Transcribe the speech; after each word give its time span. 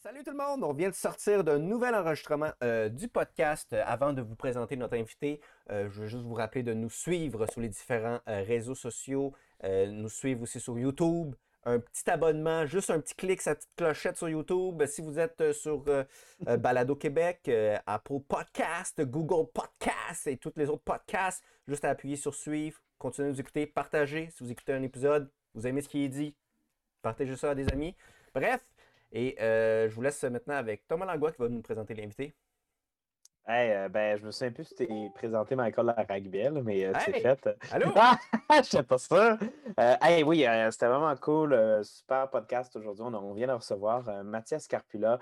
Salut 0.00 0.22
tout 0.22 0.30
le 0.30 0.36
monde, 0.36 0.62
on 0.62 0.72
vient 0.72 0.90
de 0.90 0.94
sortir 0.94 1.42
d'un 1.42 1.58
nouvel 1.58 1.92
enregistrement 1.92 2.52
euh, 2.62 2.88
du 2.88 3.08
podcast. 3.08 3.72
Euh, 3.72 3.82
avant 3.84 4.12
de 4.12 4.22
vous 4.22 4.36
présenter 4.36 4.76
notre 4.76 4.94
invité, 4.94 5.40
euh, 5.70 5.88
je 5.90 6.02
veux 6.02 6.06
juste 6.06 6.22
vous 6.22 6.34
rappeler 6.34 6.62
de 6.62 6.72
nous 6.72 6.88
suivre 6.88 7.46
sur 7.50 7.60
les 7.60 7.68
différents 7.68 8.20
réseaux 8.28 8.76
sociaux, 8.76 9.34
nous 9.64 10.08
suivre 10.08 10.42
aussi 10.42 10.60
sur 10.60 10.78
YouTube. 10.78 11.34
Un 11.64 11.80
petit 11.80 12.08
abonnement, 12.08 12.64
juste 12.64 12.90
un 12.90 13.00
petit 13.00 13.16
clic, 13.16 13.42
sa 13.42 13.56
petite 13.56 13.74
clochette 13.76 14.16
sur 14.16 14.28
YouTube. 14.28 14.86
Si 14.86 15.02
vous 15.02 15.18
êtes 15.18 15.50
sur 15.50 15.82
Balado 16.40 16.94
Québec, 16.94 17.50
Apple 17.84 18.20
Podcast, 18.28 19.02
Google 19.04 19.50
Podcast 19.52 20.28
et 20.28 20.36
tous 20.36 20.52
les 20.54 20.68
autres 20.68 20.84
podcasts, 20.84 21.42
juste 21.66 21.84
à 21.84 21.90
appuyer 21.90 22.14
sur 22.14 22.36
suivre, 22.36 22.80
continuez 22.98 23.30
de 23.30 23.32
nous 23.32 23.40
écouter, 23.40 23.66
partagez. 23.66 24.30
Si 24.30 24.44
vous 24.44 24.52
écoutez 24.52 24.74
un 24.74 24.82
épisode, 24.84 25.28
vous 25.54 25.66
aimez 25.66 25.82
ce 25.82 25.88
qui 25.88 26.04
est 26.04 26.08
dit, 26.08 26.36
partagez 27.02 27.34
ça 27.34 27.50
à 27.50 27.54
des 27.56 27.68
amis. 27.70 27.96
Bref, 28.32 28.64
et 29.12 29.40
euh, 29.40 29.88
je 29.88 29.94
vous 29.94 30.02
laisse 30.02 30.22
maintenant 30.24 30.54
avec 30.56 30.86
Thomas 30.86 31.06
Langlois 31.06 31.32
qui 31.32 31.38
va 31.38 31.48
nous 31.48 31.62
présenter 31.62 31.94
l'invité. 31.94 32.34
Hey, 33.50 33.72
euh, 33.72 33.88
ben, 33.88 34.18
je 34.18 34.26
me 34.26 34.30
souviens 34.30 34.52
plus 34.52 34.64
si 34.64 34.74
tu 34.74 34.86
présenté 35.14 35.56
Michael 35.56 35.94
Ragbiel, 36.06 36.62
mais 36.62 36.84
euh, 36.84 36.92
c'est 37.02 37.18
fait. 37.18 37.48
Allô? 37.72 37.86
je 38.58 38.62
sais 38.62 38.82
pas 38.82 38.98
ça. 38.98 39.38
hey, 40.02 40.22
oui, 40.22 40.44
c'était 40.70 40.86
vraiment 40.86 41.16
cool. 41.16 41.58
super 41.82 42.28
podcast 42.28 42.76
aujourd'hui. 42.76 43.04
On, 43.04 43.32
vient 43.32 43.46
de 43.46 43.52
recevoir 43.52 44.22
Mathias 44.22 44.68
Carpula, 44.68 45.18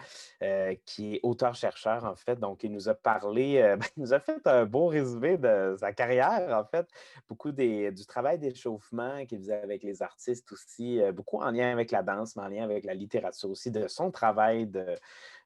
qui 0.84 1.14
est 1.14 1.20
auteur-chercheur, 1.22 2.04
en 2.04 2.16
fait. 2.16 2.40
Donc, 2.40 2.64
il 2.64 2.72
nous 2.72 2.88
a 2.88 2.94
parlé, 2.94 3.62
ben, 3.78 3.86
il 3.96 4.00
nous 4.00 4.12
a 4.12 4.18
fait 4.18 4.44
un 4.44 4.64
beau 4.64 4.88
résumé 4.88 5.38
de 5.38 5.76
sa 5.78 5.92
carrière, 5.92 6.48
en 6.50 6.64
fait. 6.64 6.88
Beaucoup 7.28 7.52
des, 7.52 7.92
du 7.92 8.06
travail 8.06 8.40
d'échauffement 8.40 9.24
qu'il 9.26 9.38
faisait 9.38 9.62
avec 9.62 9.84
les 9.84 10.02
artistes 10.02 10.50
aussi, 10.50 11.00
beaucoup 11.12 11.38
en 11.38 11.52
lien 11.52 11.70
avec 11.70 11.92
la 11.92 12.02
danse, 12.02 12.34
mais 12.34 12.42
en 12.42 12.48
lien 12.48 12.64
avec 12.64 12.86
la 12.86 12.94
littérature 12.94 13.50
aussi, 13.50 13.70
de 13.70 13.86
son 13.86 14.10
travail 14.10 14.66
de 14.66 14.96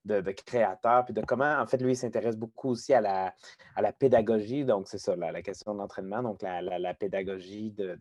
de, 0.05 0.33
créateur, 0.33 1.05
puis 1.05 1.15
de 1.15 1.21
comment, 1.23 1.59
en 1.59 1.67
fait, 1.67 1.79
lui, 1.79 1.93
il 1.93 1.97
s'intéresse 1.97 2.37
beaucoup 2.37 2.71
aussi 2.71 2.95
à 2.95 3.01
la, 3.01 3.35
à 3.77 3.83
la 3.83 3.93
pédagogie. 3.93 4.65
Donc, 4.65 4.89
c'est 4.89 4.99
ça, 4.99 5.15
la, 5.17 5.43
question 5.43 5.75
de 5.75 5.79
l'entraînement, 5.79 6.23
donc 6.23 6.43
la, 6.43 6.95
pédagogie 6.95 7.71
de, 7.73 7.99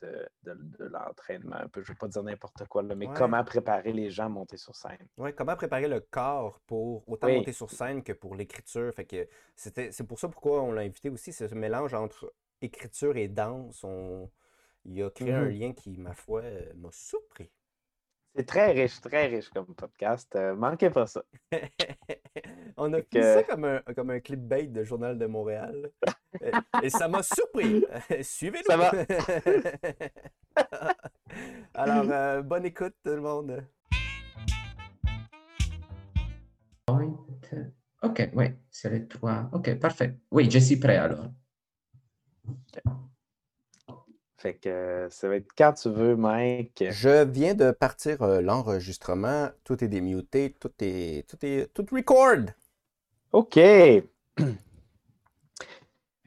l'entraînement. 0.80 1.58
Je 1.74 1.80
ne 1.80 1.86
vais 1.86 1.96
pas 1.96 2.08
dire 2.08 2.24
n'importe 2.24 2.66
quoi, 2.68 2.84
mais 2.84 3.08
comment 3.16 3.44
préparer 3.44 3.94
les 3.94 4.10
gens 4.10 4.26
à 4.26 4.30
monter 4.30 4.58
sur 4.58 4.76
scène. 4.76 5.08
Oui, 5.18 5.34
comment 5.36 5.56
préparer 5.56 5.88
le 5.88 6.00
corps 6.00 6.60
pour 6.68 7.08
autant 7.08 7.30
monter 7.30 7.54
sur 7.54 7.70
scène 7.70 8.04
que 8.04 8.14
pour 8.14 8.36
l'écriture? 8.36 8.94
Fait 8.94 9.06
que 9.06 9.28
c'est 9.56 10.08
pour 10.08 10.20
ça 10.20 10.30
pourquoi 10.30 10.62
on 10.64 10.72
l'a 10.72 10.82
invité 10.82 11.10
aussi, 11.10 11.34
ce 11.34 11.44
mélange 11.54 11.94
entre 11.94 12.34
écriture 12.62 13.18
et 13.18 13.28
danse. 13.28 13.84
On, 13.84 14.30
il 14.86 15.04
a 15.04 15.10
créé 15.10 15.34
un 15.34 15.46
mm-hmm. 15.46 15.60
lien 15.60 15.74
qui, 15.74 15.98
ma 15.98 16.14
foi, 16.14 16.42
euh, 16.42 16.74
m'a 16.76 16.90
surpris. 16.92 17.52
C'est 18.40 18.46
très 18.46 18.72
riche, 18.72 19.02
très 19.02 19.28
riche 19.28 19.50
comme 19.50 19.76
podcast. 19.76 20.34
Euh, 20.38 20.56
manquez 20.56 20.90
pas 20.90 21.06
ça. 21.08 21.22
On 22.78 22.94
a 22.94 23.02
fait 23.02 23.22
ça 23.22 23.44
comme 23.44 23.66
un, 23.66 23.82
comme 23.94 24.12
un 24.12 24.22
clipbait 24.22 24.68
de 24.68 24.82
Journal 24.82 25.20
de 25.20 25.26
Montréal. 25.26 25.92
Euh, 26.42 26.52
et 26.82 26.90
ça 26.90 27.10
m'a 27.10 27.22
surpris. 27.22 27.84
Suivez-nous. 28.22 28.64
Ça 28.66 28.78
va. 28.78 28.94
Alors, 31.74 32.10
euh, 32.10 32.42
bonne 32.42 32.64
écoute, 32.64 32.96
tout 33.04 33.12
le 33.12 33.20
monde. 33.20 33.62
Ok, 38.02 38.30
oui, 38.36 38.46
c'est 38.72 38.90
les 38.90 39.06
trois. 39.06 39.50
Ok, 39.52 39.78
parfait. 39.80 40.18
Oui, 40.32 40.50
je 40.50 40.60
suis 40.60 40.78
prêt 40.78 40.96
alors. 40.96 41.30
Fait 44.40 44.54
que 44.54 45.08
ça 45.12 45.28
va 45.28 45.36
être 45.36 45.52
quand 45.58 45.74
tu 45.74 45.90
veux, 45.90 46.16
Mike. 46.16 46.86
Je 46.90 47.26
viens 47.26 47.56
de 47.56 47.72
partir 47.72 48.22
euh, 48.22 48.40
l'enregistrement. 48.40 49.50
Tout 49.66 49.84
est 49.84 49.90
démuté, 49.90 50.56
tout 50.58 50.72
est. 50.80 51.28
Tout 51.28 51.46
est. 51.46 51.74
Tout 51.74 51.86
record. 51.92 52.46
OK. 53.34 53.60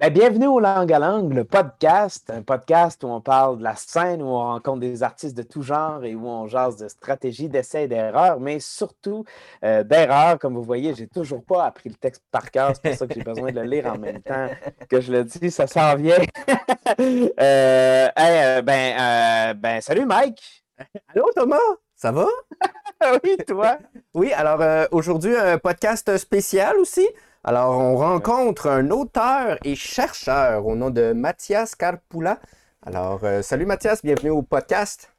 Ben, 0.03 0.13
bienvenue 0.13 0.49
au 0.49 0.59
Langue 0.59 0.93
à 0.93 0.99
Langue, 0.99 1.33
le 1.33 1.45
podcast, 1.45 2.29
un 2.29 2.43
podcast 2.43 3.05
où 3.05 3.07
on 3.07 3.21
parle 3.21 3.59
de 3.59 3.63
la 3.63 3.77
scène, 3.77 4.21
où 4.21 4.27
on 4.27 4.41
rencontre 4.41 4.81
des 4.81 5.05
artistes 5.05 5.37
de 5.37 5.45
tout 5.45 5.63
genre 5.63 6.05
et 6.05 6.17
où 6.17 6.27
on 6.27 6.49
jase 6.49 6.77
de 6.77 6.89
stratégie, 6.89 7.49
d'essais 7.49 7.85
et 7.85 7.87
d'erreurs, 7.87 8.41
mais 8.41 8.59
surtout 8.59 9.25
euh, 9.65 9.85
d'erreurs. 9.85 10.41
Comme 10.41 10.55
vous 10.55 10.65
voyez, 10.65 10.93
j'ai 10.97 11.07
toujours 11.07 11.45
pas 11.45 11.67
appris 11.67 11.89
le 11.89 11.95
texte 11.95 12.25
par 12.33 12.51
cœur, 12.51 12.73
c'est 12.75 12.91
pour 12.91 12.99
ça 12.99 13.07
que 13.07 13.15
j'ai 13.15 13.23
besoin 13.23 13.53
de 13.53 13.61
le 13.61 13.63
lire 13.63 13.87
en 13.87 13.97
même 13.97 14.21
temps 14.21 14.49
que 14.91 15.01
je 15.01 15.13
le 15.13 15.23
dis, 15.23 15.53
ça 15.53 15.69
s'en 15.69 15.95
vient. 15.95 16.19
Euh, 16.99 18.09
euh, 18.19 18.63
ben, 18.63 19.55
ben, 19.55 19.81
salut 19.81 20.05
Mike. 20.05 20.65
Allô 21.09 21.31
Thomas, 21.35 21.57
ça 21.95 22.13
va? 22.13 22.27
oui, 23.25 23.37
toi? 23.47 23.79
oui, 24.15 24.33
alors 24.33 24.89
aujourd'hui, 24.91 25.35
un 25.35 25.59
podcast 25.59 26.17
spécial 26.19 26.77
aussi? 26.77 27.09
Alors, 27.45 27.77
on 27.77 27.97
rencontre 27.97 28.69
un 28.69 28.91
auteur 28.91 29.59
et 29.65 29.75
chercheur 29.75 30.65
au 30.65 30.77
nom 30.77 30.91
de 30.91 31.13
Mathias 31.13 31.75
Carpula. 31.75 32.41
Alors, 32.83 33.25
euh, 33.25 33.43
salut 33.43 33.67
Mathias, 33.67 34.05
bienvenue 34.05 34.31
au 34.31 34.43
podcast. 34.43 35.13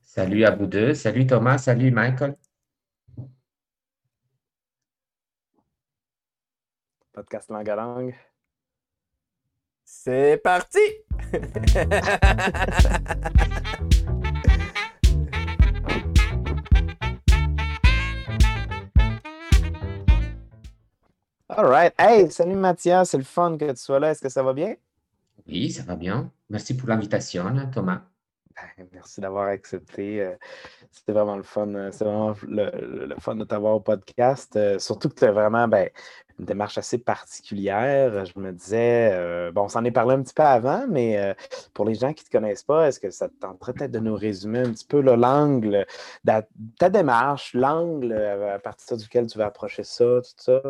Salut 0.00 0.44
à 0.44 0.50
vous 0.50 0.66
deux. 0.66 0.92
Salut 0.92 1.24
Thomas, 1.24 1.58
salut 1.58 1.92
Michael. 1.92 2.36
Podcast 7.12 7.48
langue 7.48 7.70
à 7.70 7.76
langue. 7.76 8.14
C'est 9.84 10.40
parti! 10.42 10.80
All 21.54 21.66
right. 21.66 21.92
Hey, 21.98 22.30
salut 22.30 22.54
Mathias, 22.54 23.10
c'est 23.10 23.18
le 23.18 23.24
fun 23.24 23.58
que 23.58 23.70
tu 23.70 23.76
sois 23.76 24.00
là. 24.00 24.10
Est-ce 24.12 24.22
que 24.22 24.30
ça 24.30 24.42
va 24.42 24.54
bien? 24.54 24.74
Oui, 25.46 25.70
ça 25.70 25.82
va 25.82 25.96
bien. 25.96 26.32
Merci 26.48 26.74
pour 26.74 26.88
l'invitation, 26.88 27.44
Thomas. 27.70 28.02
Ben, 28.78 28.86
merci 28.92 29.20
d'avoir 29.20 29.48
accepté. 29.48 30.20
Euh, 30.20 30.34
c'était 30.90 31.12
vraiment 31.12 31.36
le 31.36 31.42
fun. 31.42 31.68
Euh, 31.74 31.90
c'est 31.92 32.04
vraiment 32.04 32.34
le, 32.46 33.14
fun 33.18 33.36
de 33.36 33.44
t'avoir 33.44 33.76
au 33.76 33.80
podcast. 33.80 34.56
Euh, 34.56 34.78
surtout 34.78 35.08
que 35.08 35.14
tu 35.14 35.24
as 35.24 35.32
vraiment 35.32 35.68
ben, 35.68 35.88
une 36.38 36.44
démarche 36.44 36.78
assez 36.78 36.98
particulière. 36.98 38.24
Je 38.24 38.38
me 38.38 38.52
disais, 38.52 39.50
bon, 39.52 39.64
on 39.64 39.68
s'en 39.68 39.84
est 39.84 39.90
parlé 39.90 40.14
un 40.14 40.22
petit 40.22 40.34
peu 40.34 40.42
avant, 40.42 40.86
mais 40.88 41.36
pour 41.74 41.84
les 41.84 41.94
gens 41.94 42.12
qui 42.12 42.24
ne 42.24 42.26
te 42.26 42.32
connaissent 42.32 42.64
pas, 42.64 42.88
est-ce 42.88 42.98
que 42.98 43.10
ça 43.10 43.28
te 43.28 43.34
tenterait 43.34 43.74
peut-être 43.74 43.92
de 43.92 43.98
nous 43.98 44.14
résumer 44.14 44.60
un 44.60 44.72
petit 44.72 44.86
peu 44.86 45.00
l'angle, 45.00 45.86
ta 46.24 46.90
démarche, 46.90 47.54
l'angle 47.54 48.12
à 48.12 48.58
partir 48.58 48.96
duquel 48.96 49.26
tu 49.26 49.38
vas 49.38 49.46
approcher 49.46 49.84
ça, 49.84 50.04
tout 50.04 50.30
ça? 50.36 50.60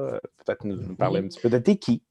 Peut-être 0.45 0.65
nous, 0.65 0.95
parler 0.97 1.21
un 1.21 1.29
petit 1.29 1.41
peu 1.41 1.49
de 1.49 1.59
t'es 1.59 1.77
qui? 1.77 2.03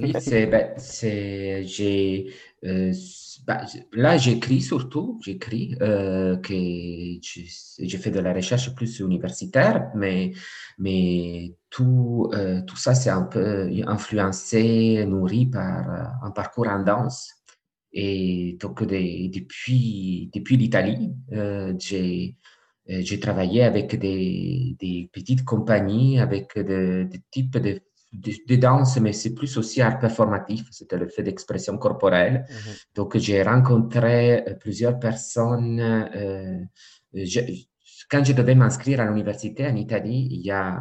oui, 0.00 0.12
c'est, 0.20 0.46
ben, 0.46 0.74
j'ai, 0.78 2.32
bah, 2.62 3.62
là, 3.92 4.18
j'écris 4.18 4.60
surtout, 4.60 5.20
j'écris, 5.24 5.76
euh, 5.80 6.36
que 6.36 6.52
j'ai 6.52 7.98
fait 7.98 8.10
de 8.10 8.20
la 8.20 8.34
recherche 8.34 8.74
plus 8.74 8.98
universitaire, 9.00 9.90
mais, 9.94 10.32
mais 10.78 11.54
tout, 11.70 12.30
euh, 12.34 12.60
tout 12.66 12.76
ça, 12.76 12.94
c'est 12.94 13.10
un 13.10 13.22
peu 13.22 13.70
influencé, 13.86 15.04
nourri 15.06 15.46
par 15.46 15.90
euh, 15.90 16.26
un 16.26 16.30
parcours 16.30 16.68
en 16.68 16.82
danse. 16.82 17.32
Et 17.92 18.58
donc, 18.60 18.84
depuis, 18.84 20.30
depuis 20.34 20.56
l'Italie, 20.58 21.10
j'ai, 21.78 22.36
j'ai 22.86 23.20
travaillé 23.20 23.62
avec 23.62 23.98
des, 23.98 24.76
des, 24.78 25.08
petites 25.10 25.44
compagnies, 25.44 26.20
avec 26.20 26.58
des 26.58 27.08
types 27.30 27.56
de 27.56 27.80
de, 28.12 28.56
danse, 28.56 28.98
mais 28.98 29.12
c'est 29.12 29.34
plus 29.34 29.56
aussi 29.58 29.82
art 29.82 29.98
performatif, 29.98 30.66
c'était 30.70 30.96
le 30.96 31.08
fait 31.08 31.22
d'expression 31.22 31.76
corporelle. 31.76 32.46
Mhm. 32.48 32.72
Donc, 32.94 33.16
j'ai 33.18 33.42
rencontré 33.42 34.48
euh, 34.48 34.54
plusieurs 34.54 34.98
personnes. 34.98 35.80
Euh, 35.80 36.58
quand 38.10 38.24
je 38.24 38.32
devais 38.32 38.54
m'inscrire 38.54 39.00
à 39.00 39.06
l'université 39.06 39.66
en 39.66 39.76
Italie, 39.76 40.28
il 40.30 40.40
y 40.40 40.50
a 40.50 40.80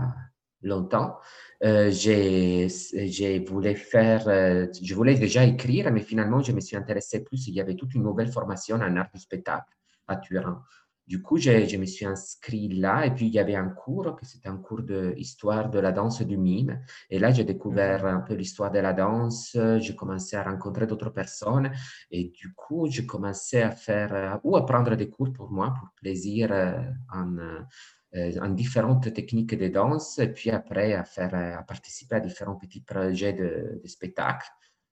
longtemps, 0.61 1.17
euh, 1.63 1.89
j'ai 1.91 3.39
voulu 3.39 3.75
faire, 3.75 4.27
euh, 4.27 4.67
je 4.81 4.93
voulais 4.93 5.15
déjà 5.15 5.43
écrire, 5.43 5.91
mais 5.91 6.01
finalement, 6.01 6.41
je 6.41 6.51
me 6.51 6.59
suis 6.59 6.77
intéressé 6.77 7.23
plus. 7.23 7.47
Il 7.47 7.55
y 7.55 7.61
avait 7.61 7.75
toute 7.75 7.95
une 7.95 8.03
nouvelle 8.03 8.31
formation 8.31 8.75
en 8.75 8.95
art 8.95 9.09
du 9.13 9.19
spectacle 9.19 9.73
à 10.07 10.17
Turin. 10.17 10.63
Du 11.07 11.21
coup, 11.21 11.37
je, 11.37 11.77
me 11.77 11.85
suis 11.85 12.05
inscrit 12.05 12.67
là 12.67 13.05
et 13.05 13.11
puis 13.11 13.27
il 13.27 13.33
y 13.33 13.39
avait 13.39 13.55
un 13.55 13.69
cours, 13.69 14.15
que 14.17 14.25
c'était 14.25 14.49
un 14.49 14.57
cours 14.57 14.81
d'histoire 14.81 15.69
de 15.69 15.79
la 15.79 15.93
danse 15.93 16.21
du 16.21 16.37
mime. 16.37 16.81
Et 17.09 17.17
là, 17.17 17.31
j'ai 17.31 17.45
découvert 17.45 18.03
mhm. 18.03 18.17
un 18.17 18.19
peu 18.19 18.33
l'histoire 18.33 18.71
de 18.71 18.79
la 18.79 18.91
danse, 18.91 19.57
j'ai 19.79 19.95
commencé 19.95 20.35
à 20.35 20.43
rencontrer 20.43 20.85
d'autres 20.85 21.09
personnes 21.09 21.71
et 22.11 22.25
du 22.25 22.53
coup, 22.53 22.87
j'ai 22.89 23.05
commencé 23.05 23.61
à 23.61 23.71
faire 23.71 24.13
euh, 24.13 24.37
ou 24.43 24.57
à 24.57 24.65
prendre 24.65 24.95
des 24.95 25.09
cours 25.09 25.31
pour 25.31 25.49
moi, 25.49 25.73
pour 25.79 25.89
plaisir 25.95 26.51
euh, 26.51 26.77
en, 27.13 27.37
euh, 27.37 28.39
en 28.41 28.49
différentes 28.49 29.13
techniques 29.13 29.57
de 29.57 29.69
danse 29.69 30.19
et 30.19 30.33
puis 30.33 30.49
après 30.49 30.93
à, 30.93 31.05
faire, 31.05 31.33
à 31.33 31.63
participer 31.63 32.15
à 32.15 32.19
différents 32.19 32.55
petits 32.55 32.81
projets 32.81 33.33
de, 33.33 33.79
de 33.81 33.87
spectacle. 33.87 34.47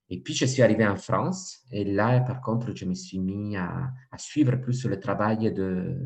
Et 0.09 0.19
puis, 0.19 0.33
je 0.33 0.45
suis 0.45 0.61
arrivé 0.61 0.85
en 0.85 0.95
France 0.95 1.63
et 1.71 1.83
là, 1.83 2.19
par 2.21 2.41
contre, 2.41 2.75
je 2.75 2.85
me 2.85 2.93
suis 2.93 3.19
mis 3.19 3.57
à, 3.57 3.91
suivre 4.17 4.55
plus 4.57 4.85
le 4.85 4.99
travail 4.99 5.51
de, 5.51 5.97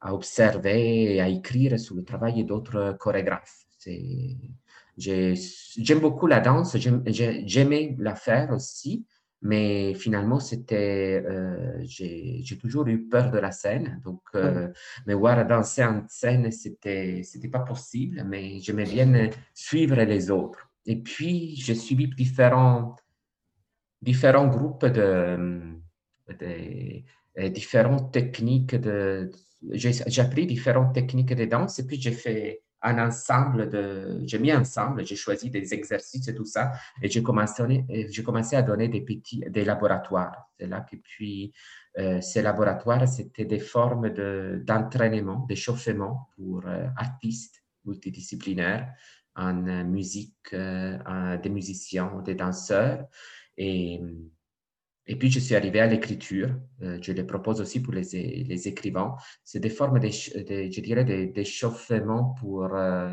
à 0.00 0.14
observer 0.14 1.14
et 1.14 1.20
à 1.20 1.28
écrire 1.28 1.78
sur 1.80 1.94
le 1.94 2.04
travail 2.04 2.44
d'autres 2.44 2.96
chorégraphes. 2.98 3.66
J'aime 4.98 6.00
beaucoup 6.00 6.26
la 6.26 6.40
danse, 6.40 6.76
j'aimais 6.76 7.96
la 7.98 8.14
faire 8.14 8.52
aussi, 8.52 9.06
mais 9.42 9.94
finalement, 9.94 10.38
c'était, 10.38 11.22
euh, 11.26 11.82
j'ai 11.82 12.58
toujours 12.60 12.86
eu 12.86 13.08
peur 13.08 13.32
de 13.32 13.38
la 13.38 13.50
scène. 13.50 14.00
Donc, 14.04 14.20
euh, 14.36 14.68
me 15.06 15.14
voir 15.14 15.44
danser 15.46 15.82
en 15.84 16.04
scène, 16.08 16.50
c'était, 16.52 17.22
c'était 17.24 17.48
pas 17.48 17.60
possible, 17.60 18.24
mais 18.24 18.60
j'aimais 18.60 18.84
bien 18.84 19.30
suivre 19.52 19.96
les 19.96 20.30
autres. 20.30 20.70
Et 20.86 20.96
puis, 20.96 21.56
j'ai 21.56 21.74
suivi 21.74 22.06
différents, 22.06 22.94
différents 24.02 24.48
groupes 24.48 24.84
de, 24.84 25.62
de 26.28 27.48
différentes 27.48 28.12
techniques 28.12 28.74
de, 28.74 29.30
j'ai 29.70 30.20
appris 30.20 30.46
différentes 30.46 30.94
techniques 30.94 31.34
de 31.34 31.44
danse 31.44 31.78
et 31.78 31.86
puis 31.86 32.00
j'ai 32.00 32.12
fait 32.12 32.62
un 32.82 32.98
ensemble 32.98 33.68
de, 33.70 34.20
j'ai 34.24 34.38
mis 34.38 34.52
ensemble, 34.52 35.06
j'ai 35.06 35.14
choisi 35.14 35.50
des 35.50 35.72
exercices 35.72 36.26
et 36.26 36.34
tout 36.34 36.44
ça, 36.44 36.72
et 37.00 37.08
j'ai 37.08 37.22
commencé, 37.22 37.84
j'ai 38.10 38.22
commencé 38.24 38.56
à 38.56 38.62
donner 38.62 38.88
des 38.88 39.02
petits, 39.02 39.44
des 39.48 39.64
laboratoires. 39.64 40.50
C'est 40.58 40.66
là 40.66 40.80
que 40.80 40.96
puis 40.96 41.52
euh, 41.98 42.20
ces 42.20 42.42
laboratoires, 42.42 43.06
c'était 43.06 43.44
des 43.44 43.58
formes 43.58 44.10
de, 44.10 44.62
d'entraînement, 44.64 45.46
d'échauffement 45.46 46.28
pour 46.36 46.62
euh, 46.66 46.86
artistes 46.96 47.62
multidisciplinaires 47.84 48.92
en 49.36 49.66
euh, 49.66 49.84
musique, 49.84 50.54
des 50.54 51.50
musiciens, 51.50 52.20
des 52.24 52.34
danseurs. 52.34 53.06
Et 53.64 54.00
et 55.06 55.16
puis, 55.16 55.30
je 55.30 55.40
suis 55.40 55.56
arrivé 55.56 55.80
à 55.80 55.86
l'écriture. 55.86 56.50
Euh, 56.82 56.98
je 57.02 57.12
le 57.12 57.26
propose 57.26 57.60
aussi 57.60 57.80
pour 57.80 57.92
les, 57.92 58.02
les 58.44 58.68
écrivains. 58.68 59.16
C'est 59.44 59.58
des 59.58 59.70
formes, 59.70 59.98
de, 59.98 60.08
je 60.08 60.80
dirais, 60.80 61.04
d'échauffement 61.04 62.34
pour, 62.40 62.74
euh, 62.74 63.12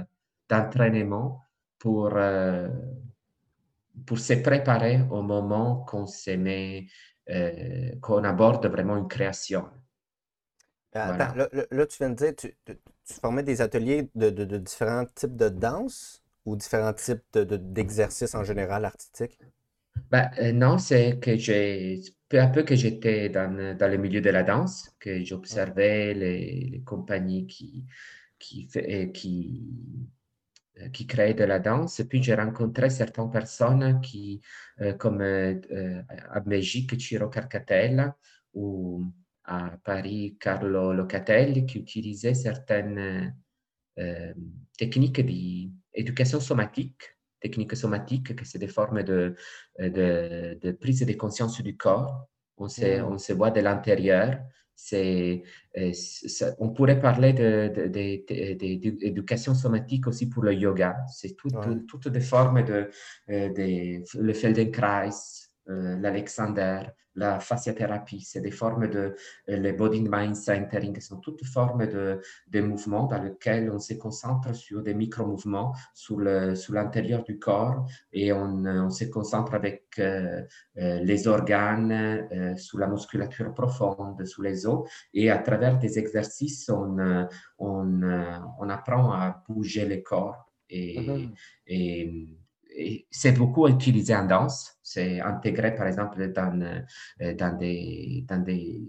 d'entraînement 0.49 1.41
pour, 1.79 2.11
euh, 2.13 2.69
pour 4.05 4.19
se 4.19 4.33
préparer 4.33 5.01
au 5.09 5.21
moment 5.21 5.83
qu'on 5.85 6.05
se 6.05 6.31
met, 6.31 6.87
qu'on 8.01 8.23
aborde 8.23 8.65
vraiment 8.65 8.97
une 8.97 9.07
création. 9.07 9.65
Attends, 10.93 11.47
là, 11.69 11.85
tu 11.85 11.97
viens 11.99 12.09
de 12.09 12.15
dire, 12.15 12.35
tu, 12.35 12.55
tu 12.65 13.13
formais 13.21 13.43
des 13.43 13.61
ateliers 13.61 14.09
de, 14.15 14.29
de, 14.31 14.57
différents 14.57 15.05
types 15.05 15.35
de 15.35 15.49
danse 15.49 16.23
ou 16.45 16.55
différents 16.55 16.93
types 16.93 17.37
d'exercices 17.37 18.33
en 18.33 18.43
général 18.43 18.85
artistiques? 18.85 19.37
Ben, 20.11 20.31
euh, 20.39 20.51
non, 20.53 20.79
c'est 20.79 21.19
que 21.19 21.37
j'ai, 21.37 22.01
peu 22.29 22.39
à 22.39 22.47
peu 22.47 22.63
que 22.63 22.75
j'étais 22.75 23.29
dans, 23.29 23.77
dans 23.77 23.91
le 23.91 23.97
milieu 23.97 24.21
de 24.21 24.29
la 24.31 24.43
danse, 24.43 24.89
que 24.99 25.23
j'observais 25.23 26.13
les, 26.15 26.81
compagnies 26.85 27.45
qui, 27.45 27.85
qui, 28.39 28.67
euh, 28.75 29.07
euh, 30.79 30.89
qui 30.89 31.05
créaient 31.07 31.35
de 31.35 31.43
la 31.43 31.59
danse. 31.59 32.01
Puis, 32.09 32.23
j'ai 32.23 32.33
rencontré 32.33 32.89
certaines 32.89 33.29
personnes 33.29 34.01
qui, 34.01 34.41
comme 34.97 35.21
à 35.21 36.39
Belgique, 36.39 36.99
Ciro 36.99 37.29
Carcatella, 37.29 38.15
ou 38.53 39.03
à 39.43 39.77
Paris, 39.83 40.37
Carlo 40.39 40.93
Locatelli, 40.93 41.65
qui 41.67 41.79
utilisaient 41.79 42.33
certaines 42.33 43.35
techniques 44.77 45.21
d'éducation 45.21 46.39
somatique 46.39 47.18
techniques 47.39 47.75
somatiques, 47.75 48.35
que 48.35 48.45
c'est 48.45 48.59
des 48.59 48.67
formes 48.67 49.03
de, 49.03 49.35
de, 49.79 50.57
de, 50.61 50.71
prise 50.71 51.05
de 51.05 51.13
conscience 51.13 51.61
du 51.61 51.77
corps. 51.77 52.27
On 52.57 52.67
se, 52.67 53.01
on 53.01 53.17
se 53.17 53.33
voit 53.33 53.51
de 53.51 53.61
l'intérieur. 53.61 54.39
C'est, 54.75 55.43
euh, 55.77 55.91
on 56.59 56.69
pourrait 56.69 57.01
parler 57.01 57.33
d'éducation 57.33 59.51
de, 59.51 59.57
de, 59.57 59.61
somatique 59.61 60.07
aussi 60.07 60.29
pour 60.29 60.43
le 60.43 60.53
yoga. 60.53 60.97
C'est 61.13 61.35
tout, 61.35 61.49
toutes 61.87 62.07
des 62.07 62.21
formes 62.21 62.63
de, 62.63 62.89
euh, 63.29 63.49
de 63.49 64.21
le 64.21 64.33
Feldenkrais, 64.33 65.09
l'Alexander, 65.69 66.81
la 67.15 67.39
fasciathérapie, 67.39 68.21
c'est 68.21 68.41
des 68.41 68.51
formes 68.51 68.87
de 68.87 69.15
euh, 69.49 69.57
le 69.57 69.71
body 69.73 70.01
mind 70.09 70.35
centering, 70.35 70.99
sont 71.01 71.19
toutes 71.19 71.45
formes 71.45 71.85
de, 71.87 72.21
de 72.47 72.61
mouvements 72.61 73.05
dans 73.07 73.21
lesquels 73.21 73.69
on 73.71 73.79
se 73.79 73.93
concentre 73.95 74.55
sur 74.55 74.81
des 74.81 74.93
micro-mouvements 74.93 75.73
sur 75.93 76.19
l'intérieur 76.19 77.23
du 77.23 77.37
corps 77.39 77.85
et 78.13 78.31
on, 78.31 78.65
on, 78.65 78.89
se 78.89 79.05
concentre 79.05 79.53
avec 79.53 80.01
les 80.75 81.27
organes, 81.27 82.55
sur 82.57 82.79
la 82.79 82.87
musculature 82.87 83.53
profonde, 83.53 84.25
sur 84.25 84.43
les 84.43 84.65
os 84.65 84.87
et 85.13 85.29
à 85.29 85.39
travers 85.39 85.77
des 85.77 85.99
exercices, 85.99 86.69
on, 86.69 87.27
on, 87.57 88.01
on 88.59 88.69
apprend 88.69 89.11
à 89.11 89.43
bouger 89.47 89.85
le 89.85 89.97
corps 89.97 90.51
et, 90.69 90.99
mm-hmm. 90.99 91.31
et 91.67 92.39
c'est 93.09 93.31
beaucoup 93.33 93.67
utilisé 93.67 94.15
en 94.15 94.25
danse. 94.25 94.77
C'est 94.83 95.19
intégré, 95.19 95.75
par 95.75 95.87
exemple, 95.87 96.31
dans, 96.31 96.61
euh, 97.21 97.33
dans, 97.33 97.57
des, 97.57 98.25
dans, 98.27 98.43
des, 98.43 98.81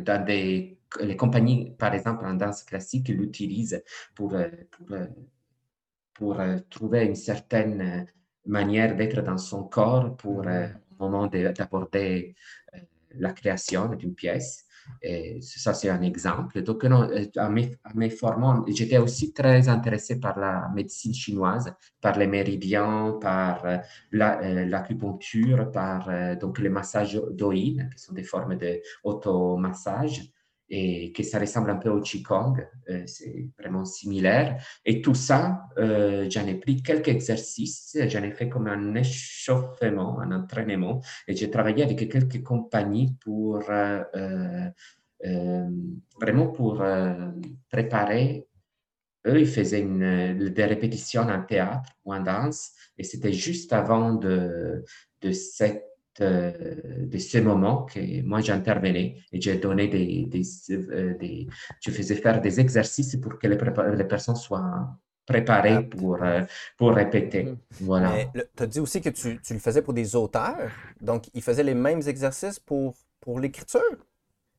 dans 0.00 0.24
des... 0.24 0.78
Les 1.00 1.16
compagnies, 1.16 1.74
par 1.76 1.92
exemple, 1.94 2.24
en 2.24 2.34
danse 2.34 2.62
classique, 2.62 3.08
l'utilisent 3.08 3.82
pour, 4.14 4.34
euh, 4.34 4.48
pour, 6.12 6.40
euh, 6.40 6.58
trouver 6.70 7.04
une 7.06 7.16
certaine 7.16 8.06
manière 8.46 8.94
d'être 8.94 9.22
dans 9.22 9.38
son 9.38 9.64
corps 9.64 10.16
pour, 10.16 10.44
au 10.46 11.08
moment 11.08 11.26
d'aborder 11.26 12.36
la 13.16 13.32
création 13.32 13.88
d'une 13.94 14.14
pièce. 14.14 14.63
Et 15.02 15.40
ça, 15.42 15.74
c'est 15.74 15.90
un 15.90 16.02
exemple. 16.02 16.62
Donc, 16.62 16.84
non, 16.84 17.02
euh, 17.02 17.26
à 17.36 17.48
mes, 17.48 17.76
j'étais 18.68 18.98
aussi 18.98 19.32
très 19.32 19.68
intéressé 19.68 20.18
par 20.18 20.38
la 20.38 20.70
médecine 20.74 21.14
chinoise, 21.14 21.74
par 22.00 22.18
les 22.18 22.26
méridiens, 22.26 23.18
par 23.20 23.64
euh, 23.64 23.76
euh, 24.14 24.64
l'acupuncture, 24.66 25.70
par 25.70 26.08
donc 26.38 26.58
les 26.58 26.68
massages 26.68 27.20
d'oïne, 27.30 27.90
qui 27.94 28.02
sont 28.02 28.14
des 28.14 28.22
formes 28.22 28.56
d'automassage 28.56 30.33
et 30.68 31.12
que 31.12 31.22
ça 31.22 31.38
ressemble 31.38 31.70
un 31.70 31.76
peu 31.76 31.90
au 31.90 32.00
Qigong, 32.00 32.56
c'est 33.06 33.48
vraiment 33.58 33.84
similaire. 33.84 34.64
Et 34.84 35.02
tout 35.02 35.14
ça, 35.14 35.66
j'en 35.76 36.46
ai 36.46 36.54
pris 36.54 36.82
quelques 36.82 37.08
exercices, 37.08 37.96
j'en 38.08 38.22
ai 38.22 38.32
fait 38.32 38.48
comme 38.48 38.66
un 38.66 38.94
échauffement, 38.94 40.20
un 40.20 40.32
entraînement, 40.32 41.02
et 41.28 41.36
j'ai 41.36 41.50
travaillé 41.50 41.84
avec 41.84 42.08
quelques 42.10 42.42
compagnies 42.42 43.14
pour 43.20 43.62
vraiment 46.20 46.46
pour 46.48 46.84
préparer. 47.70 48.46
Eux, 49.26 49.40
ils 49.40 49.46
faisaient 49.46 49.82
des 49.82 50.64
répétitions 50.64 51.22
en 51.22 51.42
théâtre 51.42 51.90
ou 52.04 52.12
en 52.12 52.20
danse, 52.20 52.72
et 52.98 53.04
c'était 53.04 53.32
juste 53.32 53.72
avant 53.72 54.12
de, 54.14 54.84
de 55.22 55.32
cette 55.32 55.82
euh, 56.20 56.52
de 57.06 57.18
ce 57.18 57.38
moment 57.38 57.86
que 57.86 58.22
moi 58.22 58.40
j'intervenais 58.40 59.16
et 59.32 59.40
j'ai 59.40 59.56
donné 59.56 59.88
des, 59.88 60.26
des, 60.26 60.42
euh, 60.70 61.18
des, 61.18 61.48
je 61.80 61.90
faisais 61.90 62.14
faire 62.14 62.40
des 62.40 62.60
exercices 62.60 63.16
pour 63.16 63.36
que 63.36 63.48
les, 63.48 63.58
les 63.96 64.04
personnes 64.04 64.36
soient 64.36 64.96
préparées 65.26 65.82
pour, 65.82 66.22
euh, 66.22 66.42
pour 66.78 66.94
répéter. 66.94 67.46
Mm-hmm. 67.46 67.56
Voilà. 67.80 68.12
Tu 68.56 68.62
as 68.62 68.66
dit 68.68 68.78
aussi 68.78 69.00
que 69.00 69.08
tu, 69.08 69.40
tu, 69.42 69.54
le 69.54 69.58
faisais 69.58 69.82
pour 69.82 69.92
des 69.92 70.14
auteurs, 70.14 70.70
donc 71.00 71.24
ils 71.34 71.42
faisaient 71.42 71.64
les 71.64 71.74
mêmes 71.74 72.02
exercices 72.06 72.60
pour, 72.60 72.94
pour 73.20 73.40
l'écriture? 73.40 73.80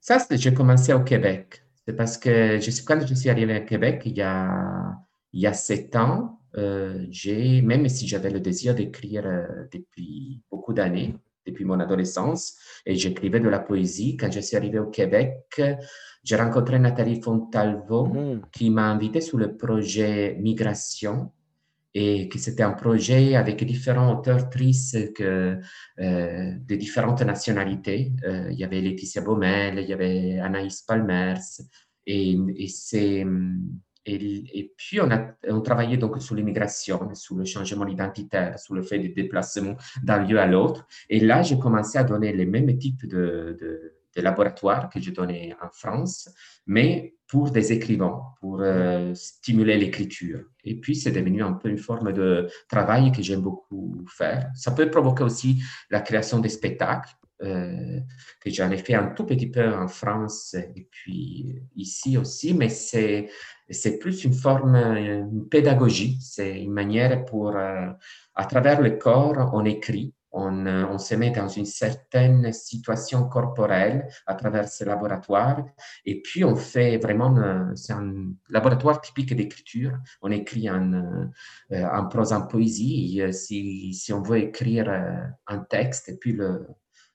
Ça, 0.02 0.18
j'ai 0.30 0.54
commencé 0.54 0.92
au 0.92 1.04
Québec. 1.06 1.64
C'est 1.86 1.96
parce 1.96 2.18
que 2.18 2.60
je, 2.60 2.84
quand 2.84 3.00
je 3.08 3.14
suis 3.14 3.30
arrivé 3.30 3.62
au 3.62 3.66
Québec 3.66 4.02
il 4.06 4.18
y 4.18 4.22
a, 4.22 4.94
il 5.32 5.40
y 5.40 5.48
a 5.48 5.54
sept 5.54 5.96
ans, 5.96 6.42
j'ai, 7.10 7.62
même 7.62 7.88
si 7.88 8.08
j'avais 8.08 8.30
le 8.30 8.42
désir 8.42 8.76
d'écrire 8.76 9.24
depuis 9.72 10.42
beaucoup 10.50 10.74
d'années, 10.74 11.16
depuis 11.46 11.66
mon 11.66 11.80
adolescence 11.80 12.56
et 12.86 12.96
j'écrivais 12.96 13.40
de 13.40 13.50
la 13.50 13.60
poésie. 13.60 14.18
Quand 14.18 14.32
je 14.32 14.40
suis 14.40 14.58
arrivé 14.58 14.80
au 14.80 14.88
Québec, 14.88 15.62
j'ai 16.24 16.36
rencontré 16.36 16.80
Nathalie 16.80 17.22
Fontalvo 17.22 18.08
mm. 18.08 18.42
qui 18.52 18.70
m'a 18.70 18.90
invité 18.90 19.22
sur 19.22 19.38
le 19.38 19.56
projet 19.56 20.36
Migration 20.40 21.32
et 21.94 22.28
que 22.28 22.38
c'était 22.38 22.64
un 22.64 22.74
projet 22.74 23.36
avec 23.36 23.64
différents 23.64 24.14
auteurs 24.14 24.50
tristes 24.50 25.14
que, 25.14 25.58
euh, 26.00 26.52
de 26.60 26.76
différentes 26.76 27.22
nationalités. 27.22 28.12
Euh, 28.26 28.50
il 28.52 28.60
y 28.60 28.66
avait 28.66 28.82
Laetitia 28.82 29.22
Baumel, 29.22 29.80
il 29.80 29.88
y 29.88 29.94
avait 29.94 30.40
Anaïs 30.40 30.82
Palmers 30.82 31.40
et, 32.06 32.38
et 32.58 32.68
c'est 32.68 33.26
et, 34.06 34.74
puis, 34.78 35.02
on 35.02 35.10
a 35.10 35.32
on 35.48 35.62
travaillé 35.62 35.98
donc 35.98 36.22
sur 36.22 36.36
l'immigration, 36.36 37.14
sur 37.16 37.36
le 37.36 37.46
changement 37.46 37.88
identitaire, 37.88 38.60
sur 38.60 38.76
le 38.76 38.84
fait 38.84 39.00
de 39.00 39.08
déplacement 39.08 39.76
d'un 40.04 40.24
lieu 40.24 40.40
à 40.40 40.46
l'autre. 40.46 40.88
Et 41.10 41.20
là, 41.20 41.42
j'ai 41.42 41.58
commencé 41.58 41.98
à 41.98 42.04
donner 42.04 42.32
les 42.32 42.46
mêmes 42.46 42.78
types 42.78 43.08
de, 43.08 43.58
de, 43.60 44.22
laboratoires 44.22 44.90
que 44.90 45.02
je 45.02 45.12
donnais 45.12 45.56
en 45.62 45.70
France, 45.74 46.30
mais 46.66 47.16
pour 47.28 47.52
des 47.52 47.74
écrivains, 47.74 48.22
pour 48.40 48.62
euh, 48.62 49.14
stimuler 49.14 49.78
l'écriture. 49.78 50.42
Et 50.64 50.80
puis, 50.80 50.96
c'est 50.96 51.12
devenu 51.12 51.44
un 51.44 51.54
peu 51.54 51.70
une 51.70 51.80
forme 51.80 52.14
de 52.14 52.48
travail 52.70 53.12
que 53.12 53.22
j'aime 53.22 53.42
beaucoup 53.42 54.06
faire. 54.08 54.52
Ça 54.54 54.72
peut 54.72 54.90
provoquer 54.90 55.24
aussi 55.24 55.62
la 55.90 56.00
création 56.00 56.40
des 56.40 56.50
spectacles 56.50 57.14
euh, 57.44 58.00
que 58.40 58.50
j'en 58.50 58.72
ai 58.72 58.78
fait 58.78 58.94
un 58.94 59.08
tout 59.08 59.26
petit 59.26 59.52
peu 59.52 59.68
en 59.68 59.90
France 59.90 60.54
et 60.54 60.88
puis 60.90 61.62
ici 61.76 62.18
aussi, 62.18 62.54
mais 62.54 62.70
c'est, 62.70 63.30
c'est 63.70 63.98
plus 63.98 64.24
une 64.24 64.34
forme, 64.34 64.76
une 64.76 65.48
pédagogie, 65.50 66.18
c'est 66.22 66.62
une 66.62 66.72
manière 66.72 67.26
pour, 67.26 67.56
euh, 67.56 67.88
à 68.36 68.46
travers 68.46 68.82
le 68.82 68.92
corps, 68.92 69.52
on 69.54 69.66
écrit 69.66 70.14
euh, 70.34 70.86
on, 70.90 70.98
se 70.98 71.16
met 71.16 71.32
dans 71.32 71.48
une 71.48 71.66
certaine 71.66 72.52
situation 72.52 73.30
corporelle 73.30 74.06
à 74.28 74.36
travers 74.36 74.68
ce 74.68 74.84
laboratoire 74.84 75.64
et 76.06 76.22
puis 76.22 76.44
on 76.44 76.58
fait 76.58 76.98
vraiment, 76.98 77.38
euh, 77.38 77.74
c'est 77.76 77.94
un 77.94 78.34
laboratoire 78.50 79.00
typique 79.00 79.34
d'écriture. 79.34 79.94
On 80.22 80.32
écrit 80.32 80.70
en, 80.70 80.92
en 81.72 82.06
prose, 82.08 82.34
en 82.34 82.48
poésie. 82.48 83.22
Si, 83.32 83.94
si 83.94 84.12
on 84.12 84.22
veut 84.22 84.40
écrire 84.40 84.90
un 85.48 85.60
texte 85.60 86.10
et 86.10 86.18
puis 86.18 86.34
le, 86.34 86.68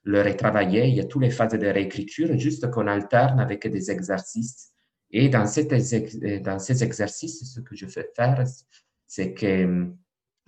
le 0.05 0.23
retravailler, 0.23 0.89
il 0.89 0.95
y 0.95 1.01
a 1.01 1.05
toutes 1.05 1.23
les 1.23 1.31
phases 1.31 1.53
de 1.53 1.67
réécriture, 1.67 2.39
juste 2.39 2.71
qu'on 2.71 2.87
alterne 2.87 3.39
avec 3.39 3.67
des 3.69 3.91
exercices. 3.91 4.70
Et 5.13 5.29
dans, 5.29 5.45
dans 5.45 6.59
ces 6.59 6.85
exercices, 6.85 7.55
ce 7.55 7.61
que 7.61 7.75
je 7.75 7.87
fais 7.87 8.09
faire, 8.15 8.45
c'est 9.07 9.35
que 9.35 9.93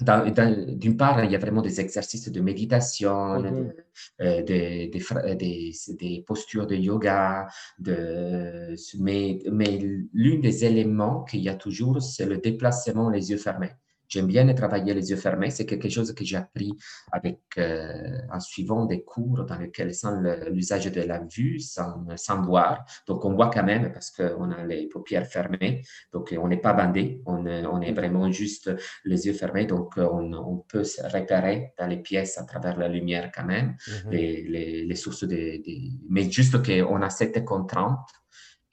d'une 0.02 0.96
part, 0.96 1.24
il 1.24 1.30
y 1.30 1.36
a 1.36 1.38
vraiment 1.38 1.62
des 1.62 1.80
exercices 1.80 2.30
de 2.30 2.40
méditation, 2.40 3.40
mhm. 3.40 3.72
euh, 4.20 4.42
des, 4.42 4.88
des, 4.88 6.24
postures 6.26 6.66
de 6.66 6.74
yoga, 6.74 7.46
de, 7.78 8.74
mais, 8.98 9.42
mais 9.50 9.78
l'un 10.12 10.38
des 10.38 10.64
éléments 10.64 11.24
qu'il 11.24 11.40
y 11.40 11.48
a 11.48 11.54
toujours, 11.54 12.02
c'est 12.02 12.26
le 12.26 12.38
déplacement 12.38 13.10
les 13.10 13.30
yeux 13.30 13.36
fermés. 13.36 13.72
J'aime 14.12 14.26
bien 14.26 14.52
travailler 14.52 14.92
les 14.92 15.08
yeux 15.10 15.16
fermés. 15.16 15.48
C'est 15.48 15.64
quelque 15.64 15.88
chose 15.88 16.12
que 16.12 16.22
j'ai 16.22 16.36
appris 16.36 16.70
avec, 17.10 17.40
euh, 17.56 18.18
en 18.30 18.40
suivant 18.40 18.84
des 18.84 19.02
cours 19.04 19.46
dans 19.46 19.56
lesquels 19.56 19.94
sans 19.94 20.20
l'usage 20.50 20.92
de 20.92 21.00
la 21.00 21.20
vue, 21.20 21.58
sans, 21.58 22.04
sans, 22.16 22.42
voir. 22.42 22.84
Donc, 23.06 23.24
on 23.24 23.32
voit 23.32 23.48
quand 23.48 23.64
même 23.64 23.90
parce 23.90 24.10
qu'on 24.10 24.50
a 24.50 24.66
les 24.66 24.86
paupières 24.86 25.26
fermées. 25.26 25.82
Donc, 26.12 26.34
on 26.38 26.46
n'est 26.46 26.60
pas 26.60 26.74
bandé. 26.74 27.22
On, 27.24 27.46
on, 27.46 27.80
est 27.80 27.92
vraiment 27.92 28.30
juste 28.30 28.70
les 29.06 29.26
yeux 29.26 29.32
fermés. 29.32 29.64
Donc, 29.64 29.94
on, 29.96 30.30
on, 30.34 30.58
peut 30.58 30.84
se 30.84 31.00
repérer 31.02 31.72
dans 31.78 31.86
les 31.86 32.02
pièces 32.02 32.36
à 32.36 32.44
travers 32.44 32.76
la 32.76 32.88
lumière 32.88 33.32
quand 33.34 33.46
même, 33.46 33.76
mm-hmm. 33.88 34.10
les, 34.10 34.84
les, 34.84 34.94
sources 34.94 35.24
de, 35.24 35.62
Mais 36.10 36.30
juste 36.30 36.62
qu'on 36.62 37.00
a 37.00 37.08
cette 37.08 37.42
contrainte. 37.46 38.10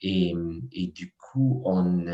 Et, 0.02 0.34
et 0.72 0.88
du 0.88 1.14
coup, 1.14 1.62
on, 1.64 2.04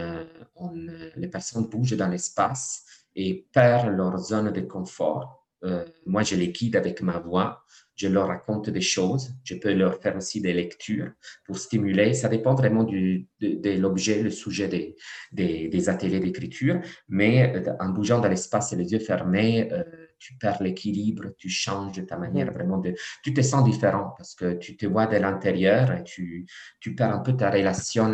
on, 0.55 0.73
les 1.17 1.29
personnes 1.29 1.69
bougent 1.69 1.97
dans 1.97 2.09
l'espace 2.09 2.85
et 3.17 3.47
perdent 3.53 3.97
leur 3.97 4.19
zone 4.19 4.53
de 4.53 4.61
confort. 4.61 5.43
Euh, 5.65 5.85
moi, 6.05 6.23
je 6.23 6.37
les 6.37 6.49
guide 6.49 6.77
avec 6.77 7.01
ma 7.01 7.19
voix, 7.19 7.65
je 7.97 8.09
leur 8.09 8.29
raconte 8.29 8.69
des 8.69 8.83
choses, 8.83 9.35
je 9.43 9.55
peux 9.55 9.73
leur 9.73 9.99
faire 10.01 10.15
aussi 10.15 10.43
des 10.43 10.53
lectures 10.53 11.11
pour 11.47 11.59
stimuler. 11.59 12.13
Ça 12.13 12.29
dépend 12.29 12.55
vraiment 12.55 12.85
du, 12.85 13.27
de, 13.41 13.71
l'objet, 13.73 14.23
le 14.23 14.31
sujet 14.31 14.69
des, 14.69 14.97
des, 15.33 15.69
des 15.69 15.89
ateliers 15.89 16.21
d'écriture, 16.21 16.81
mais 17.09 17.57
euh, 17.57 17.73
en 17.81 17.89
bougeant 17.89 18.21
dans 18.21 18.29
l'espace 18.29 18.75
et 18.75 18.77
les 18.77 18.93
yeux 18.93 18.99
fermés, 18.99 19.73
euh, 19.73 19.83
tu 20.19 20.35
perds 20.35 20.63
l'équilibre, 20.63 21.25
tu 21.39 21.49
changes 21.49 22.05
ta 22.07 22.19
manière 22.19 22.53
vraiment 22.53 22.79
de... 22.79 22.95
Tu 23.23 23.33
te 23.33 23.41
sens 23.41 23.65
différent 23.65 24.15
parce 24.17 24.35
que 24.35 24.55
tu 24.55 24.77
te 24.77 24.87
vois 24.87 25.07
de 25.07 25.17
l'intérieur 25.17 25.91
et 25.93 26.05
tu, 26.05 26.47
tu 26.81 26.95
perds 26.95 27.15
un 27.15 27.21
peu 27.21 27.35
ta 27.35 27.51
relation 27.51 28.11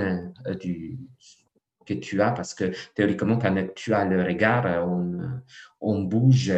du, 0.61 0.99
que 1.99 2.05
tu 2.05 2.23
as, 2.23 2.33
parce 2.33 2.55
que 2.55 2.73
théoriquement, 2.95 3.39
quand 3.39 3.55
tu 3.75 3.95
as 3.95 4.05
le 4.05 4.23
regard, 4.23 4.65
on, 4.87 5.21
on 5.81 6.03
bouge 6.03 6.53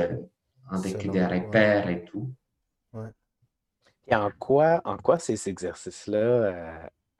avec 0.71 1.11
des 1.11 1.25
repères 1.25 1.88
et 1.88 2.05
tout. 2.05 2.31
Et 4.07 4.14
en 4.14 4.31
quoi, 4.38 4.81
en 4.85 4.97
quoi 4.99 5.19
ces 5.19 5.49
exercices-là, 5.49 6.19
euh, 6.19 6.79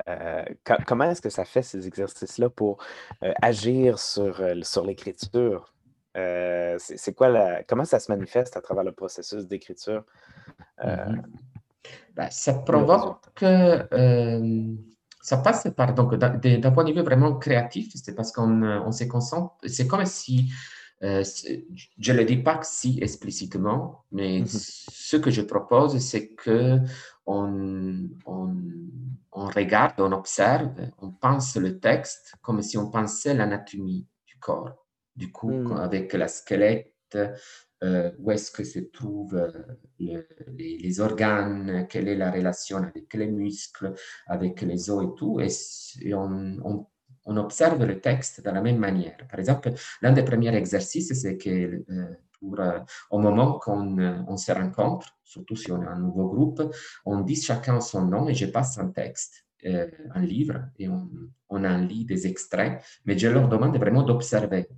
euh, 0.09 0.45
comment 0.87 1.05
est-ce 1.05 1.23
que 1.23 1.31
ça 1.31 1.45
fait 1.45 1.63
ces 1.63 1.87
exercices-là 1.87 2.51
pour 2.51 2.79
euh, 3.23 3.33
agir 3.41 3.99
sur, 3.99 4.43
sur 4.63 4.85
l'écriture? 4.85 5.71
c'est 6.17 7.13
quoi 7.17 7.29
la, 7.29 7.65
comment 7.65 7.85
ça 7.85 7.99
se 7.99 8.13
manifeste 8.13 8.57
à 8.57 8.61
travers 8.61 8.85
le 8.85 8.93
processus 8.93 9.49
d'écriture? 9.49 10.05
Mm-hmm. 10.79 11.23
Ben, 12.15 12.31
ça 12.31 12.55
provoque 12.55 13.43
ça 15.25 15.39
passe 15.39 15.67
par, 15.75 15.95
donc, 15.95 16.15
d'un 16.17 16.71
point 16.71 16.85
de 16.85 16.93
vue 16.93 17.01
vraiment 17.01 17.35
créatif, 17.39 17.93
c'est 17.95 18.15
parce 18.15 18.31
qu'on 18.31 18.63
euh, 18.63 18.81
on 18.85 18.93
se 18.93 19.05
concentre, 19.05 19.55
c'est 19.65 19.87
comme 19.87 20.05
si, 20.05 20.53
euh, 21.03 21.25
je 21.99 22.13
ne 22.13 22.19
le 22.19 22.25
dis 22.27 22.37
pas 22.37 22.61
si 22.63 22.99
explicitement, 23.01 24.05
mais 24.13 24.41
mhm. 24.41 24.47
ce 24.47 25.17
que 25.17 25.31
je 25.31 25.41
propose, 25.41 25.99
c'est 25.99 26.29
que 26.35 26.79
on, 27.25 28.07
on, 28.27 28.55
on, 29.33 29.47
regarde, 29.47 29.95
on 29.97 30.13
observe, 30.13 30.75
on 30.99 31.11
pense 31.11 31.57
le 31.57 31.81
texte 31.81 32.35
comme 32.43 32.61
si 32.61 32.77
on 32.77 32.91
pensait 32.91 33.33
l'anatomie 33.33 34.07
du 34.27 34.39
corps. 34.39 34.77
Du 35.17 35.33
coup, 35.33 35.53
hmm. 35.53 35.73
avec 35.73 36.13
la 36.13 36.29
squelette, 36.29 37.17
euh, 37.83 38.11
où 38.19 38.31
est-ce 38.31 38.51
que 38.51 38.65
se 38.65 38.79
trouvent 38.79 39.35
euh, 40.01 40.23
les, 40.57 41.01
organes, 41.01 41.87
quelle 41.89 42.09
est 42.09 42.17
la 42.17 42.31
relation 42.31 42.79
avec 42.79 43.13
les 43.15 43.27
muscles, 43.27 43.93
avec 44.27 44.63
les 44.63 44.91
os 44.91 45.05
et 45.05 45.15
tout? 45.17 45.41
Et, 45.41 46.15
on, 46.15 46.87
observe 47.27 47.83
le 47.85 48.01
texte 48.01 48.45
de 48.45 48.51
la 48.51 48.61
même 48.61 48.77
manière. 48.77 49.17
Par 49.31 49.39
exemple, 49.39 49.73
l'un 50.03 50.13
des 50.13 50.25
premiers 50.25 50.55
exercices, 50.55 51.15
c'est 51.15 51.39
que 51.39 51.83
euh, 51.91 52.81
au 53.11 53.19
moment 53.19 53.59
qu'on 53.59 53.99
on 54.29 54.37
se 54.37 54.53
rencontre, 54.53 55.09
surtout 55.25 55.57
si 55.57 55.73
on 55.73 55.83
est 55.83 55.87
un 55.87 55.99
nouveau 55.99 56.29
groupe, 56.29 56.63
on 57.07 57.21
dit 57.21 57.37
chacun 57.37 57.81
son 57.81 58.05
nom 58.07 58.29
et 58.29 58.35
je 58.35 58.47
passe 58.47 58.79
un 58.79 58.89
texte. 58.91 59.47
un 59.65 60.21
livre 60.21 60.69
et 60.79 60.89
on, 60.91 61.09
on 61.49 61.65
en 61.65 61.79
lit 61.79 62.05
des 62.05 62.27
extraits, 62.27 62.83
mais 63.07 63.17
je 63.19 63.29
leur 63.29 63.49
demande 63.49 63.79
vraiment 63.79 64.03
d'observer 64.03 64.69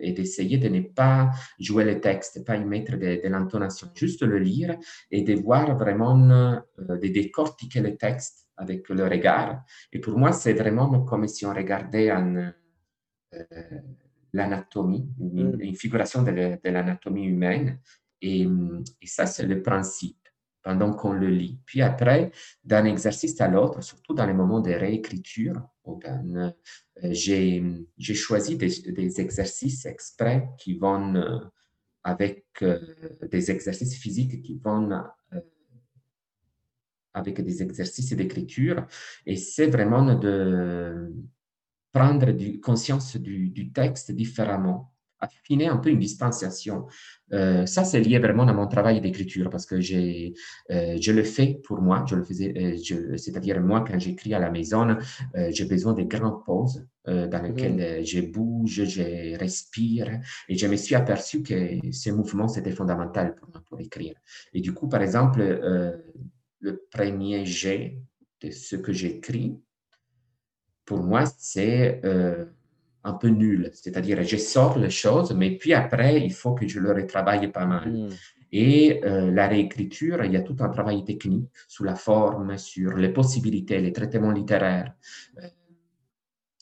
et 0.00 0.12
d'essayer 0.12 0.58
de 0.58 0.68
ne 0.68 0.80
pas 0.80 1.30
jouer 1.58 1.84
le 1.84 2.00
texte, 2.00 2.44
pas 2.44 2.56
y 2.56 2.64
mettre 2.64 2.96
de, 2.96 3.28
l'intonation, 3.28 3.88
juste 3.94 4.22
le 4.22 4.38
lire 4.38 4.76
et 5.10 5.22
de 5.22 5.34
voir 5.34 5.76
vraiment, 5.76 6.30
euh, 6.30 6.60
de 6.78 7.08
décortiquer 7.08 7.80
le 7.80 7.96
texte 7.96 8.48
avec 8.56 8.88
le 8.88 9.04
regard. 9.04 9.64
Et 9.92 10.00
pour 10.00 10.18
moi, 10.18 10.32
c'est 10.32 10.54
vraiment 10.54 11.00
comme 11.04 11.26
si 11.28 11.46
on 11.46 11.54
regardait 11.54 12.10
euh, 12.10 12.50
l'anatomie, 14.32 15.08
une, 15.20 15.56
mm. 15.56 15.74
figuration 15.74 16.22
de, 16.22 16.58
l'anatomie 16.64 17.26
humaine. 17.26 17.78
Et, 18.20 18.42
et 18.42 19.06
ça, 19.06 19.26
c'est 19.26 19.46
le 19.46 19.62
principe 19.62 20.27
pendant 20.62 20.92
qu'on 20.92 21.12
le 21.12 21.28
lit. 21.28 21.58
Puis 21.64 21.82
après, 21.82 22.30
d'un 22.64 22.84
exercice 22.84 23.40
à 23.40 23.48
l'autre, 23.48 23.82
surtout 23.82 24.14
dans 24.14 24.26
les 24.26 24.32
moments 24.32 24.60
de 24.60 24.70
réécriture, 24.70 25.62
euh, 26.06 26.50
j'ai 27.10 28.14
choisi 28.14 28.56
des, 28.56 29.20
exercices 29.20 29.86
exprès 29.86 30.48
qui 30.58 30.76
vont 30.78 31.14
euh, 31.14 31.38
avec 32.04 32.44
euh, 32.62 32.78
des 33.30 33.50
exercices 33.50 33.96
physiques 33.96 34.42
qui 34.42 34.58
vont 34.58 34.90
avec 37.14 37.40
des 37.40 37.62
exercices 37.62 38.12
d'écriture. 38.12 38.86
Et 39.26 39.36
c'est 39.36 39.68
vraiment 39.68 40.14
de 40.14 41.12
prendre 41.92 42.30
conscience 42.60 43.16
du 43.16 43.72
texte 43.72 44.12
différemment 44.12 44.92
affiner 45.20 45.66
un 45.68 45.76
peu 45.76 45.90
une 45.90 45.98
distanciation. 45.98 46.86
Euh, 47.32 47.66
ça, 47.66 47.84
c'est 47.84 48.00
lié 48.00 48.18
vraiment 48.18 48.46
à 48.46 48.52
mon 48.52 48.66
travail 48.66 49.00
d'écriture 49.00 49.50
parce 49.50 49.66
que 49.66 49.80
j'ai, 49.80 50.34
euh, 50.70 50.96
je 51.00 51.12
le 51.12 51.22
fais 51.22 51.60
pour 51.64 51.80
moi. 51.80 52.04
Je 52.08 52.16
le 52.16 52.24
faisais, 52.24 52.52
euh, 52.56 53.16
c'est-à-dire 53.16 53.60
moi, 53.60 53.84
quand 53.86 53.98
j'écris 53.98 54.34
à 54.34 54.38
la 54.38 54.50
maison, 54.50 54.96
j'ai 55.50 55.64
besoin 55.64 55.92
de 55.94 56.02
grandes 56.02 56.44
pauses 56.44 56.86
dans 57.06 57.42
lesquelles 57.42 58.04
je 58.04 58.20
bouge, 58.20 58.84
je 58.84 59.36
respire. 59.38 60.20
Et 60.48 60.56
je 60.56 60.66
me 60.66 60.76
suis 60.76 60.94
aperçu 60.94 61.42
que 61.42 61.54
ce 61.90 62.10
mouvement, 62.10 62.48
c'était 62.48 62.72
fondamental 62.72 63.34
pour 63.34 63.48
moi 63.48 63.62
pour 63.66 63.80
écrire. 63.80 64.14
Et 64.52 64.60
du 64.60 64.72
coup, 64.72 64.88
par 64.88 65.02
exemple, 65.02 65.40
le 66.60 66.86
premier 66.90 67.46
jet 67.46 67.98
de 68.42 68.50
ce 68.50 68.76
que 68.76 68.92
j'écris, 68.92 69.58
pour 70.84 71.02
moi, 71.02 71.24
c'est 71.38 72.00
un 73.08 73.14
peu 73.14 73.28
nul. 73.28 73.70
C'est-à-dire, 73.74 74.22
je 74.22 74.36
sors 74.36 74.78
les 74.78 74.90
choses, 74.90 75.32
mais 75.34 75.56
puis 75.56 75.72
après, 75.74 76.20
il 76.20 76.32
faut 76.32 76.54
que 76.54 76.66
je 76.66 76.78
le 76.80 76.92
retravaille 76.92 77.48
pas 77.50 77.66
mal. 77.66 77.90
Hmm. 77.90 78.08
Et 78.50 79.04
euh, 79.04 79.30
la 79.30 79.46
réécriture, 79.46 80.24
il 80.24 80.32
y 80.32 80.36
a 80.36 80.40
tout 80.40 80.56
un 80.60 80.70
travail 80.70 81.04
technique 81.04 81.50
sur 81.66 81.84
la 81.84 81.94
forme, 81.94 82.56
sur 82.56 82.96
les 82.96 83.10
possibilités, 83.10 83.78
les 83.80 83.92
traitements 83.92 84.32
littéraires. 84.32 84.94
Euh, 85.42 85.48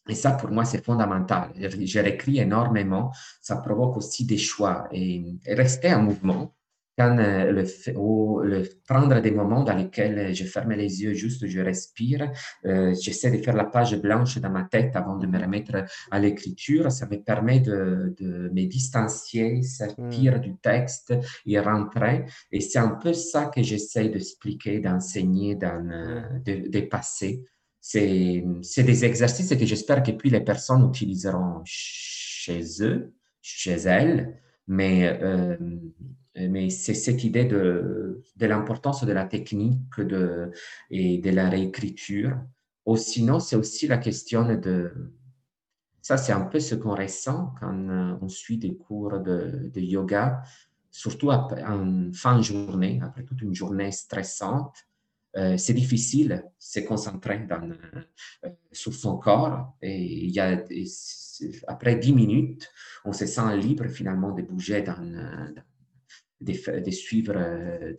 et 0.09 0.15
ça, 0.15 0.33
pour 0.33 0.51
moi, 0.51 0.65
c'est 0.65 0.85
fondamental. 0.85 1.51
Je 1.57 2.01
réécris 2.01 2.39
énormément. 2.39 3.13
Ça 3.41 3.57
provoque 3.57 3.97
aussi 3.97 4.25
des 4.25 4.39
choix. 4.39 4.89
Et, 4.93 5.37
rester 5.47 5.93
en 5.95 6.03
mouvement, 6.03 6.55
quand 6.97 7.19
euh, 7.19 7.53
le, 7.53 7.99
ou 7.99 8.41
le, 8.41 8.69
prendre 8.87 9.21
des 9.21 9.31
moments 9.31 9.63
dans 9.63 9.75
lesquels 9.75 10.35
je 10.35 10.45
ferme 10.45 10.73
les 10.73 11.03
yeux, 11.03 11.13
juste 11.15 11.47
je 11.47 11.61
respire, 11.61 12.31
euh, 12.65 12.95
j'essaie 12.95 13.31
de 13.31 13.43
faire 13.43 13.55
la 13.55 13.65
page 13.65 14.01
blanche 14.01 14.39
dans 14.39 14.51
ma 14.51 14.65
tête 14.65 14.97
avant 14.97 15.17
de 15.17 15.27
me 15.27 15.39
remettre 15.39 15.85
à 16.11 16.19
l'écriture, 16.19 16.91
ça 16.91 17.07
me 17.07 17.17
permet 17.17 17.61
de, 17.61 18.15
de 18.19 18.49
me 18.49 18.67
distancier, 18.67 19.63
sortir 19.63 20.37
mmh. 20.37 20.41
du 20.41 20.57
texte 20.57 21.15
et 21.45 21.61
rentrer. 21.61 22.25
Et 22.51 22.61
c'est 22.61 22.79
un 22.79 22.97
peu 23.03 23.13
ça 23.13 23.47
que 23.47 23.63
j'essaie 23.63 24.09
d'expliquer, 24.09 24.81
d'enseigner, 24.81 25.55
d'en 25.55 25.83
mmh. 25.83 26.43
de, 26.45 26.69
de 26.69 26.81
passer. 26.81 27.45
C'est 27.81 28.43
des 28.83 29.05
exercices 29.05 29.55
que 29.55 29.65
j'espère 29.65 30.03
que 30.03 30.11
puis 30.11 30.31
les 30.31 30.41
personnes 30.41 30.89
utiliseront 30.89 31.61
chez 31.65 32.63
eux, 32.81 33.15
chez 33.43 33.75
elles, 33.75 34.41
mais 34.67 35.07
euh, 35.07 35.55
euh, 35.55 35.57
mais 36.37 36.71
c'est 36.71 36.95
cette 36.95 37.25
idée 37.25 37.45
de, 37.45 38.23
de 38.37 38.47
l'importance 38.47 39.05
de 39.05 39.13
la 39.13 39.25
technique 39.25 40.01
de, 40.01 40.51
et 40.91 41.19
de 41.19 41.31
la 41.31 41.49
réécriture. 41.49 42.39
Ou 42.85 42.97
sinon, 42.97 43.41
c'est 43.41 43.57
aussi 43.57 43.89
la 43.89 43.99
question 43.99 44.45
de... 44.57 44.93
Ça, 46.03 46.17
c'est 46.17 46.33
un 46.33 46.43
peu 46.43 46.61
ce 46.61 46.77
qu'on 46.77 46.95
ressent 46.95 47.53
quand 47.59 47.75
euh, 47.89 48.17
on 48.21 48.29
suit 48.29 48.59
des 48.59 48.77
cours 48.77 49.19
de, 49.19 49.73
yoga, 49.75 50.43
surtout 50.91 51.31
en 51.31 51.49
fin 52.13 52.37
de 52.37 52.43
journée, 52.43 53.01
après 53.03 53.25
toute 53.25 53.43
une 53.43 53.55
journée 53.55 53.91
stressante. 53.91 54.77
Euh, 55.37 55.57
c'est 55.57 55.75
difficile 55.75 56.29
de 56.29 56.43
se 56.59 56.81
concentrer 56.81 57.41
dans, 57.41 57.73
sur 58.71 58.95
son 58.95 59.19
corps. 59.19 59.77
Et 59.83 60.33
après 61.67 61.97
dix 61.97 62.13
minutes, 62.15 62.71
on 63.05 63.13
se 63.13 63.27
sent 63.27 63.57
libre 63.57 63.89
finalement 63.89 64.31
de 64.31 64.43
bouger 64.43 64.83
dans 64.83 65.03
de, 66.41 66.91
suivre 66.91 67.35
euh, 67.37 67.95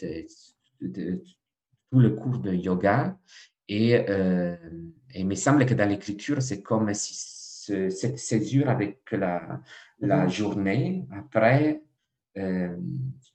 tout 0.82 2.00
le 2.00 2.10
cours 2.12 2.40
de 2.40 2.54
yoga. 2.54 3.18
Et, 3.68 3.96
euh, 4.10 4.56
il 5.16 5.28
me 5.28 5.36
semble 5.36 5.66
que 5.66 5.74
dans 5.74 5.88
l'écriture, 5.90 6.42
c'est 6.42 6.62
comme 6.62 6.94
si 6.94 7.16
cette 7.90 8.18
césure 8.20 8.70
avec 8.70 9.00
la, 9.12 9.62
la 10.00 10.24
mhm. 10.24 10.30
journée, 10.30 11.06
après, 11.12 11.82
euh, 12.38 12.78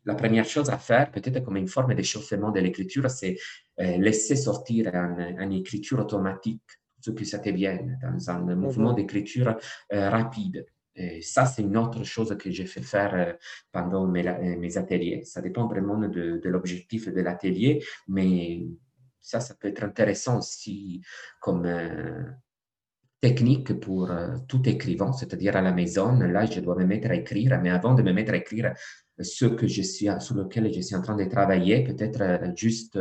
la 0.05 0.15
première 0.15 0.45
chose 0.45 0.71
à 0.71 0.79
faire, 0.79 1.11
peut-être 1.11 1.41
comme 1.41 1.57
une 1.57 1.69
forme 1.69 1.95
d'échauffement 1.95 2.51
de 2.51 2.61
l'écriture, 2.61 3.11
c'est 3.11 3.37
laisser 3.79 4.37
sortir 4.37 4.91
en, 4.95 5.51
écriture 5.51 5.99
automatique 5.99 6.63
ce 7.01 7.11
que 7.11 7.25
ça 7.25 7.41
te 7.41 7.49
vient, 7.49 7.81
dans 8.01 8.31
un 8.31 8.55
mouvement 8.55 8.91
mhm. 8.91 8.97
d'écriture 8.97 9.57
rapide. 9.91 10.65
Ça, 11.23 11.47
c'est 11.47 11.63
une 11.63 11.77
autre 11.77 12.05
chose 12.05 12.37
que 12.39 12.51
j'ai 12.51 12.67
fait 12.67 12.83
faire 12.83 13.15
euh, 13.15 13.33
pendant 13.73 14.07
mes, 14.07 14.27
euh, 14.29 14.59
mes, 14.59 14.77
ateliers. 14.77 15.25
Ça 15.25 15.41
dépend 15.41 15.67
vraiment 15.67 15.99
de, 15.99 16.39
de 16.43 16.49
l'objectif 16.51 17.09
de 17.09 17.21
l'atelier, 17.21 17.83
mais 18.09 18.67
ça, 19.21 19.41
ça 19.41 19.55
peut 19.55 19.69
être 19.69 19.85
intéressant 19.85 20.39
aussi 20.39 21.01
comme 21.41 21.65
euh, 21.65 22.23
technique 23.23 23.79
pour 23.81 24.11
tout 24.49 24.69
écrivain, 24.69 25.13
c'est-à-dire 25.13 25.57
à 25.57 25.63
la 25.63 25.73
maison. 25.73 26.13
Là, 26.19 26.45
je 26.45 26.59
dois 26.59 26.75
me 26.75 26.85
mettre 26.85 27.09
à 27.09 27.15
écrire, 27.15 27.59
mais 27.63 27.71
avant 27.71 27.95
de 27.95 28.03
me 28.03 28.13
mettre 28.13 28.33
à 28.33 28.37
écrire 28.37 28.75
ce 29.21 29.47
que 29.47 29.69
je 29.69 29.83
suis, 29.83 30.09
sur 30.19 30.35
lequel 30.35 30.75
je 30.75 30.81
suis 30.81 30.97
en 30.97 31.03
train 31.03 31.15
de 31.15 31.25
travailler, 31.27 31.85
peut-être 31.85 32.53
juste 32.57 32.99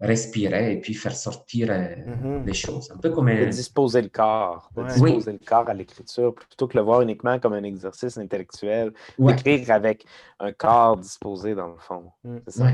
respirer 0.00 0.72
et 0.72 0.80
puis 0.80 0.94
faire 0.94 1.14
sortir 1.14 1.68
euh, 1.70 1.94
mm-hmm. 1.94 2.44
les 2.46 2.54
choses. 2.54 2.90
Un 2.90 2.96
peu 2.96 3.10
comme... 3.10 3.30
disposer 3.50 4.02
le 4.02 4.08
corps. 4.08 4.70
disposer 4.88 5.32
le 5.32 5.38
corps 5.38 5.68
à 5.68 5.74
l'écriture 5.74 6.34
plutôt 6.34 6.68
que 6.68 6.76
le 6.76 6.82
voir 6.82 7.02
uniquement 7.02 7.38
comme 7.38 7.52
un 7.52 7.64
exercice 7.64 8.16
intellectuel. 8.18 8.92
Écrire 9.28 9.70
avec 9.70 10.06
un 10.38 10.52
corps 10.52 10.96
disposé 10.96 11.54
dans 11.54 11.68
le 11.68 11.78
fond. 11.78 12.04
Mm. 12.24 12.36
C'est 12.46 12.58
ça? 12.58 12.70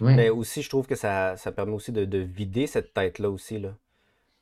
Mais 0.00 0.30
aussi, 0.30 0.62
je 0.62 0.68
trouve 0.68 0.86
que 0.86 0.94
ça, 0.94 1.36
ça 1.36 1.52
permet 1.52 1.74
aussi 1.74 1.92
de, 1.92 2.04
de 2.04 2.18
vider 2.18 2.66
cette 2.66 2.94
tête-là 2.94 3.28
aussi. 3.30 3.58
Là. 3.58 3.74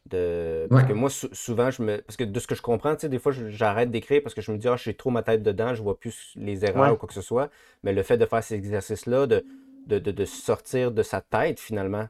De... 0.07 0.67
Parce 0.71 0.85
que 0.85 0.93
moi, 0.93 1.11
souvent, 1.11 1.71
je 1.71 1.83
me. 1.83 1.99
Parce 1.99 2.17
que 2.17 2.25
de 2.25 2.41
ce 2.41 2.47
que 2.47 2.55
je 2.55 2.63
comprends, 2.63 2.95
tu 2.95 3.03
sais, 3.03 3.09
des 3.09 3.19
fois, 3.19 3.33
j'arrête 3.33 3.91
d'écrire 3.91 4.23
parce 4.23 4.35
que 4.35 4.41
je 4.41 4.53
me 4.53 4.59
dis, 4.59 4.69
ah, 4.69 4.77
j'ai 4.77 4.95
trop 4.95 5.11
ma 5.11 5.23
tête 5.23 5.43
dedans, 5.43 5.75
je 5.75 5.83
vois 5.83 5.99
plus 5.99 6.33
les 6.37 6.65
erreurs 6.65 6.95
ou 6.95 6.97
quoi 6.97 7.09
que 7.09 7.15
ce 7.15 7.23
soit. 7.23 7.51
Mais 7.83 7.93
le 7.93 8.03
fait 8.03 8.17
de 8.17 8.25
faire 8.25 8.43
ces 8.43 8.55
exercices-là, 8.55 9.27
de, 9.27 9.45
de, 9.87 9.99
de, 9.99 10.25
sortir 10.25 10.93
de 10.93 11.03
sa 11.03 11.21
tête, 11.21 11.61
finalement, 11.61 12.09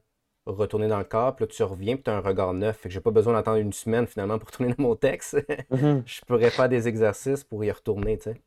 retourner 0.56 0.88
dans 0.88 0.98
le 0.98 1.04
corps, 1.04 1.34
puis 1.36 1.44
là, 1.44 1.48
tu 1.48 1.62
reviens, 1.62 1.94
puis 1.94 2.04
tu 2.04 2.10
as 2.10 2.16
un 2.16 2.20
regard 2.20 2.54
neuf. 2.54 2.78
Fait 2.78 2.88
que 2.88 2.94
j'ai 2.94 3.00
pas 3.00 3.10
besoin 3.10 3.34
d'attendre 3.34 3.58
une 3.58 3.72
semaine 3.72 4.06
finalement 4.06 4.38
pour 4.38 4.48
retourner 4.52 4.74
dans 4.74 4.82
mon 4.82 4.96
texte. 4.96 5.36
Mm-hmm. 5.70 6.02
Je 6.06 6.20
pourrais 6.26 6.50
faire 6.50 6.68
des 6.68 6.88
exercices 6.88 7.44
pour 7.44 7.64
y 7.64 7.70
retourner, 7.70 8.18
tu 8.18 8.30
sais. 8.30 8.40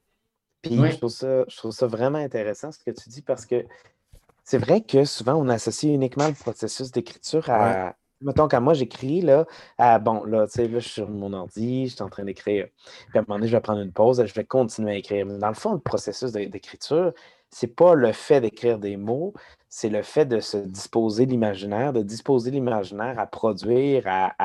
Puis 0.62 0.76
je, 0.76 0.98
trouve 0.98 1.10
ça, 1.10 1.44
je 1.48 1.58
trouve 1.58 1.72
ça 1.72 1.88
vraiment 1.88 2.20
intéressant 2.20 2.72
ce 2.72 2.78
que 2.78 2.92
tu 2.92 3.10
dis 3.10 3.22
parce 3.22 3.46
que 3.46 3.66
c'est 4.44 4.60
vrai 4.60 4.82
que 4.82 5.06
souvent 5.06 5.34
on 5.34 5.50
associe 5.50 5.92
uniquement 5.94 6.28
le 6.28 6.34
processus 6.34 6.92
d'écriture 6.92 7.50
à. 7.50 7.96
Mettons, 8.24 8.48
quand 8.48 8.62
moi 8.62 8.76
j'écris, 8.76 9.22
là, 9.22 9.48
à, 9.80 9.98
bon, 9.98 10.24
là, 10.26 10.46
tu 10.46 10.54
sais, 10.54 10.68
là, 10.68 10.78
je 10.78 10.84
suis 10.84 10.92
sur 10.92 11.10
mon 11.10 11.34
ordi, 11.34 11.88
je 11.88 11.96
suis 11.96 12.04
en 12.04 12.10
train 12.10 12.24
d'écrire. 12.24 12.68
Puis 13.10 13.18
à 13.18 13.22
un 13.22 13.26
moment 13.28 13.40
donné, 13.40 13.48
je 13.48 13.58
vais 13.58 13.62
prendre 13.62 13.82
une 13.82 13.92
pause, 13.92 14.24
je 14.24 14.34
vais 14.36 14.44
continuer 14.44 14.92
à 14.92 14.96
écrire. 14.96 15.26
Mais 15.26 15.40
dans 15.40 15.48
le 15.48 15.56
fond, 15.56 15.74
le 15.74 15.80
processus 15.80 16.32
d'écriture, 16.32 17.14
c'est 17.50 17.76
pas 17.76 17.96
le 17.96 18.12
fait 18.12 18.40
d'écrire 18.40 18.78
des 18.78 18.96
mots, 18.96 19.34
c'est 19.74 19.90
le 19.90 20.04
fait 20.04 20.26
de 20.26 20.42
se 20.42 20.58
disposer 20.58 21.26
l'imaginaire, 21.26 21.94
de 21.94 22.02
disposer 22.02 22.52
l'imaginaire 22.52 23.18
à 23.18 23.26
produire, 23.26 24.04
à, 24.06 24.36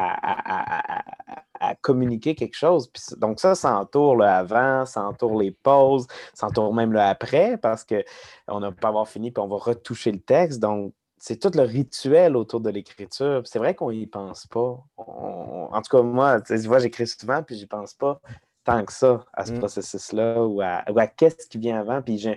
communiquer 1.80 2.36
quelque 2.36 2.54
chose. 2.54 2.88
donc 3.16 3.40
ça, 3.40 3.56
ça 3.56 3.76
entoure 3.76 4.14
le 4.14 4.24
avant, 4.24 4.86
ça 4.86 5.02
entoure 5.02 5.40
les 5.40 5.50
pauses, 5.50 6.06
ça 6.32 6.46
entoure 6.46 6.72
même 6.72 6.92
le 6.92 7.00
après, 7.00 7.56
parce 7.58 7.84
qu'on 7.84 8.60
n'a 8.60 8.70
pas 8.70 8.88
avoir 8.88 9.08
fini, 9.08 9.32
puis 9.32 9.42
on 9.42 9.48
va 9.48 9.56
retoucher 9.56 10.12
le 10.12 10.20
texte. 10.20 10.60
Donc, 10.60 10.92
c'est 11.18 11.40
tout 11.40 11.50
le 11.54 11.62
rituel 11.62 12.36
autour 12.36 12.60
de 12.60 12.70
l'écriture. 12.70 13.42
C'est 13.46 13.58
vrai 13.58 13.74
qu'on 13.74 13.90
n'y 13.90 14.06
pense 14.06 14.46
pas. 14.46 14.78
en 14.96 15.82
tout 15.82 15.96
cas, 15.96 16.02
moi, 16.02 16.40
tu 16.40 16.56
vois, 16.58 16.78
j'écris 16.78 17.08
souvent, 17.08 17.42
puis 17.42 17.56
j'y 17.56 17.66
pense 17.66 17.94
pas 17.94 18.20
tant 18.62 18.84
que 18.84 18.92
ça 18.92 19.24
à 19.32 19.44
ce 19.44 19.52
mmh. 19.52 19.58
processus-là 19.58 20.44
ou 20.44 20.60
à, 20.60 20.84
à 20.86 21.06
qu'est-ce 21.08 21.48
qui 21.48 21.58
vient 21.58 21.80
avant. 21.80 22.00
Puis 22.00 22.28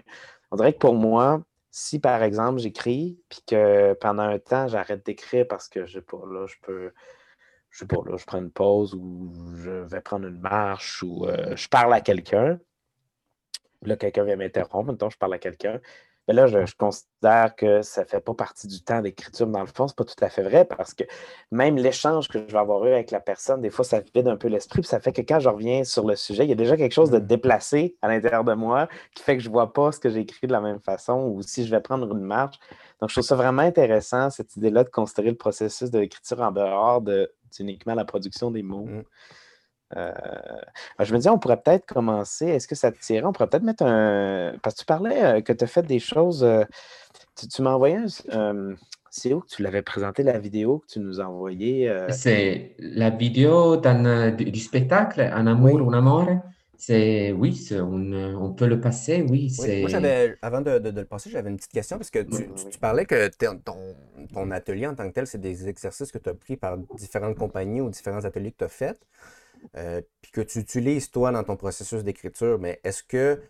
on 0.49 0.56
dirait 0.56 0.73
que 0.73 0.80
pour 0.80 0.95
moi, 0.95 1.41
si 1.71 1.99
par 1.99 2.23
exemple 2.23 2.60
j'écris, 2.60 3.19
puis 3.29 3.41
que 3.47 3.93
pendant 3.93 4.23
un 4.23 4.39
temps 4.39 4.67
j'arrête 4.67 5.05
d'écrire 5.05 5.47
parce 5.47 5.67
que 5.69 5.86
je 5.86 5.93
sais 5.93 6.01
pas, 6.01 6.21
là, 6.25 6.45
je 6.47 6.55
peux, 6.62 6.91
je 7.69 7.79
sais 7.79 7.88
pas, 7.88 7.97
là, 8.05 8.17
je 8.17 8.25
prends 8.25 8.39
une 8.39 8.51
pause 8.51 8.95
ou 8.95 9.32
je 9.55 9.71
vais 9.71 10.01
prendre 10.01 10.27
une 10.27 10.39
marche 10.39 11.03
ou 11.03 11.25
euh, 11.25 11.55
je 11.55 11.67
parle 11.67 11.93
à 11.93 12.01
quelqu'un. 12.01 12.60
Là, 13.84 13.95
quelqu'un 13.95 14.25
vient 14.25 14.36
m'interrompre, 14.36 14.91
maintenant 14.91 15.10
je 15.10 15.17
parle 15.17 15.36
à 15.36 15.39
quelqu'un. 15.39 15.79
Mais 16.29 16.35
là, 16.35 16.45
je, 16.45 16.57
considère 16.77 17.55
que 17.55 17.81
ça 17.81 18.03
ne 18.03 18.05
fait 18.05 18.19
pas 18.19 18.35
partie 18.35 18.67
du 18.67 18.83
temps 18.83 19.01
d'écriture. 19.01 19.47
Dans 19.47 19.61
le 19.61 19.65
fond, 19.65 19.87
ce 19.87 19.93
n'est 19.93 19.95
pas 19.95 20.03
tout 20.03 20.23
à 20.23 20.29
fait 20.29 20.43
vrai 20.43 20.63
parce 20.63 20.93
que 20.93 21.03
même 21.49 21.75
l'échange 21.75 22.27
que 22.27 22.37
je 22.37 22.53
vais 22.53 22.59
avoir 22.59 22.85
eu 22.85 22.93
avec 22.93 23.09
la 23.09 23.19
personne, 23.19 23.61
des 23.61 23.71
fois, 23.71 23.83
ça 23.83 23.99
vide 23.99 24.27
un 24.27 24.37
peu 24.37 24.47
l'esprit. 24.47 24.83
ça 24.83 24.99
fait 24.99 25.11
que 25.11 25.23
quand 25.23 25.39
je 25.39 25.49
reviens 25.49 25.83
sur 25.83 26.05
le 26.05 26.15
sujet, 26.15 26.43
il 26.43 26.49
y 26.49 26.51
a 26.51 26.55
déjà 26.55 26.77
quelque 26.77 26.93
chose 26.93 27.09
de 27.09 27.17
mmh. 27.17 27.25
déplacé 27.25 27.97
à 28.03 28.09
l'intérieur 28.09 28.43
de 28.43 28.53
moi 28.53 28.87
qui 29.15 29.23
fait 29.23 29.37
que 29.37 29.41
je 29.41 29.47
ne 29.47 29.53
vois 29.53 29.73
pas 29.73 29.91
ce 29.91 29.99
que 29.99 30.11
j'écris 30.11 30.45
de 30.45 30.51
la 30.51 30.61
même 30.61 30.79
façon 30.79 31.15
ou 31.33 31.41
si 31.41 31.65
je 31.65 31.71
vais 31.71 31.81
prendre 31.81 32.15
une 32.15 32.21
marche. 32.21 32.59
Donc, 33.01 33.09
je 33.09 33.15
trouve 33.15 33.25
ça 33.25 33.35
vraiment 33.35 33.63
intéressant, 33.63 34.29
cette 34.29 34.55
idée-là 34.55 34.83
de 34.83 34.89
considérer 34.89 35.31
le 35.31 35.37
processus 35.37 35.89
de 35.89 35.97
l'écriture 35.97 36.41
en 36.41 36.51
dehors 36.51 37.01
de 37.01 37.33
uniquement 37.59 37.95
la 37.95 38.05
production 38.05 38.51
des 38.51 38.61
mots. 38.61 38.85
Mmh. 38.85 39.03
Euh, 39.97 40.12
je 40.99 41.13
me 41.13 41.19
dis, 41.19 41.30
on 41.30 41.39
pourrait 41.39 41.62
peut-être 41.62 41.86
commencer. 41.86 42.45
Est-ce 42.47 42.67
que 42.67 42.75
ça 42.75 42.91
te 42.91 42.99
tirait? 42.99 43.25
On 43.25 43.32
pourrait 43.32 43.47
peut-être 43.47 43.63
mettre 43.63 43.84
un. 43.84 44.54
Parce 44.62 44.75
que 44.75 44.80
tu 44.82 44.86
parlais 44.86 45.23
euh, 45.23 45.41
que 45.41 45.54
tu 45.54 45.63
as 45.63 45.67
fait 45.67 45.84
des 45.84 45.99
choses. 45.99 46.43
Euh, 46.43 46.63
tu, 47.36 47.62
m'as 47.62 47.73
envoyé 47.73 47.97
un. 48.32 48.75
c'est 49.10 49.34
où 49.34 49.41
que 49.41 49.47
tu 49.47 49.63
l'avais 49.63 49.82
présenté 49.82 50.23
la 50.23 50.38
vidéo 50.38 50.80
que 50.80 50.93
tu 50.93 50.99
nous 50.99 51.19
as 51.19 51.25
envoyée? 51.25 51.91
C'est 52.10 52.75
la 52.80 53.10
vidéo 53.10 53.78
du, 53.78 54.60
spectacle 54.60 55.21
Un 55.21 55.47
amour, 55.47 55.82
un 55.89 55.97
amore. 55.97 56.28
C'est 56.82 57.34
oui, 57.34 57.67
on, 57.73 58.13
on, 58.13 58.54
peut 58.54 58.65
le 58.65 58.80
passer, 58.80 59.21
oui. 59.30 59.54
moi, 59.82 59.89
j'avais, 59.89 60.38
avant 60.41 60.62
de, 60.62 60.80
de, 60.80 60.97
le 60.97 61.04
passer, 61.06 61.30
j'avais 61.30 61.49
une 61.49 61.58
petite 61.58 61.73
question 61.73 61.97
parce 61.97 62.10
que 62.10 62.19
tu, 62.19 62.49
tu, 62.71 62.80
parlais 62.80 63.04
que 63.04 63.28
ton, 63.28 63.60
ton, 64.34 64.49
atelier 64.52 64.88
en 64.88 64.95
tant 64.95 65.06
que 65.10 65.13
tel, 65.13 65.28
c'est 65.28 65.41
des 65.41 65.67
exercices 65.67 66.10
que 66.10 66.17
tu 66.17 66.30
as 66.30 66.34
pris 66.34 66.56
par 66.56 66.78
différentes 66.78 67.36
compagnies 67.36 67.82
ou 67.82 67.89
différents 67.89 68.23
ateliers 68.23 68.54
que 68.54 68.60
tu 68.60 68.63
as 68.63 68.69
faits. 68.69 68.97
Euh, 69.76 70.02
puis 70.22 70.32
que 70.32 70.41
tu 70.41 70.60
utilises 70.60 71.12
toi 71.12 71.32
dans 71.32 71.43
ton 71.43 71.56
processus 71.56 72.04
d'écriture, 72.04 72.60
mais 72.60 72.80
est-ce 72.84 73.04
que 73.04 73.41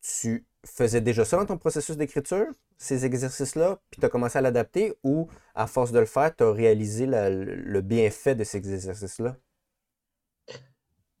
tu 0.00 0.46
faisais 0.64 1.00
déjà 1.00 1.24
ça 1.24 1.36
dans 1.36 1.46
ton 1.46 1.58
processus 1.58 1.96
d'écriture, 1.96 2.46
ces 2.76 3.04
exercices-là, 3.04 3.80
puis 3.90 4.00
tu 4.00 4.06
as 4.06 4.08
commencé 4.08 4.38
à 4.38 4.40
l'adapter, 4.40 4.94
ou 5.02 5.28
à 5.54 5.66
force 5.66 5.92
de 5.92 5.98
le 5.98 6.06
faire, 6.06 6.34
tu 6.34 6.44
as 6.44 6.52
réalisé 6.52 7.06
le 7.06 7.80
bienfait 7.80 8.34
de 8.34 8.44
ces 8.44 8.58
exercices-là? 8.58 9.36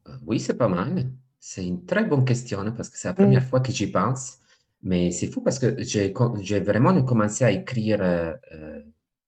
Euh, 0.08 0.12
oui, 0.26 0.40
c'est 0.40 0.56
pas 0.56 0.68
mal. 0.68 1.06
C'est 1.40 1.66
une 1.66 1.84
très 1.84 2.04
bonne 2.04 2.24
question 2.24 2.60
hein, 2.60 2.72
parce 2.72 2.88
que 2.88 2.98
c'est 2.98 3.08
la 3.08 3.14
première 3.14 3.42
mm. 3.42 3.46
fois 3.46 3.60
que 3.60 3.72
j'y 3.72 3.86
pense. 3.90 4.38
Mais 4.82 5.10
c'est 5.10 5.26
fou 5.28 5.40
parce 5.40 5.58
que 5.58 5.82
j'ai 5.82 6.60
vraiment 6.60 7.02
commencé 7.02 7.44
à 7.44 7.50
écrire 7.50 7.98
euh, 8.00 8.34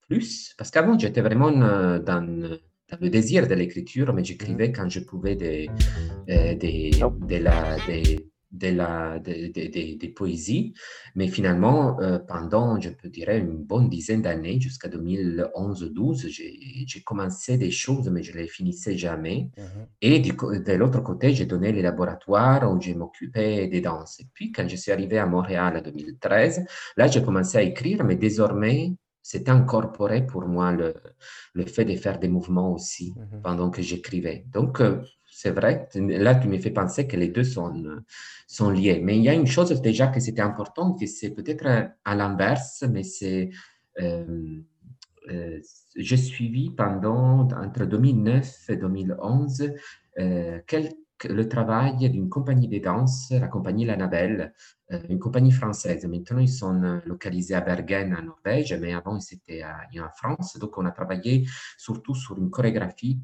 plus. 0.08 0.54
Parce 0.56 0.70
qu'avant, 0.70 0.98
j'étais 0.98 1.20
vraiment 1.20 1.50
dans 1.50 2.58
le 3.00 3.10
désir 3.10 3.46
de 3.46 3.54
l'écriture, 3.54 4.12
mais 4.12 4.24
j'écrivais 4.24 4.72
quand 4.72 4.88
je 4.88 5.00
pouvais 5.00 5.36
des, 5.36 5.68
euh, 6.28 6.54
des, 6.54 6.90
de 6.90 7.36
la, 7.36 7.76
des, 7.86 8.30
de 8.50 8.68
la, 8.68 9.18
des 9.18 10.12
poésies, 10.16 10.72
mais 11.14 11.28
finalement, 11.28 12.00
euh, 12.00 12.18
pendant, 12.18 12.80
je 12.80 12.88
peux 12.88 13.08
dire, 13.10 13.28
une 13.30 13.62
bonne 13.62 13.90
dizaine 13.90 14.22
d'années, 14.22 14.58
jusqu'à 14.58 14.88
2011-12, 14.88 16.28
j'ai 16.28 17.00
commencé 17.02 17.58
des 17.58 17.70
choses, 17.70 18.08
mais 18.08 18.22
je 18.22 18.32
ne 18.32 18.38
les 18.38 18.48
finissais 18.48 18.96
jamais. 18.96 19.50
Mhm. 19.58 19.86
Et 20.00 20.20
du, 20.20 20.32
de 20.32 20.72
l'autre 20.72 21.00
côté, 21.02 21.34
j'ai 21.34 21.44
donné 21.44 21.72
les 21.72 21.82
laboratoires 21.82 22.72
où 22.72 22.80
je 22.80 22.92
m'occupais 22.92 23.68
des 23.68 23.82
danses. 23.82 24.18
Et 24.20 24.26
puis, 24.32 24.50
quand 24.50 24.66
je 24.66 24.76
suis 24.76 24.92
arrivé 24.92 25.18
à 25.18 25.26
Montréal 25.26 25.76
en 25.76 25.82
2013, 25.82 26.64
là, 26.96 27.06
j'ai 27.06 27.22
commencé 27.22 27.58
à 27.58 27.62
écrire, 27.62 28.02
mais 28.04 28.16
désormais, 28.16 28.94
c'était 29.28 29.50
incorporé 29.50 30.24
pour 30.24 30.48
moi 30.48 30.72
le, 30.72 30.94
le, 31.52 31.66
fait 31.66 31.84
de 31.84 31.94
faire 31.96 32.18
des 32.18 32.28
mouvements 32.28 32.72
aussi 32.72 33.14
mhm. 33.14 33.42
pendant 33.42 33.68
que 33.68 33.82
j'écrivais. 33.82 34.46
Donc, 34.54 34.80
euh, 34.80 35.02
c'est 35.30 35.50
vrai, 35.50 35.86
là, 35.94 36.34
tu 36.34 36.48
me 36.48 36.56
fais 36.58 36.70
penser 36.70 37.06
que 37.06 37.14
les 37.14 37.28
deux 37.28 37.44
sont, 37.44 37.70
sont 38.46 38.70
liés. 38.70 39.00
Mais 39.04 39.18
il 39.18 39.22
y 39.22 39.28
a 39.28 39.34
une 39.34 39.46
chose 39.46 39.70
déjà 39.82 40.06
que 40.06 40.18
c'était 40.18 40.40
important, 40.40 40.94
que 40.94 41.04
c'est 41.04 41.30
peut-être 41.30 41.66
à 42.06 42.14
l'inverse, 42.14 42.84
mais 42.90 43.02
c'est. 43.02 43.50
Euh, 44.00 44.60
euh, 45.30 45.60
j'ai 45.94 46.16
suivi 46.16 46.70
pendant, 46.70 47.46
entre 47.50 47.84
2009 47.84 48.70
et 48.70 48.76
2011, 48.76 49.74
euh, 50.20 50.58
le 51.24 51.48
travail 51.48 52.10
d'une 52.10 52.28
compagnie 52.28 52.68
de 52.68 52.78
danse, 52.78 53.30
la 53.30 53.48
compagnie 53.48 53.84
L'Annabelle, 53.84 54.52
euh, 54.92 55.00
une 55.08 55.18
compagnie 55.18 55.52
française. 55.52 56.06
Maintenant, 56.06 56.38
ils 56.38 56.48
sont 56.48 57.00
localisés 57.06 57.54
à 57.54 57.60
Bergen, 57.60 58.14
en 58.14 58.22
Norvège, 58.22 58.74
mais 58.80 58.94
avant, 58.94 59.20
c'était 59.20 59.62
en 59.64 60.10
France. 60.14 60.58
Donc, 60.58 60.76
on 60.78 60.84
a 60.84 60.90
travaillé 60.90 61.46
surtout 61.76 62.14
sur 62.14 62.38
une 62.38 62.50
chorégraphie 62.50 63.20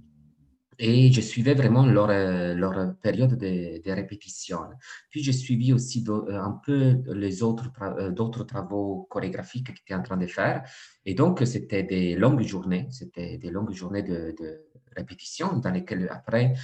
et 0.78 1.12
je 1.12 1.20
suivais 1.20 1.54
vraiment 1.54 1.86
leur, 1.86 2.10
euh, 2.10 2.54
leur 2.54 2.94
période 2.96 3.36
de, 3.36 3.82
de, 3.82 3.92
répétition. 3.92 4.58
Puis 5.10 5.22
j'ai 5.22 5.32
suivi 5.32 5.72
aussi 5.72 6.04
euh, 6.08 6.40
un 6.40 6.60
peu 6.64 7.02
les 7.14 7.42
autres 7.42 7.70
euh, 7.82 8.10
d'autres 8.10 8.44
travaux 8.44 9.06
chorégraphiques 9.10 9.66
qu'ils 9.66 9.82
étaient 9.82 9.94
en 9.94 10.02
train 10.02 10.16
de 10.16 10.26
faire. 10.26 10.64
Et 11.04 11.14
donc, 11.14 11.42
c'était 11.44 11.82
des 11.82 12.16
longues 12.16 12.42
journées, 12.42 12.88
c'était 12.90 13.38
des 13.38 13.50
longues 13.50 13.72
journées 13.72 14.02
de, 14.02 14.34
de, 14.38 14.64
répétition 14.96 15.56
dans 15.56 15.70
lesquelles 15.70 16.08
après, 16.08 16.54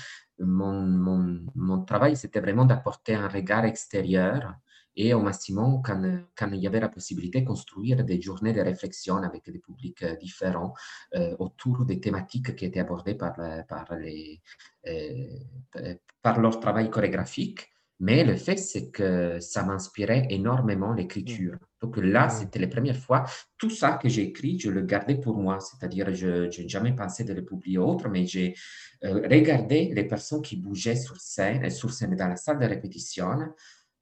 mon, 0.41 1.41
mon, 1.55 1.85
travail, 1.85 2.17
c'était 2.17 2.41
vraiment 2.41 2.65
d'apporter 2.65 3.15
un 3.15 3.29
regard 3.29 3.65
extérieur 3.65 4.55
et 4.97 5.15
au 5.15 5.21
maximum, 5.21 5.83
quand, 5.83 6.03
quand, 6.37 6.51
il 6.53 6.61
y 6.61 6.67
avait 6.67 6.81
la 6.81 6.89
possibilité 6.89 7.41
de 7.41 7.47
construire 7.47 8.05
des 8.05 8.21
journées 8.21 8.53
de 8.53 8.61
réflexion 8.61 9.17
avec 9.17 9.51
des 9.51 9.59
publics 9.59 10.03
euh, 10.03 10.17
différents 10.17 10.75
euh, 11.15 11.37
autour 11.39 11.85
des 11.85 12.01
thématiques 12.01 12.57
qui 12.57 12.65
étaient 12.65 12.81
abordées 12.81 13.15
par, 13.15 13.35
par, 13.69 13.95
les, 13.97 14.41
euh, 14.89 15.95
par 16.23 16.41
leur 16.41 16.59
travail 16.59 16.91
chorégraphique. 16.91 17.69
Mais 18.01 18.25
le 18.25 18.37
fait, 18.37 18.57
c'est 18.57 18.91
que 18.91 19.39
ça 19.41 19.63
m'inspirait 19.63 20.27
énormément 20.31 20.93
l'écriture. 20.93 21.57
Donc 21.81 21.97
là, 21.97 22.29
c'était 22.29 22.59
la 22.59 22.67
première 22.67 22.97
fois. 22.97 23.25
Tout 23.57 23.71
ça 23.71 23.93
que 23.93 24.09
j'ai 24.09 24.23
écrit, 24.23 24.59
je 24.59 24.71
le 24.71 24.83
gardais 24.83 25.17
pour 25.17 25.37
moi. 25.37 25.59
C'est-à-dire, 25.61 26.15
je 26.15 26.61
n'ai 26.61 26.69
jamais 26.69 26.95
pensé 26.95 27.25
de 27.25 27.33
le 27.33 27.45
publier 27.45 27.79
autre, 27.79 28.09
mais 28.09 28.27
j'ai 28.27 28.55
regardé 29.03 29.91
les 29.95 30.05
personnes 30.05 30.43
qui 30.43 30.57
bougeaient 30.57 30.97
sur 30.97 31.17
scène, 31.17 31.69
sur 31.71 31.91
scène 31.91 32.15
dans 32.17 32.29
la 32.29 32.37
salle 32.37 32.59
de 32.59 32.67
répétition 32.67 33.51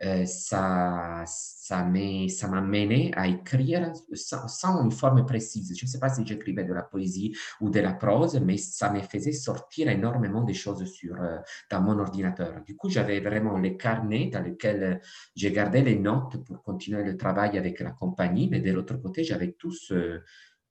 euh, 0.04 0.24
ça, 0.26 1.24
ça 1.26 1.84
m'a 1.84 2.60
mené 2.60 3.12
à 3.16 3.26
écrire 3.26 3.92
sans, 4.12 4.82
une 4.82 4.92
forme 4.92 5.26
précise. 5.26 5.76
Je 5.76 5.84
ne 5.84 5.88
sais 5.88 5.98
pas 5.98 6.08
si 6.08 6.24
j'écrivais 6.24 6.64
de 6.64 6.72
la 6.72 6.82
poésie 6.82 7.36
ou 7.60 7.70
de 7.70 7.80
la 7.80 7.92
prose, 7.92 8.40
mais 8.40 8.56
ça 8.56 8.92
me 8.92 9.00
faisait 9.00 9.32
sortir 9.32 9.88
énormément 9.88 10.42
de 10.42 10.52
choses 10.52 10.84
sur, 10.84 11.20
euh, 11.20 11.38
dans 11.70 11.80
mon 11.80 11.98
ordinateur. 11.98 12.62
Du 12.64 12.76
coup, 12.76 12.88
j'avais 12.88 13.20
vraiment 13.20 13.58
les 13.58 13.76
carnets 13.76 14.30
dans 14.32 14.42
lesquels 14.42 15.00
j'ai 15.34 15.52
gardé 15.52 15.82
les 15.82 15.98
notes 15.98 16.44
pour 16.44 16.62
continuer 16.62 17.02
le 17.02 17.16
travail 17.16 17.58
avec 17.58 17.80
la 17.80 17.90
compagnie, 17.90 18.48
mais 18.48 18.60
de 18.60 18.72
l'autre 18.72 18.96
côté, 18.96 19.24
j'avais 19.24 19.52
tout 19.52 19.72
ce 19.72 20.20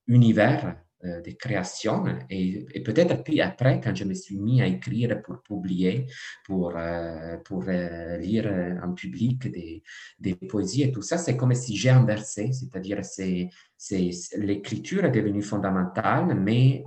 univers 0.07 0.77
euh, 1.05 1.21
de 1.21 1.29
création. 1.29 2.05
Et, 2.27 2.65
peut-être 2.83 3.23
puis 3.23 3.39
après, 3.39 3.79
quand 3.79 3.93
je 3.93 4.03
me 4.03 4.15
suis 4.15 4.35
mis 4.35 4.63
à 4.63 4.65
écrire 4.65 5.21
pour 5.21 5.43
publier, 5.43 6.07
pour, 6.43 6.73
euh, 6.75 7.37
pour 7.45 7.65
euh, 7.67 8.17
lire 8.17 8.51
en 8.83 8.93
public 8.93 9.51
des, 9.51 9.83
des, 10.19 10.33
poésies 10.33 10.81
et 10.81 10.91
tout 10.91 11.03
ça, 11.03 11.19
c'est 11.19 11.37
comme 11.37 11.53
si 11.53 11.77
j'ai 11.77 11.91
inversé, 11.91 12.51
c'est-à-dire 12.51 13.05
c'est, 13.05 13.49
c'est, 13.77 14.09
l'écriture 14.37 15.05
est 15.05 15.11
devenue 15.11 15.43
fondamentale, 15.43 16.33
mais 16.33 16.83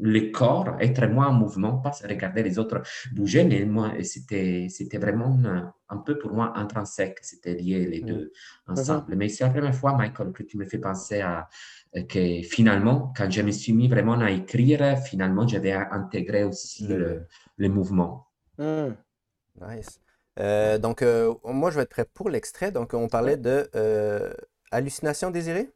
le 0.00 0.30
corps, 0.30 0.76
être 0.80 1.06
moins 1.06 1.28
en 1.28 1.32
mouvement, 1.32 1.78
pas 1.78 1.92
regarder 2.08 2.42
les 2.42 2.58
autres 2.58 2.82
bouger, 3.14 3.44
mais 3.44 3.64
moi, 3.64 3.92
c'était, 4.02 4.66
c'était 4.68 4.98
vraiment 4.98 5.38
un 5.88 5.98
peu 5.98 6.18
pour 6.18 6.32
moi 6.32 6.52
intrinsèque, 6.56 7.18
c'était 7.22 7.54
lié 7.54 7.86
les 7.86 8.00
deux 8.00 8.32
ensemble. 8.66 9.14
Mais 9.16 9.28
c'est 9.28 9.44
la 9.44 9.50
première 9.50 9.74
fois, 9.74 9.96
Michael, 9.96 10.32
que 10.32 10.42
tu 10.42 10.58
me 10.58 10.64
fais 10.64 10.78
penser 10.78 11.20
à, 11.20 11.48
que 12.08 12.42
finalement, 12.42 13.12
quand 13.16 13.30
je 13.30 13.42
me 13.42 13.50
suis 13.50 13.72
mis 13.72 13.88
vraiment 13.88 14.18
à 14.20 14.30
écrire, 14.30 14.98
finalement, 14.98 15.46
j'avais 15.46 15.72
intégré 15.72 16.44
aussi 16.44 16.86
le, 16.86 17.26
le 17.56 17.68
mouvement. 17.68 18.26
Hmm. 18.58 18.92
Nice. 19.60 20.00
Euh, 20.38 20.78
donc, 20.78 21.02
euh, 21.02 21.34
moi, 21.44 21.70
je 21.70 21.76
vais 21.76 21.82
être 21.82 21.90
prêt 21.90 22.04
pour 22.04 22.28
l'extrait. 22.30 22.70
Donc, 22.70 22.94
on 22.94 23.08
parlait 23.08 23.36
de 23.36 23.68
euh, 23.74 24.32
hallucination 24.70 25.30
désirée. 25.30 25.70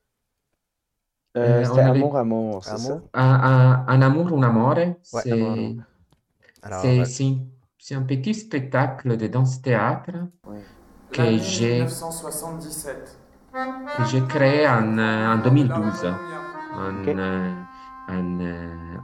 Euh, 1.37 1.65
C'était 1.65 1.81
amour, 1.81 2.17
amour, 2.17 2.65
c'est 2.65 2.77
ça? 2.77 3.01
Un, 3.15 3.85
un, 3.87 4.03
amour, 4.03 4.33
un 4.37 4.43
amore, 4.43 4.75
c'est 5.03 5.77
c'est 7.83 7.95
un 7.95 8.03
petit 8.03 8.35
spectacle 8.35 9.17
de 9.17 9.27
danse-théâtre 9.27 10.11
que 11.13 11.39
j'ai 11.39 11.85
1977 11.85 13.17
que 13.53 14.05
j'ai 14.11 14.23
créé 14.27 14.69
en, 14.69 14.99
en 14.99 15.39
2012 15.39 16.05
en, 16.75 16.79
en, 16.79 16.93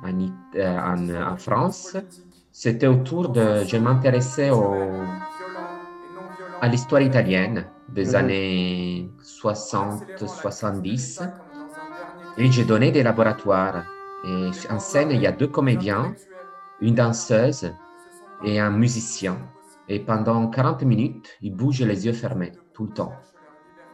en, 0.04 1.32
en, 1.32 1.36
France. 1.36 1.96
C'était 2.52 2.86
autour 2.86 3.30
de... 3.30 3.64
Je 3.64 3.76
m'intéressais 3.76 4.50
à 6.60 6.68
l'histoire 6.68 7.02
italienne 7.02 7.66
des 7.88 8.14
années 8.14 9.10
60-70 9.22 11.28
et 12.38 12.50
j'ai 12.50 12.64
donné 12.64 12.90
des 12.92 13.02
laboratoires. 13.02 13.84
En 14.70 14.78
scène, 14.78 15.10
il 15.10 15.20
y 15.20 15.26
a 15.26 15.32
deux 15.32 15.46
comédiens, 15.46 16.14
une 16.80 16.94
danseuse 16.94 17.72
et 18.44 18.58
un 18.58 18.70
musicien. 18.70 19.38
Et 19.88 20.00
pendant 20.00 20.48
40 20.48 20.82
minutes, 20.82 21.30
ils 21.42 21.54
bougent 21.54 21.82
les 21.82 22.06
yeux 22.06 22.12
fermés 22.12 22.52
tout 22.72 22.84
le 22.84 22.92
temps. 22.92 23.12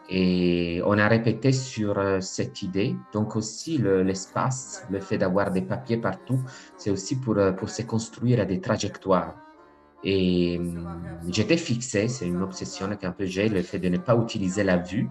Et 0.09 0.83
on 0.85 0.99
a 0.99 1.07
répété 1.07 1.53
sur 1.53 1.99
euh, 1.99 2.21
cette 2.21 2.63
idée. 2.63 2.97
Donc 3.13 3.37
aussi 3.37 3.79
l'espace, 3.79 4.85
le, 4.91 5.01
fait 5.01 5.17
d'avoir 5.17 5.51
des 5.51 5.63
papiers 5.63 5.97
partout, 5.97 6.41
c'est 6.77 6.91
aussi 6.91 7.21
pour, 7.21 7.39
euh, 7.39 7.53
pour 7.53 7.71
se 7.71 7.83
construire 7.83 8.45
des 8.47 8.61
trajectoires. 8.61 9.37
Et 10.05 10.59
hum, 10.59 10.89
j'étais 11.29 11.57
fixé, 11.57 12.09
c'est 12.09 12.27
une 12.27 12.43
obsession 12.43 12.95
qu'un 12.97 13.13
peu 13.13 13.25
j'ai, 13.27 13.49
le 13.49 13.63
fait 13.63 13.79
de 13.79 13.89
ne 13.89 13.99
pas 13.99 14.17
utiliser 14.17 14.65
la 14.65 14.79
vue. 14.79 15.09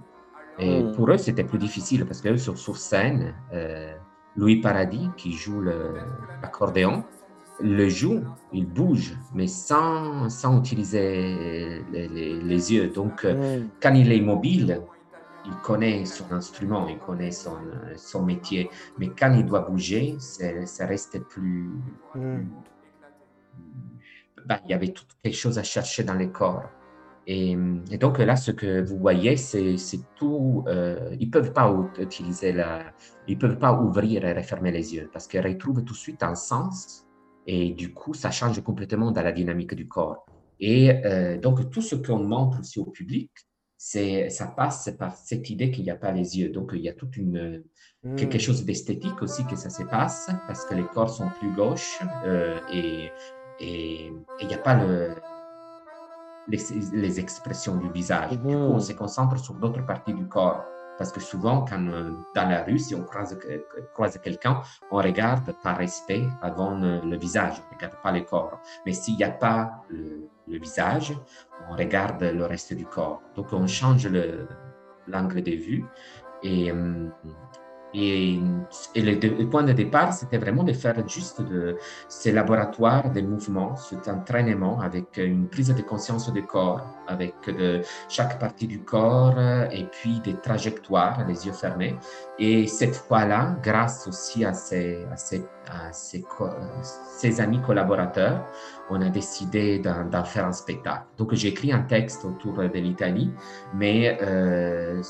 Et 0.59 0.83
hmm. 0.83 0.91
pour 0.93 1.09
eux, 1.09 1.17
c'était 1.17 1.43
plus 1.43 1.57
difficile 1.57 2.05
parce 2.05 2.21
qu'eux, 2.21 2.37
sur, 2.37 2.57
sur 2.57 2.77
scène, 2.77 3.33
euh, 3.53 3.93
Louis 4.35 4.61
Paradis, 4.61 5.09
qui 5.17 5.33
joue 5.33 5.61
l'accordéon, 6.41 7.03
le 7.59 7.89
joue, 7.89 8.21
il 8.53 8.65
bouge, 8.65 9.17
mais 9.33 9.47
sans, 9.47 10.29
sans 10.29 10.59
utiliser 10.59 11.81
les, 11.91 12.07
les, 12.07 12.73
yeux. 12.73 12.87
Donc, 12.89 13.23
mm. 13.23 13.67
quand 13.81 13.93
il 13.93 14.11
est 14.11 14.17
immobile, 14.17 14.81
il 15.45 15.55
connaît 15.63 16.05
son 16.05 16.31
instrument, 16.31 16.87
il 16.87 16.97
connaît 16.97 17.31
son, 17.31 17.57
son 17.97 18.23
métier. 18.23 18.69
Mais 18.97 19.09
quand 19.09 19.33
il 19.33 19.45
doit 19.45 19.61
bouger, 19.61 20.15
ça 20.19 20.85
reste 20.85 21.19
plus. 21.19 21.69
Mm. 22.15 22.41
Ben, 24.45 24.59
il 24.65 24.71
y 24.71 24.73
avait 24.73 24.89
tout, 24.89 25.05
quelque 25.23 25.35
chose 25.35 25.59
à 25.59 25.63
chercher 25.63 26.03
dans 26.03 26.15
le 26.15 26.27
corps. 26.27 26.63
Et, 27.27 27.55
et, 27.91 27.97
donc 27.97 28.17
là, 28.17 28.35
ce 28.35 28.51
que 28.51 28.81
vous 28.81 28.97
voyez, 28.97 29.37
c'est 29.37 29.75
tout. 30.15 30.63
Euh, 30.67 31.15
ils 31.19 31.27
ne 31.27 31.31
peuvent 31.31 31.53
pas 31.53 31.73
utiliser 31.99 32.51
la. 32.51 32.93
Ils 33.27 33.37
peuvent 33.37 33.59
pas 33.59 33.73
ouvrir 33.73 34.25
et 34.25 34.33
refermer 34.33 34.71
les 34.71 34.95
yeux 34.95 35.09
parce 35.13 35.27
qu'ils 35.27 35.41
retrouvent 35.41 35.83
tout 35.83 35.93
de 35.93 35.97
suite 35.97 36.23
un 36.23 36.35
sens 36.35 37.05
et 37.47 37.71
du 37.71 37.93
coup, 37.93 38.13
ça 38.13 38.31
change 38.31 38.61
complètement 38.61 39.11
dans 39.11 39.23
la 39.23 39.31
dynamique 39.31 39.73
du 39.75 39.87
corps. 39.87 40.25
Et 40.59 40.91
euh, 41.05 41.39
donc, 41.39 41.69
tout 41.71 41.81
ce 41.81 41.95
qu'on 41.95 42.23
montre 42.23 42.59
aussi 42.59 42.79
au 42.79 42.85
public, 42.85 43.31
c'est, 43.77 44.29
ça 44.29 44.45
passe 44.45 44.91
par 44.97 45.15
cette 45.15 45.49
idée 45.49 45.71
qu'il 45.71 45.83
n'y 45.83 45.89
a 45.89 45.95
pas 45.95 46.11
les 46.11 46.39
yeux. 46.39 46.49
Donc, 46.49 46.71
il 46.73 46.81
y 46.81 46.89
a 46.89 46.93
toute 46.93 47.17
une, 47.17 47.63
quelque 48.15 48.37
hmm. 48.37 48.39
chose 48.39 48.63
d'esthétique 48.63 49.21
aussi 49.21 49.43
que 49.45 49.55
ça 49.55 49.69
se 49.71 49.83
passe 49.83 50.29
parce 50.47 50.65
que 50.65 50.75
les 50.75 50.83
corps 50.83 51.09
sont 51.09 51.29
plus 51.39 51.51
gauches 51.51 51.99
euh, 52.25 52.59
et 52.71 53.11
il 53.59 54.47
n'y 54.47 54.53
a 54.53 54.59
pas 54.59 54.75
le, 54.75 55.15
les, 56.47 56.59
les, 56.93 57.19
expressions 57.19 57.77
du 57.77 57.89
visage. 57.91 58.31
Du 58.31 58.39
coup, 58.39 58.49
on 58.49 58.77
hmm. 58.77 58.81
se 58.81 58.93
concentre 58.93 59.37
sur 59.37 59.53
d'autres 59.55 59.85
parties 59.85 60.13
du 60.13 60.27
corps 60.27 60.63
parce 61.01 61.11
que 61.11 61.19
souvent, 61.19 61.65
quand 61.65 61.79
dans 62.35 62.47
la 62.47 62.63
rue, 62.63 62.77
si 62.77 62.93
on 62.93 63.03
croise, 63.03 63.35
croise 63.91 64.19
quelqu'un, 64.19 64.61
on 64.91 64.97
regarde 64.97 65.51
par 65.63 65.77
respect 65.77 66.27
avant 66.43 66.75
le 66.77 67.17
visage, 67.17 67.55
on 67.59 67.71
ne 67.71 67.75
regarde 67.75 67.95
pas 68.03 68.11
le 68.11 68.21
corps. 68.21 68.61
Mais 68.85 68.93
s'il 68.93 69.15
n'y 69.15 69.23
a 69.23 69.31
pas 69.31 69.83
le, 69.89 70.29
le, 70.47 70.59
visage, 70.59 71.17
on 71.67 71.75
regarde 71.75 72.21
le 72.21 72.45
reste 72.45 72.75
du 72.75 72.85
corps. 72.85 73.19
Donc, 73.35 73.51
on 73.51 73.65
change 73.65 74.07
l'angle 75.07 75.41
de 75.41 75.51
vue 75.53 75.85
et 76.43 76.71
hum, 77.93 78.65
et, 78.95 79.01
le, 79.01 79.45
point 79.49 79.63
de 79.63 79.73
départ, 79.73 80.13
c'était 80.13 80.37
vraiment 80.37 80.63
de 80.63 80.73
faire 80.73 80.95
juste 81.07 81.41
de 81.41 81.77
ces 82.07 82.31
laboratoires 82.31 83.09
des 83.11 83.21
mouvements, 83.21 83.75
cet 83.75 84.07
entraînement 84.07 84.79
avec 84.79 85.17
une 85.17 85.47
prise 85.47 85.73
de 85.73 85.81
conscience 85.81 86.31
du 86.31 86.43
corps, 86.43 86.85
avec 87.07 87.33
de 87.47 87.81
chaque 88.09 88.39
partie 88.39 88.67
du 88.67 88.79
corps 88.79 89.39
et 89.71 89.85
puis 89.91 90.19
des 90.21 90.35
trajectoires, 90.35 91.25
les 91.27 91.45
yeux 91.45 91.53
fermés. 91.53 91.95
Et 92.39 92.67
cette 92.67 92.95
fois-là, 92.95 93.57
grâce 93.61 94.07
aussi 94.07 94.45
à 94.45 94.53
ces, 94.53 95.05
amis 97.39 97.61
collaborateurs, 97.61 98.45
on 98.89 99.01
a 99.01 99.09
décidé 99.09 99.79
d'en 99.79 100.23
faire 100.23 100.45
un 100.45 100.53
spectacle. 100.53 101.05
Donc 101.17 101.33
j'ai 101.33 101.49
écrit 101.49 101.71
un 101.71 101.81
texte 101.81 102.25
autour 102.25 102.57
de 102.57 102.79
l'Italie, 102.79 103.31
mais 103.73 104.17
euh, 104.21 105.01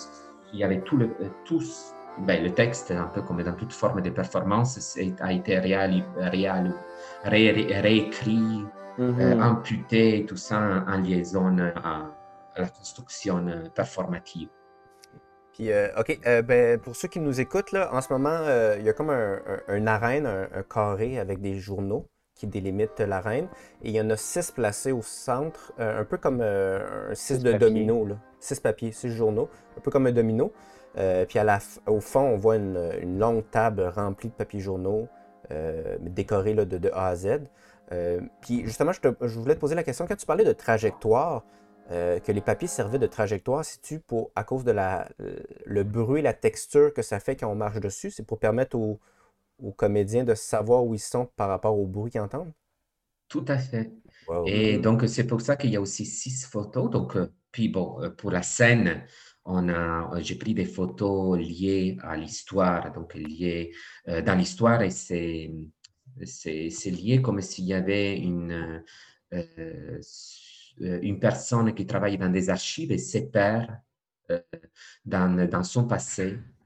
il 0.54 0.60
y 0.60 0.64
avait 0.64 0.82
tout 0.82 0.98
le, 0.98 1.10
tous 1.46 1.94
ben, 2.20 2.44
le 2.44 2.52
texte, 2.52 2.92
un 2.92 3.08
peu 3.08 3.22
comme 3.22 3.42
dans 3.42 3.54
toute 3.54 3.74
forme 3.74 4.02
de 4.02 4.10
performance, 4.10 4.98
a 5.20 5.34
été 5.34 5.60
réal, 5.60 6.04
réal, 6.18 6.74
réécrit, 7.24 8.66
mm 8.98 9.12
-hmm. 9.12 9.42
amputé, 9.42 10.26
tout 10.28 10.38
ça 10.38 10.84
en, 10.88 10.98
liaison 10.98 11.58
à, 11.76 12.12
la 12.58 12.68
construction 12.68 13.46
performative. 13.74 14.50
Puis, 15.54 15.72
euh, 15.72 15.88
OK, 15.98 16.20
euh, 16.26 16.42
ben, 16.42 16.80
pour 16.80 16.96
ceux 16.96 17.08
qui 17.08 17.20
nous 17.20 17.40
écoutent, 17.42 17.72
là, 17.72 17.94
en 17.94 18.02
ce 18.02 18.12
moment, 18.12 18.30
euh, 18.30 18.78
il 18.80 18.86
y 18.86 18.90
a 18.90 18.94
comme 18.94 19.10
un, 19.10 19.40
un, 19.68 19.88
arène, 19.88 20.26
un, 20.26 20.64
carré 20.64 21.20
avec 21.20 21.42
des 21.42 21.56
journaux 21.60 22.08
qui 22.36 22.48
délimitent 22.48 23.00
l'arène. 23.00 23.48
Et 23.84 23.90
il 23.90 23.96
y 23.96 24.02
en 24.02 24.10
a 24.10 24.18
six 24.18 24.52
placés 24.52 24.92
au 24.92 25.02
centre, 25.02 25.74
un 25.78 26.06
peu 26.06 26.18
comme 26.18 26.42
un 26.42 27.14
six, 27.14 27.40
de 27.40 27.54
domino. 27.54 28.06
Là. 28.06 28.16
Six 28.40 28.60
papiers, 28.60 28.92
six 28.92 29.12
journaux, 29.12 29.50
un 29.78 29.82
peu 29.82 29.92
comme 29.92 30.08
un 30.08 30.12
domino. 30.12 30.52
Euh, 30.98 31.26
puis 31.26 31.40
à 31.40 31.44
la, 31.44 31.60
au 31.88 32.00
fond, 32.00 32.22
on 32.22 32.38
voit 32.38 32.58
une, 32.58 33.20
longue 33.20 33.50
table 33.50 33.82
remplie 33.84 34.30
de 34.30 34.34
papiers 34.34 34.60
journaux, 34.60 35.08
euh, 35.52 35.98
décorée 36.02 36.54
de, 36.54 36.64
de, 36.64 36.90
A 36.94 37.08
à 37.08 37.16
Z. 37.16 37.42
Euh, 37.92 38.22
puis 38.42 38.64
justement, 38.66 38.92
je, 38.92 39.00
je, 39.22 39.40
voulais 39.40 39.56
te 39.56 39.60
poser 39.60 39.76
la 39.76 39.84
question, 39.84 40.06
quand 40.08 40.16
tu 40.16 40.26
parlais 40.26 40.46
de 40.46 40.54
trajectoire, 40.54 41.44
que 41.90 42.32
les 42.32 42.40
papiers 42.40 42.70
servaient 42.70 43.00
de 43.00 43.08
trajectoire, 43.08 43.66
si 43.66 43.82
tu 43.82 44.00
pour 44.00 44.32
à 44.38 44.46
cause 44.46 44.64
de 44.64 44.72
la, 44.72 45.10
le 45.66 45.84
bruit, 45.84 46.22
la 46.22 46.32
texture 46.32 46.94
que 46.94 47.02
ça 47.02 47.20
fait 47.20 47.36
quand 47.36 47.50
on 47.50 47.56
marche 47.56 47.82
dessus, 47.82 48.12
c'est 48.12 48.24
pour 48.24 48.40
permettre 48.40 48.78
aux, 48.78 49.02
aux, 49.62 49.74
comédiens 49.74 50.24
de 50.24 50.34
savoir 50.34 50.86
où 50.86 50.94
ils 50.96 51.00
sont 51.00 51.26
par 51.36 51.50
rapport 51.50 51.78
au 51.78 51.86
bruit 51.86 52.10
qu'ils 52.10 52.22
entendent? 52.22 52.54
Tout 53.28 53.44
à 53.50 53.58
fait. 53.58 53.92
Et 54.46 54.78
donc, 54.78 55.04
c'est 55.10 55.28
pour 55.28 55.42
ça 55.42 55.58
qu'il 55.58 55.72
y 55.72 55.76
a 55.76 55.82
aussi 55.82 56.06
six 56.06 56.46
photos. 56.46 56.90
Donc, 56.90 57.18
puis 57.52 57.68
bon, 57.68 58.00
pour 58.16 58.32
la 58.32 58.42
scène, 58.42 59.04
on 59.46 59.70
a, 59.70 60.22
j'ai 60.22 60.36
pris 60.36 60.54
des 60.54 60.66
photos 60.66 61.38
liées 61.40 61.98
à 62.02 62.16
l'histoire, 62.16 62.92
donc 62.94 63.14
liées 63.16 63.72
euh, 64.08 64.22
dans 64.22 64.36
l'histoire, 64.36 64.82
et 64.82 64.92
c'est, 64.92 65.52
c'est, 66.24 66.92
lié 66.92 67.22
comme 67.22 67.42
s'il 67.42 67.66
y 67.66 67.74
avait 67.74 68.18
une, 68.18 68.84
euh, 70.80 71.00
une 71.02 71.20
personne 71.20 71.74
qui 71.74 71.86
travaille 71.86 72.18
dans 72.18 72.30
des 72.30 72.50
archives 72.50 72.92
et 72.92 72.98
ses 72.98 73.30
pères 73.30 73.82
euh, 74.30 74.40
dans, 75.06 75.48
dans 75.48 75.64
son 75.64 75.86
passé 75.86 76.24
euh, 76.34 76.61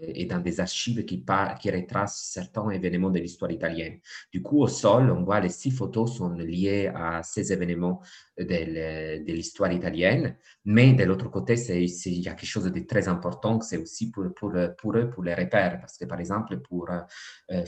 et 0.00 0.24
dans 0.26 0.40
des 0.40 0.60
archives 0.60 1.04
qui, 1.04 1.24
qui 1.60 1.70
retracent 1.70 2.30
certains 2.32 2.70
événements 2.70 3.10
de 3.10 3.18
l'histoire 3.18 3.50
italienne. 3.50 3.98
Du 4.32 4.42
coup, 4.42 4.62
au 4.62 4.68
sol, 4.68 5.10
on 5.10 5.22
voit 5.22 5.40
les 5.40 5.48
six 5.48 5.70
photos 5.70 6.16
sont 6.16 6.30
liées 6.30 6.90
à 6.94 7.22
ces 7.22 7.52
événements 7.52 8.00
de, 8.38 9.32
l'histoire 9.32 9.72
italienne, 9.72 10.36
mais 10.64 10.94
de 10.94 11.04
l'autre 11.04 11.28
côté, 11.28 11.54
il 11.54 12.20
y 12.20 12.28
a 12.28 12.34
quelque 12.34 12.46
chose 12.46 12.64
de 12.64 12.80
très 12.80 13.08
important, 13.08 13.60
c'est 13.60 13.76
aussi 13.76 14.10
pour, 14.10 14.32
pour, 14.34 14.52
pour, 14.78 14.96
eux, 14.96 15.10
pour 15.10 15.22
les 15.22 15.34
repères, 15.34 15.78
parce 15.80 15.98
que 15.98 16.04
par 16.04 16.20
exemple, 16.20 16.58
pour 16.58 16.90
euh, 16.90 17.00
euh, 17.50 17.64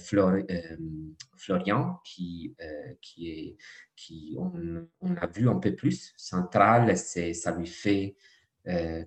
Florian, 1.37 2.01
qui, 2.05 2.55
qui, 3.01 3.31
est, 3.31 3.57
qui 3.97 4.37
on, 4.39 4.53
on, 5.01 5.15
a 5.17 5.27
vu 5.27 5.49
un 5.49 5.57
peu 5.57 5.75
plus, 5.75 6.15
central, 6.17 6.97
ça 6.97 7.57
lui 7.57 7.67
fait 7.67 8.17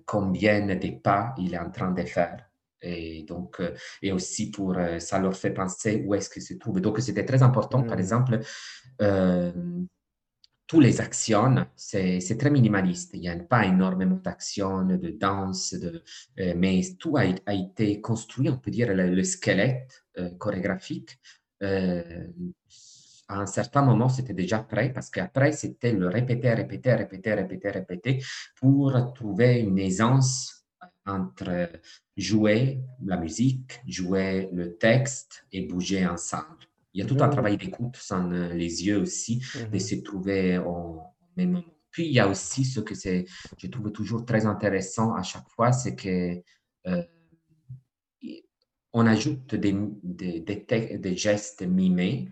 combien 0.04 0.66
de 0.66 1.00
pas 1.00 1.34
il 1.38 1.54
est 1.54 1.58
en 1.58 1.70
train 1.70 1.90
de 1.90 2.02
faire 2.02 2.46
et 2.82 3.24
donc, 3.24 3.60
euh, 3.60 3.74
et 4.02 4.12
aussi 4.12 4.50
pour, 4.50 4.76
euh, 4.76 4.98
ça 4.98 5.18
leur 5.18 5.36
fait 5.36 5.50
penser 5.50 6.02
où 6.06 6.14
est-ce 6.14 6.28
que 6.28 6.40
se 6.40 6.54
trouve. 6.54 6.80
Donc, 6.80 7.00
c'était 7.00 7.24
très 7.24 7.42
important. 7.42 7.82
Par 7.82 7.96
mmh. 7.96 8.00
exemple, 8.00 8.40
euh, 9.02 9.52
tous 10.66 10.80
les 10.80 11.00
actions, 11.00 11.66
c'est 11.76 12.38
très 12.38 12.50
minimaliste. 12.50 13.10
Il 13.14 13.20
n'y 13.20 13.28
a 13.28 13.38
pas 13.38 13.66
énormément 13.66 14.16
d'actions, 14.16 14.84
de 14.84 15.10
danse, 15.10 15.74
de, 15.74 16.02
mais 16.56 16.80
tout 16.98 17.16
a, 17.16 17.22
a, 17.46 17.54
été 17.54 18.00
construit, 18.00 18.48
on 18.50 18.58
peut 18.58 18.72
dire, 18.72 18.92
le, 18.92 19.22
squelette 19.22 20.04
chorégraphique. 20.38 21.20
à 21.60 21.68
un 23.28 23.46
certain 23.46 23.82
moment, 23.82 24.08
c'était 24.08 24.34
déjà 24.34 24.58
prêt 24.58 24.92
parce 24.92 25.08
qu'après, 25.08 25.52
c'était 25.52 25.92
le 25.92 26.08
répéter, 26.08 26.52
répéter, 26.52 26.94
répéter, 26.94 27.34
répéter, 27.34 27.70
répéter 27.70 28.24
pour 28.56 28.92
trouver 29.14 29.60
une 29.60 29.78
aisance 29.78 30.55
entre 31.06 31.70
jouer 32.16 32.80
la 33.04 33.16
musique, 33.16 33.80
jouer 33.86 34.48
le 34.52 34.76
texte 34.76 35.46
et 35.52 35.62
bouger 35.62 36.06
ensemble. 36.06 36.66
Il 36.92 37.00
y 37.00 37.02
a 37.02 37.06
tout 37.06 37.22
un 37.22 37.26
mmh. 37.28 37.30
travail 37.30 37.56
d'écoute 37.58 37.96
sans 37.96 38.32
euh, 38.32 38.54
les 38.54 38.86
yeux 38.86 38.98
aussi, 38.98 39.42
de 39.54 39.76
mmh. 39.76 39.80
se 39.80 39.94
trouver 39.96 40.58
en 40.58 41.14
même 41.36 41.52
moment. 41.52 41.74
Puis 41.90 42.06
il 42.06 42.12
y 42.12 42.20
a 42.20 42.28
aussi 42.28 42.64
ce 42.64 42.80
que 42.80 42.94
je 42.94 43.66
trouve 43.68 43.92
toujours 43.92 44.24
très 44.24 44.46
intéressant 44.46 45.14
à 45.14 45.22
chaque 45.22 45.48
fois, 45.48 45.72
c'est 45.72 45.94
que 45.94 46.42
euh, 46.86 47.02
on 48.92 49.06
ajoute 49.06 49.54
des, 49.54 49.74
des, 50.02 50.40
des, 50.40 51.16
gestes 51.16 51.62
mimés, 51.62 52.30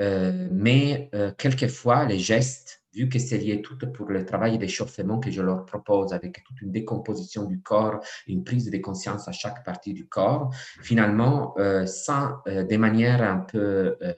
euh, 0.00 0.48
mais 0.50 1.10
quelquefois 1.38 2.06
les 2.06 2.18
gestes 2.18 2.81
vu 2.94 3.08
que 3.08 3.18
c'est 3.18 3.38
lié 3.38 3.62
tout 3.62 3.78
pour 3.92 4.10
le 4.10 4.24
travail 4.24 4.58
d'échauffement 4.58 5.18
que 5.18 5.30
je 5.30 5.42
leur 5.42 5.64
propose, 5.64 6.12
avec 6.12 6.42
toute 6.44 6.60
une 6.60 6.72
décomposition 6.72 7.44
du 7.44 7.60
corps, 7.60 8.00
une 8.26 8.44
prise 8.44 8.70
de 8.70 8.78
conscience 8.78 9.28
à 9.28 9.32
chaque 9.32 9.64
partie 9.64 9.94
du 9.94 10.06
corps, 10.06 10.52
finalement, 10.82 11.54
euh, 11.58 11.86
sans, 11.86 12.36
euh, 12.46 12.64
de 12.64 12.76
manière 12.76 13.22
un 13.22 13.38
peu 13.38 13.96
euh, 14.02 14.14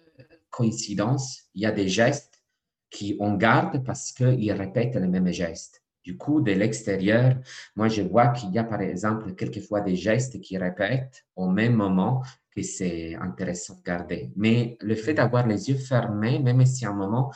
coïncidence, 0.51 1.45
il 1.55 1.63
y 1.63 1.67
a 1.67 1.73
des 1.73 1.89
gestes 1.89 2.43
qui 2.91 3.17
on 3.19 3.35
garde 3.35 3.85
parce 3.85 4.13
qu'ils 4.13 4.53
répètent 4.53 4.95
les 4.95 5.09
mêmes 5.09 5.33
gestes. 5.33 5.83
Du 6.05 6.19
coup, 6.19 6.43
de 6.43 6.53
l'extérieur, 6.53 7.35
moi, 7.77 7.89
je 7.89 8.03
vois 8.03 8.29
qu'il 8.29 8.53
y 8.53 8.59
a, 8.59 8.65
par 8.65 8.83
exemple, 8.83 9.35
quelquefois 9.35 9.81
des 9.81 9.97
gestes 9.97 10.39
qui 10.41 10.59
répètent 10.59 11.25
au 11.35 11.49
même 11.49 11.75
moment 11.75 12.23
que 12.55 12.63
c'est 12.63 13.15
intéressant 13.17 13.75
de 13.77 13.83
garder. 13.83 14.31
Mais 14.37 14.77
le 14.81 14.95
fait 14.95 15.15
d'avoir 15.15 15.47
les 15.47 15.71
yeux 15.71 15.79
fermés, 15.79 16.39
même 16.39 16.65
si 16.67 16.85
à 16.85 16.91
un 16.91 16.93
moment, 16.93 17.33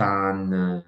un, 0.00 0.82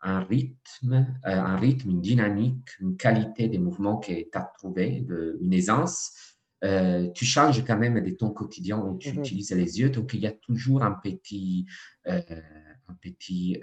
un, 0.00 0.20
rythme, 0.20 1.06
euh, 1.26 1.30
un 1.30 1.56
rythme, 1.56 1.90
une 1.90 2.00
dynamique, 2.00 2.68
une 2.80 2.96
qualité 2.96 3.48
des 3.48 3.58
mouvements 3.58 3.98
que 3.98 4.12
tu 4.12 4.28
as 4.32 4.52
trouvé, 4.58 5.06
une 5.40 5.52
aisance. 5.52 6.36
Euh, 6.64 7.08
tu 7.14 7.24
changes 7.24 7.64
quand 7.64 7.78
même 7.78 8.02
de 8.02 8.10
ton 8.10 8.30
quotidien 8.30 8.78
où 8.78 8.98
tu 8.98 9.12
mhm. 9.12 9.20
utilises 9.20 9.52
les 9.52 9.80
yeux, 9.80 9.90
donc 9.90 10.12
il 10.14 10.20
y 10.20 10.26
a 10.26 10.32
toujours 10.32 10.82
un 10.82 10.92
petit, 10.92 11.66
euh, 12.08 12.20
un 12.88 12.94
petit 12.94 13.60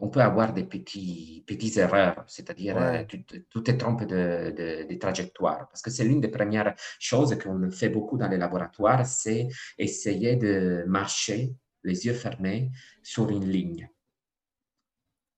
on 0.00 0.08
peut 0.08 0.20
avoir 0.20 0.54
des 0.54 0.64
petits, 0.64 1.44
petites 1.46 1.76
erreurs, 1.76 2.24
c'est-à-dire 2.26 3.04
tu, 3.06 3.22
te 3.24 3.70
trompes 3.72 4.04
de, 4.04 4.86
de, 4.88 4.94
trajectoire. 4.94 5.68
Parce 5.68 5.82
que 5.82 5.90
c'est 5.90 6.04
l'une 6.04 6.22
des 6.22 6.28
premières 6.28 6.74
choses 6.98 7.36
qu'on 7.38 7.70
fait 7.70 7.90
beaucoup 7.90 8.16
dans 8.16 8.28
les 8.28 8.38
laboratoires, 8.38 9.04
c'est 9.04 9.46
essayer 9.76 10.36
de 10.36 10.84
marcher 10.86 11.54
les 11.84 12.06
yeux 12.06 12.14
fermés 12.14 12.70
sur 13.02 13.28
une 13.30 13.48
ligne. 13.48 13.88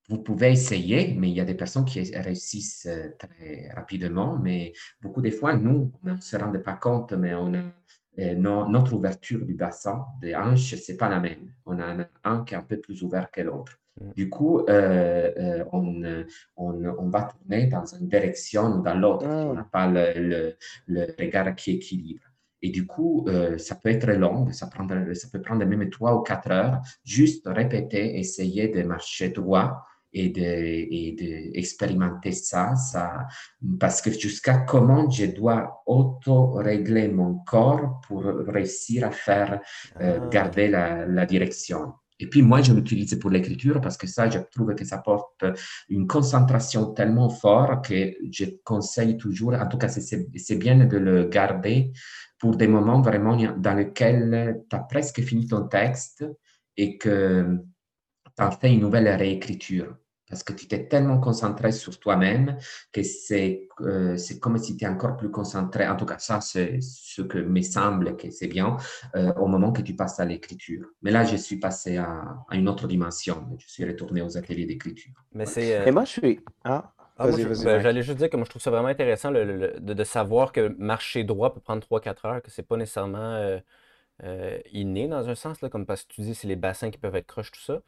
Vous 0.08 0.18
pouvez 0.18 0.52
essayer, 0.52 1.14
mais 1.14 1.30
il 1.30 1.36
y 1.36 1.40
a 1.40 1.44
des 1.44 1.54
personnes 1.54 1.84
qui 1.84 2.00
réussissent 2.16 2.86
euh, 2.86 3.10
très 3.18 3.70
rapidement, 3.74 4.38
mais 4.38 4.72
beaucoup 5.02 5.20
de 5.20 5.30
fois, 5.30 5.56
nous, 5.56 5.92
on 6.04 6.14
ne 6.14 6.20
se 6.20 6.36
rend 6.36 6.52
pas 6.60 6.74
compte, 6.74 7.12
mais 7.12 7.34
on 7.34 7.52
a, 7.54 7.64
euh, 8.18 8.34
notre 8.34 8.94
ouverture 8.94 9.44
du 9.44 9.54
bassin 9.54 10.06
des 10.20 10.34
hanches, 10.34 10.76
ce 10.76 10.92
n'est 10.92 10.96
pas 10.96 11.08
la 11.08 11.18
même. 11.18 11.52
On 11.66 11.80
a 11.80 12.06
un, 12.24 12.44
qui 12.44 12.54
est 12.54 12.56
un 12.56 12.62
peu 12.62 12.78
plus 12.78 13.02
ouvert 13.02 13.30
que 13.32 13.40
l'autre. 13.40 13.78
Mm. 14.00 14.12
Du 14.14 14.30
coup, 14.30 14.60
euh, 14.68 15.64
on, 15.72 16.24
on, 16.56 17.08
va 17.08 17.22
tourner 17.24 17.66
dans 17.66 17.84
une 17.84 18.08
direction 18.08 18.78
ou 18.78 18.82
dans 18.82 18.94
l'autre. 18.94 19.26
Mm. 19.26 19.30
On 19.30 19.54
n'a 19.54 19.64
pas 19.64 19.88
le, 19.88 20.56
le, 20.86 21.06
regard 21.18 21.54
qui 21.56 21.72
équilibre. 21.72 22.22
Et 22.62 22.70
du 22.70 22.86
coup, 22.86 23.26
euh, 23.28 23.58
ça 23.58 23.74
peut 23.74 23.90
être 23.90 24.10
long, 24.12 24.50
ça, 24.52 24.68
ça 24.68 25.28
peut 25.32 25.42
prendre 25.42 25.64
même 25.64 25.90
trois 25.90 26.16
ou 26.16 26.22
quatre 26.22 26.50
heures, 26.50 26.80
juste 27.04 27.46
répéter, 27.46 28.18
essayer 28.18 28.68
de 28.68 28.82
marcher 28.82 29.28
droit 29.28 29.84
et 30.12 30.30
d'expérimenter 30.30 32.32
ça, 32.32 32.74
ça, 32.74 33.26
parce 33.78 34.00
que 34.00 34.10
jusqu'à 34.10 34.58
comment 34.58 35.10
je 35.10 35.26
dois 35.26 35.82
auto-régler 35.86 37.08
mon 37.08 37.40
corps 37.40 38.00
pour 38.06 38.24
réussir 38.24 39.06
à 39.06 39.10
faire 39.10 39.60
euh, 40.00 40.20
ah. 40.22 40.28
garder 40.28 40.68
la, 40.68 41.06
la 41.06 41.26
direction. 41.26 41.92
Et 42.18 42.28
puis 42.28 42.40
moi, 42.40 42.62
je 42.62 42.72
l'utilise 42.72 43.18
pour 43.18 43.28
l'écriture 43.28 43.78
parce 43.80 43.98
que 43.98 44.06
ça, 44.06 44.30
je 44.30 44.38
trouve 44.50 44.74
que 44.74 44.86
ça 44.86 44.98
porte 44.98 45.44
une 45.90 46.06
concentration 46.06 46.94
tellement 46.94 47.28
forte 47.28 47.88
que 47.88 48.14
je 48.32 48.46
conseille 48.64 49.18
toujours, 49.18 49.52
en 49.52 49.66
tout 49.66 49.76
cas, 49.76 49.88
c'est 49.88 50.56
bien 50.56 50.86
de 50.86 50.96
le 50.96 51.26
garder 51.26 51.92
pour 52.38 52.56
des 52.56 52.68
moments 52.68 53.00
vraiment 53.00 53.36
dans 53.56 53.74
lesquels 53.74 54.64
tu 54.68 54.76
as 54.76 54.80
presque 54.80 55.20
fini 55.22 55.46
ton 55.46 55.66
texte 55.68 56.24
et 56.76 56.98
que 56.98 57.58
tu 58.24 58.42
as 58.42 58.50
fait 58.50 58.72
une 58.72 58.80
nouvelle 58.80 59.08
réécriture 59.08 59.96
parce 60.28 60.42
que 60.42 60.52
tu 60.52 60.66
t'es 60.66 60.88
tellement 60.88 61.18
concentré 61.18 61.72
sur 61.72 61.98
toi-même 62.00 62.58
que 62.92 63.02
c'est 63.02 63.68
euh, 63.80 64.16
c'est 64.16 64.40
comme 64.40 64.58
si 64.58 64.76
tu 64.76 64.84
es 64.84 64.88
encore 64.88 65.16
plus 65.16 65.30
concentré. 65.30 65.86
En 65.86 65.96
tout 65.96 66.06
cas, 66.06 66.18
ça, 66.18 66.40
c'est 66.40 66.80
ce 66.80 67.22
que 67.22 67.38
me 67.38 67.60
semble 67.62 68.16
que 68.16 68.30
c'est 68.30 68.48
bien 68.48 68.76
euh, 69.14 69.32
au 69.34 69.46
moment 69.46 69.72
que 69.72 69.82
tu 69.82 69.94
passes 69.94 70.18
à 70.18 70.24
l'écriture. 70.24 70.86
Mais 71.02 71.10
là, 71.10 71.24
je 71.24 71.36
suis 71.36 71.58
passé 71.58 71.96
à, 71.96 72.44
à, 72.48 72.56
une 72.56 72.68
autre 72.68 72.88
dimension. 72.88 73.46
Je 73.58 73.68
suis 73.68 73.84
retourné 73.84 74.22
aux 74.22 74.36
ateliers 74.36 74.66
d'écriture. 74.66 75.12
Mais 75.32 75.46
c'est. 75.46 75.78
Euh, 75.78 75.86
Et 75.86 75.90
moi, 75.90 76.04
je 76.04 76.10
suis. 76.10 76.40
Ah. 76.64 76.92
Ah, 77.18 77.28
ben, 77.28 77.80
J'allais 77.80 78.02
juste 78.02 78.18
dire 78.18 78.28
que 78.28 78.36
moi, 78.36 78.44
je 78.44 78.50
trouve 78.50 78.62
ça 78.62 78.70
vraiment 78.70 78.88
intéressant 78.88 79.30
de, 79.30 79.78
de, 79.78 80.04
savoir 80.04 80.52
que 80.52 80.74
marcher 80.78 81.24
droit 81.24 81.54
peut 81.54 81.60
prendre 81.60 81.82
3-4 81.82 82.26
heures, 82.26 82.42
que 82.42 82.50
c'est 82.50 82.62
pas 82.62 82.76
nécessairement 82.76 83.58
inné 84.72 85.08
dans 85.08 85.28
un 85.28 85.34
sens, 85.34 85.60
là, 85.62 85.68
comme 85.68 85.86
parce 85.86 86.04
que 86.04 86.12
tu 86.12 86.20
dis 86.20 86.34
c'est 86.34 86.48
les 86.48 86.56
bassins 86.56 86.90
qui 86.90 86.98
peuvent 86.98 87.16
être 87.16 87.26
croches, 87.26 87.52
tout 87.52 87.60
ça. 87.60 87.80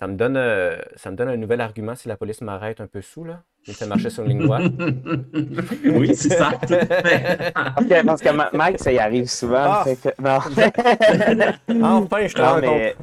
Ça 0.00 0.06
me 0.06 0.16
donne, 0.16 0.38
euh, 0.38 0.78
ça 0.96 1.10
me 1.10 1.16
donne 1.16 1.28
un 1.28 1.36
nouvel 1.36 1.60
argument 1.60 1.94
si 1.94 2.08
la 2.08 2.16
police 2.16 2.40
m'arrête 2.40 2.80
un 2.80 2.86
peu 2.86 3.02
sous, 3.02 3.22
là. 3.22 3.42
Il 3.66 3.74
fait 3.74 3.86
marcher 3.86 4.08
sur 4.08 4.24
une 4.24 4.30
ligne 4.30 4.44
droite. 4.44 4.72
oui, 5.84 6.16
c'est 6.16 6.30
ça. 6.30 6.52
OK, 7.78 8.06
parce 8.06 8.22
que 8.22 8.56
Mike, 8.56 8.78
ça 8.80 8.92
y 8.92 8.98
arrive 8.98 9.26
souvent. 9.26 9.58
Ah! 9.58 9.84
Fait 9.84 9.96
que... 9.96 10.08
Non. 10.22 11.88
enfin, 12.04 12.26
je 12.26 12.34
te 12.34 12.40
rends 12.40 12.60
mais... 12.60 12.96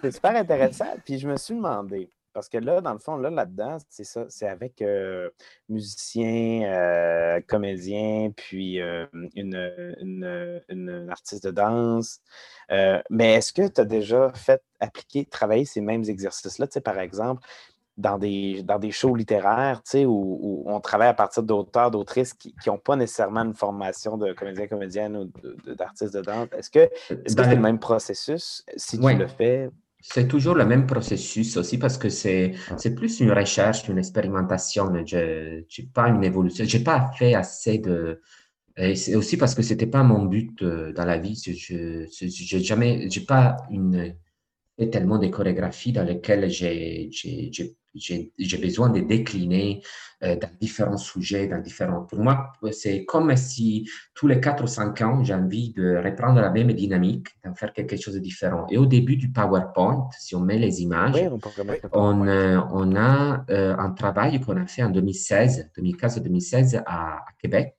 C'est 0.00 0.14
super 0.14 0.36
intéressant. 0.36 0.96
Puis 1.04 1.18
je 1.18 1.28
me 1.28 1.36
suis 1.36 1.54
demandé, 1.54 2.08
parce 2.32 2.48
que 2.48 2.58
là, 2.58 2.80
dans 2.80 2.92
le 2.92 2.98
fond, 2.98 3.16
là, 3.16 3.30
là-dedans, 3.30 3.78
c'est 3.88 4.04
ça, 4.04 4.26
c'est 4.28 4.48
avec 4.48 4.82
euh, 4.82 5.30
musicien, 5.68 6.62
euh, 6.64 7.40
comédien, 7.46 8.30
puis 8.36 8.80
euh, 8.80 9.06
une, 9.34 9.54
une, 10.00 10.60
une, 10.68 11.08
artiste 11.10 11.44
de 11.44 11.50
danse. 11.50 12.20
Euh, 12.70 13.00
mais 13.10 13.34
est-ce 13.34 13.52
que 13.52 13.66
tu 13.66 13.80
as 13.80 13.84
déjà 13.84 14.32
fait 14.34 14.62
appliquer, 14.80 15.24
travailler 15.24 15.64
ces 15.64 15.80
mêmes 15.80 16.04
exercices-là? 16.04 16.66
Tu 16.66 16.74
sais, 16.74 16.80
par 16.80 16.98
exemple, 16.98 17.42
dans 17.96 18.18
des, 18.18 18.62
dans 18.62 18.78
des 18.78 18.92
shows 18.92 19.16
littéraires, 19.16 19.82
tu 19.82 19.90
sais, 19.90 20.06
où, 20.06 20.38
où, 20.40 20.62
on 20.66 20.80
travaille 20.80 21.08
à 21.08 21.14
partir 21.14 21.42
d'auteurs, 21.42 21.90
d'autrices 21.90 22.34
qui 22.34 22.54
n'ont 22.68 22.78
pas 22.78 22.94
nécessairement 22.94 23.40
une 23.40 23.54
formation 23.54 24.16
de 24.16 24.32
comédien, 24.32 24.68
comédienne 24.68 25.16
ou 25.16 25.74
d'artiste 25.74 26.14
de, 26.14 26.20
danse. 26.20 26.48
Est-ce 26.52 26.70
que 26.70 26.88
c'est 27.08 27.36
-ce 27.36 27.50
le 27.50 27.60
même 27.60 27.80
processus 27.80 28.64
si 28.76 29.00
tu 29.00 29.14
le 29.16 29.26
fais? 29.26 29.70
C'est 30.00 30.28
toujours 30.28 30.54
le 30.54 30.64
même 30.64 30.86
processus 30.86 31.56
aussi 31.56 31.76
parce 31.76 31.98
que 31.98 32.08
c'est 32.08 32.54
plus 32.94 33.20
une 33.20 33.32
recherche, 33.32 33.88
une 33.88 33.98
expérimentation. 33.98 34.92
Je 35.04 35.58
n'ai 35.60 35.88
pas 35.92 36.08
une 36.08 36.22
évolution. 36.24 36.64
Je 36.64 36.78
n'ai 36.78 36.84
pas 36.84 37.10
fait 37.18 37.34
assez 37.34 37.78
de, 37.78 38.20
et 38.76 38.94
c'est 38.94 39.16
aussi 39.16 39.36
parce 39.36 39.54
que 39.56 39.62
c'était 39.62 39.86
pas 39.86 40.04
mon 40.04 40.24
but 40.24 40.62
euh, 40.62 40.92
dans 40.92 41.04
la 41.04 41.18
vie. 41.18 41.34
Je 41.34 42.04
n'ai 42.04 42.62
jamais, 42.62 43.10
j'ai 43.10 43.22
pas 43.22 43.56
une, 43.70 44.14
fait 44.78 44.90
tellement 44.90 45.18
de 45.18 45.26
chorégraphies 45.26 45.92
dans 45.92 46.04
lesquelles 46.04 46.48
j'ai 46.48 47.10
besoin 48.60 48.90
de 48.90 49.00
décliner 49.00 49.82
euh, 50.22 50.36
dans 50.36 50.50
différents 50.60 50.96
sujets, 50.96 51.46
dans 51.46 51.60
différents. 51.60 52.02
Pour 52.02 52.18
moi, 52.18 52.52
c'est 52.72 53.04
comme 53.04 53.34
si 53.36 53.88
tous 54.14 54.26
les 54.26 54.40
4 54.40 54.64
ou 54.64 54.66
5 54.66 55.00
ans, 55.02 55.24
j'ai 55.24 55.34
envie 55.34 55.72
de 55.72 55.96
reprendre 55.96 56.40
la 56.40 56.50
même 56.50 56.72
dynamique, 56.72 57.28
d'en 57.44 57.54
faire 57.54 57.72
quelque 57.72 57.96
chose 57.96 58.14
de 58.14 58.20
différent. 58.20 58.66
Et 58.70 58.78
au 58.78 58.86
début 58.86 59.16
du 59.16 59.30
PowerPoint, 59.30 60.08
si 60.18 60.34
on 60.34 60.40
met 60.40 60.58
les 60.58 60.82
images, 60.82 61.14
on, 61.92 62.26
euh, 62.26 62.60
on, 62.72 62.96
a 62.96 63.44
un 63.48 63.90
travail 63.90 64.40
qu'on 64.40 64.56
a 64.56 64.66
fait 64.66 64.82
en 64.82 64.90
2016, 64.90 65.70
2015-2016 65.76 66.82
à, 66.84 67.16
à 67.16 67.26
Québec 67.40 67.74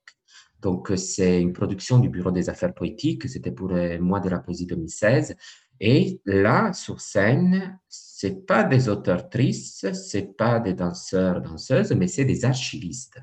donc, 0.61 0.91
c'est 0.97 1.41
une 1.41 1.53
production 1.53 1.99
du 1.99 2.09
Bureau 2.09 2.31
des 2.31 2.49
affaires 2.49 2.73
poétiques. 2.73 3.29
C'était 3.29 3.51
pour 3.51 3.69
le 3.69 3.97
mois 3.99 4.19
de 4.19 4.29
la 4.29 4.39
poésie 4.39 4.65
2016. 4.65 5.35
Et 5.79 6.21
là, 6.25 6.73
sur 6.73 6.99
scène, 6.99 7.79
c'est 8.21 8.45
pas 8.45 8.65
des 8.65 8.89
auteurs 8.89 9.29
tristes, 9.29 9.93
c'est 9.93 10.35
pas 10.35 10.59
des 10.59 10.73
danseurs, 10.73 11.39
danseuses, 11.39 11.93
mais 11.93 12.09
c'est 12.09 12.25
des 12.25 12.43
archivistes. 12.43 13.17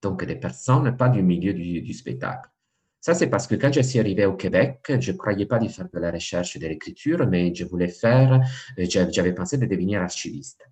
Donc, 0.00 0.24
des 0.24 0.36
personnes 0.36 0.96
pas 0.96 1.10
du 1.10 1.22
milieu 1.22 1.52
du, 1.52 1.92
spectacle. 1.92 2.48
Ça, 2.98 3.12
c'est 3.12 3.26
parce 3.26 3.46
que 3.46 3.56
quand 3.56 3.70
je 3.70 3.82
suis 3.82 3.98
arrivé 3.98 4.24
au 4.24 4.32
Québec, 4.32 4.90
je 5.00 5.12
ne 5.12 5.18
croyais 5.18 5.44
pas 5.44 5.58
de 5.58 5.68
faire 5.68 5.86
de 5.92 5.98
la 5.98 6.10
recherche 6.10 6.56
de 6.56 6.66
l'écriture, 6.66 7.26
mais 7.26 7.54
je 7.54 7.66
voulais 7.66 7.88
faire, 7.88 8.40
j'avais 8.78 9.34
pensé 9.34 9.58
de 9.58 9.66
devenir 9.66 10.00
archiviste. 10.00 10.66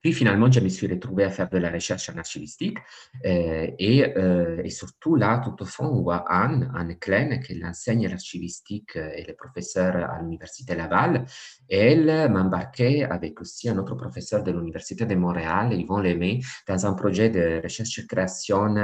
Puis 0.00 0.12
finalement, 0.12 0.50
je 0.50 0.60
me 0.60 0.68
suis 0.68 0.86
retrouvé 0.86 1.24
à 1.24 1.30
faire 1.30 1.48
de 1.48 1.58
la 1.58 1.70
recherche 1.70 2.08
en 2.10 2.16
archivistique 2.18 2.78
et, 3.24 4.04
euh, 4.16 4.62
et, 4.62 4.70
surtout 4.70 5.16
là, 5.16 5.40
tout 5.44 5.62
au 5.62 5.66
fond, 5.66 5.86
on 5.86 6.02
voit 6.02 6.24
Anne, 6.28 6.70
Anne 6.74 6.96
Klein, 6.98 7.38
qui 7.38 7.64
enseigne 7.64 8.08
l'archivistique 8.08 8.96
et 8.96 9.28
est 9.28 9.32
professeur 9.34 9.96
à 9.96 10.20
l'Université 10.22 10.74
Laval. 10.74 11.24
Elle 11.68 12.30
m'embarquait 12.30 13.02
avec 13.02 13.40
aussi 13.40 13.68
un 13.68 13.78
autre 13.78 13.94
professeur 13.94 14.42
de 14.42 14.52
l'Université 14.52 15.04
de 15.04 15.14
Montréal, 15.14 15.72
Yvon 15.72 15.98
Lemay, 15.98 16.40
dans 16.66 16.86
un 16.86 16.94
projet 16.94 17.30
de 17.30 17.60
recherche 17.62 17.98
et 17.98 18.06
création 18.06 18.74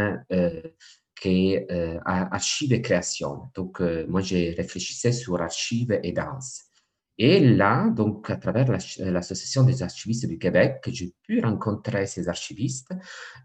qui 1.20 1.54
est 1.54 1.70
euh, 1.70 1.98
archives 2.04 2.72
et 2.72 2.82
création. 2.82 3.50
Donc, 3.54 3.80
euh, 3.80 4.04
moi, 4.08 4.20
j'ai 4.20 4.50
réfléchissais 4.50 5.12
sur 5.12 5.40
archives 5.40 5.98
et 6.02 6.12
danse. 6.12 6.64
Et 7.16 7.38
là, 7.38 7.88
donc, 7.90 8.28
à 8.28 8.36
travers 8.36 8.68
l'Association 8.70 9.62
des 9.62 9.82
archivistes 9.82 10.26
du 10.26 10.38
Québec, 10.38 10.80
j'ai 10.88 11.14
pu 11.22 11.40
rencontrer 11.40 12.06
ces 12.06 12.28
archivistes, 12.28 12.92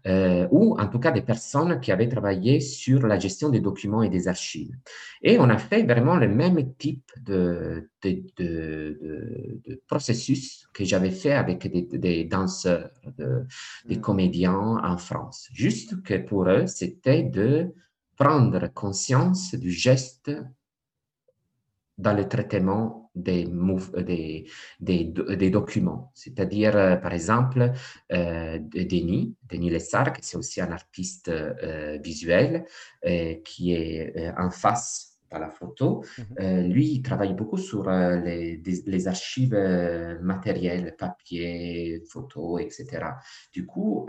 euh, 0.06 0.48
ou 0.50 0.76
en 0.78 0.88
tout 0.88 0.98
cas 0.98 1.12
des 1.12 1.22
personnes 1.22 1.80
qui 1.80 1.92
avaient 1.92 2.08
travaillé 2.08 2.58
sur 2.58 3.06
la 3.06 3.18
gestion 3.18 3.48
des 3.48 3.60
documents 3.60 4.02
et 4.02 4.08
des 4.08 4.26
archives. 4.26 4.74
Et 5.22 5.38
on 5.38 5.48
a 5.48 5.58
fait 5.58 5.84
vraiment 5.84 6.16
le 6.16 6.28
même 6.28 6.74
type 6.74 7.10
de, 7.20 7.88
de, 8.02 8.22
de, 8.36 9.60
de 9.64 9.82
processus 9.86 10.66
que 10.72 10.84
j'avais 10.84 11.12
fait 11.12 11.32
avec 11.32 11.70
des, 11.70 11.82
des 11.82 12.24
danseurs, 12.24 12.90
des 13.86 13.96
mm. 13.96 14.00
comédiens 14.00 14.80
en 14.82 14.96
France. 14.96 15.48
Juste 15.52 16.02
que 16.02 16.14
pour 16.14 16.48
eux, 16.48 16.66
c'était 16.66 17.22
de 17.22 17.72
prendre 18.16 18.66
conscience 18.74 19.54
du 19.54 19.70
geste 19.70 20.30
dans 22.00 22.14
le 22.14 22.28
traitement 22.28 23.10
des, 23.14 23.46
des, 23.98 24.46
des, 24.80 25.50
documents. 25.50 26.12
C'est-à-dire, 26.14 26.76
euh, 26.76 26.96
par 26.96 27.12
exemple, 27.12 27.72
euh, 28.12 28.58
Denis, 28.60 29.34
Denis 29.48 29.70
Lessard, 29.70 30.12
qui 30.12 30.20
est 30.20 30.36
aussi 30.38 30.60
un 30.60 30.70
artiste 30.70 31.28
euh, 31.28 31.98
visuel, 32.02 32.64
qui 33.44 33.72
est 33.72 34.32
en 34.38 34.50
face 34.50 35.09
la 35.38 35.48
photo. 35.48 36.04
Mhm. 36.18 36.24
Euh, 36.40 36.62
lui, 36.62 36.86
il 36.92 37.02
travaille 37.02 37.34
beaucoup 37.34 37.58
sur 37.58 37.88
euh, 37.88 38.16
les, 38.16 38.60
les, 38.86 39.08
archives 39.08 39.54
euh, 39.54 40.18
matérielles, 40.20 40.94
papier, 40.98 42.02
photos, 42.08 42.60
etc. 42.60 43.06
Du 43.52 43.66
coup, 43.66 44.06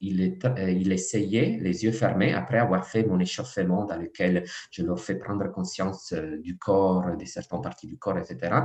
il, 0.00 0.38
il 0.60 0.92
essayait, 0.92 1.58
les 1.60 1.84
yeux 1.84 1.92
fermés, 1.92 2.32
après 2.34 2.58
avoir 2.58 2.86
fait 2.86 3.04
mon 3.04 3.18
échauffement 3.20 3.84
dans 3.84 3.96
lequel 3.96 4.44
je 4.70 4.82
leur 4.82 4.98
fais 4.98 5.14
prendre 5.14 5.50
conscience 5.50 6.12
du 6.12 6.58
corps, 6.58 7.16
de 7.16 7.24
certaines 7.24 7.62
parties 7.62 7.86
du 7.86 7.98
corps, 7.98 8.18
etc. 8.18 8.56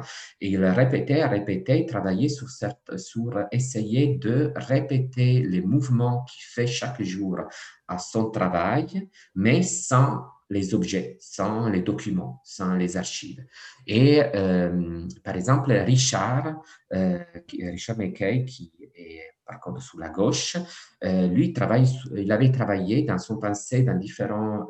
Et 0.41 0.49
il 0.49 0.63
répétait, 0.65 1.25
répétait, 1.25 1.85
travaillait 1.85 2.29
sur, 2.29 2.47
sur 2.49 3.45
essayer 3.51 4.15
de 4.15 4.51
répéter 4.55 5.41
les 5.43 5.61
mouvements 5.61 6.23
qu'il 6.25 6.43
fait 6.43 6.67
chaque 6.67 7.01
jour 7.01 7.39
à 7.87 7.97
son 7.97 8.29
travail, 8.29 9.09
mais 9.35 9.63
sans 9.63 10.25
les 10.49 10.73
objets, 10.73 11.17
sans 11.19 11.69
les 11.69 11.81
documents, 11.81 12.41
sans 12.43 12.75
les 12.75 12.97
archives. 12.97 13.43
Et 13.85 14.21
euh, 14.35 15.05
par 15.23 15.35
exemple, 15.35 15.71
Richard, 15.71 16.61
euh, 16.93 17.19
Richard 17.59 17.97
McKay, 17.97 18.45
qui 18.45 18.71
est 18.95 19.21
par 19.45 19.59
contre 19.59 19.81
sous 19.81 19.97
la 19.97 20.09
gauche, 20.09 20.57
euh, 21.03 21.27
lui, 21.27 21.53
travaille, 21.53 21.87
il 22.15 22.31
avait 22.31 22.51
travaillé 22.51 23.03
dans 23.03 23.17
son 23.17 23.37
pensée 23.37 23.83
dans 23.83 23.97
différents 23.97 24.67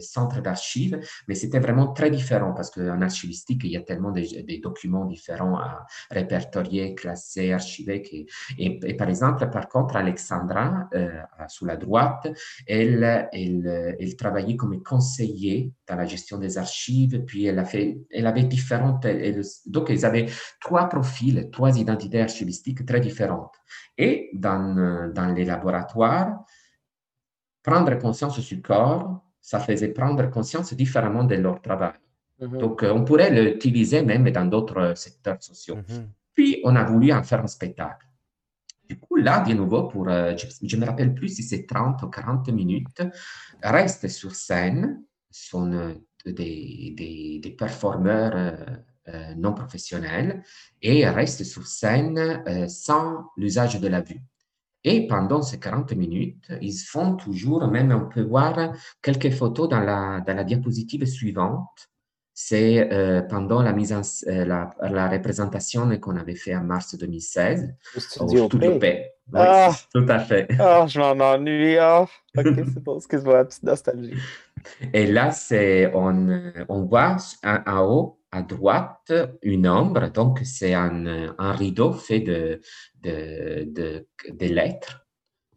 centre 0.00 0.40
d'archives, 0.40 1.00
mais 1.28 1.34
c'était 1.34 1.58
vraiment 1.58 1.92
très 1.92 2.10
différent 2.10 2.52
parce 2.52 2.70
qu'en 2.70 3.00
archivistique, 3.00 3.62
il 3.64 3.70
y 3.70 3.76
a 3.76 3.82
tellement 3.82 4.10
de, 4.10 4.60
documents 4.60 5.04
différents 5.04 5.56
à 5.56 5.86
répertorier, 6.10 6.94
classer, 6.94 7.52
archiver. 7.52 8.26
et, 8.58 8.94
par 8.94 9.08
exemple, 9.08 9.48
par 9.50 9.68
contre, 9.68 9.96
Alexandra, 9.96 10.88
sous 11.48 11.64
la 11.66 11.76
droite, 11.76 12.28
elle, 12.66 13.28
travaillait 14.18 14.56
comme 14.56 14.82
conseiller 14.82 15.72
dans 15.88 15.96
la 15.96 16.06
gestion 16.06 16.38
des 16.38 16.58
archives, 16.58 17.24
puis 17.24 17.46
elle, 17.46 17.58
avait 17.58 18.42
différentes... 18.44 19.06
donc, 19.66 19.88
ils 19.90 20.04
avaient 20.04 20.26
trois 20.60 20.88
profils, 20.88 21.48
trois 21.50 21.78
identités 21.78 22.20
archivistiques 22.20 22.84
très 22.84 23.00
différentes. 23.00 23.54
Et 23.96 24.30
dans, 24.34 25.10
dans 25.12 25.26
les 25.34 25.44
laboratoires, 25.44 26.44
prendre 27.62 27.94
conscience 27.98 28.38
du 28.40 28.62
corps, 28.62 29.22
ça 29.40 29.60
faisait 29.60 29.88
prendre 29.88 30.28
conscience 30.30 30.72
différemment 30.74 31.24
de 31.24 31.36
leur 31.36 31.60
travail. 31.60 31.98
Mhm. 32.40 32.58
Donc, 32.58 32.82
on 32.82 33.04
pourrait 33.04 33.30
l'utiliser 33.30 34.02
même 34.02 34.28
dans 34.30 34.46
d'autres 34.46 34.94
secteurs 34.96 35.42
sociaux. 35.42 35.76
Mhm. 35.76 36.08
Puis, 36.34 36.60
on 36.64 36.76
a 36.76 36.84
voulu 36.84 37.12
en 37.12 37.22
faire 37.22 37.42
un 37.42 37.46
spectacle. 37.46 38.06
Du 38.90 38.98
coup, 38.98 39.14
là, 39.14 39.38
de 39.44 39.52
nouveau, 39.52 39.84
pour, 39.84 40.08
euh, 40.08 40.34
je 40.36 40.76
ne 40.76 40.80
me 40.80 40.86
rappelle 40.86 41.14
plus 41.14 41.28
si 41.28 41.44
c'est 41.44 41.64
30 41.64 42.02
ou 42.02 42.08
40 42.08 42.48
minutes, 42.48 43.02
reste 43.62 44.08
sur 44.08 44.34
scène, 44.34 45.04
sont 45.30 45.72
euh, 45.72 45.94
des, 46.26 46.92
des, 46.96 47.38
des 47.40 47.50
performeurs 47.50 48.34
euh, 49.06 49.34
non 49.36 49.54
professionnels 49.54 50.42
et 50.82 51.08
restent 51.08 51.44
sur 51.44 51.68
scène 51.68 52.42
sans 52.68 53.30
l'usage 53.36 53.80
de 53.80 53.86
la 53.86 54.00
vue. 54.00 54.20
Et 54.84 55.06
pendant 55.06 55.42
ces 55.42 55.60
40 55.60 55.92
minutes, 55.92 56.50
ils 56.62 56.76
font 56.78 57.14
toujours, 57.14 57.66
même 57.68 57.92
on 57.92 58.08
peut 58.08 58.22
voir 58.22 58.72
quelques 59.02 59.30
photos 59.30 59.68
dans 59.68 59.80
la, 59.80 60.20
dans 60.26 60.34
la 60.34 60.44
diapositive 60.44 61.04
suivante. 61.04 61.90
C'est 62.32 62.90
euh, 62.90 63.20
pendant 63.20 63.60
la, 63.60 63.74
mise 63.74 63.92
en, 63.92 64.00
euh, 64.28 64.46
la, 64.46 64.70
la, 64.80 65.08
représentation 65.10 65.90
qu'on 65.98 66.16
avait 66.16 66.36
fait 66.36 66.56
en 66.56 66.62
mars 66.62 66.96
2016 66.96 67.74
au 67.94 68.00
Studio, 68.00 68.44
au. 68.44 68.48
Oui, 69.32 69.38
ah! 69.38 69.70
tout 69.94 70.06
à 70.08 70.18
fait. 70.18 70.48
Oh, 70.58 70.86
je 70.88 70.98
m'en 70.98 71.24
ennuie. 71.24 71.76
Oh. 71.80 72.06
Ok, 72.38 72.46
c'est 72.56 72.82
bon, 72.82 72.96
excuse-moi, 72.96 73.44
petite 73.44 73.64
nostalgie. 73.64 74.14
Et 74.92 75.06
là, 75.06 75.32
c'est 75.32 75.90
on, 75.94 76.52
on 76.68 76.84
voit 76.84 77.16
en, 77.44 77.58
en 77.66 77.84
haut 77.84 78.19
à 78.32 78.42
droite 78.42 79.12
une 79.42 79.68
ombre, 79.68 80.10
donc 80.10 80.40
c'est 80.44 80.74
un, 80.74 81.52
rideau 81.52 81.92
fait 81.92 82.20
de, 82.20 82.60
de, 83.00 83.64
de, 83.64 84.06
de 84.28 84.46
lettres. 84.46 85.06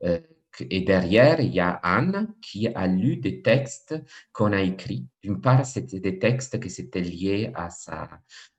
Euh, 0.04 0.20
et 0.62 0.82
derrière, 0.82 1.40
il 1.40 1.54
y 1.54 1.60
a 1.60 1.72
Anne 1.84 2.34
qui 2.42 2.68
a 2.68 2.88
lu 2.88 3.18
des 3.18 3.42
textes 3.42 3.96
qu'on 4.32 4.52
a 4.52 4.62
écrits. 4.62 5.08
D'une 5.22 5.40
part, 5.40 5.66
c'était 5.66 6.00
des 6.00 6.20
textes 6.20 6.60
qui 6.60 6.70
s'étaient 6.70 7.02
liés 7.02 7.52
à 7.56 7.70
sa, 7.70 8.10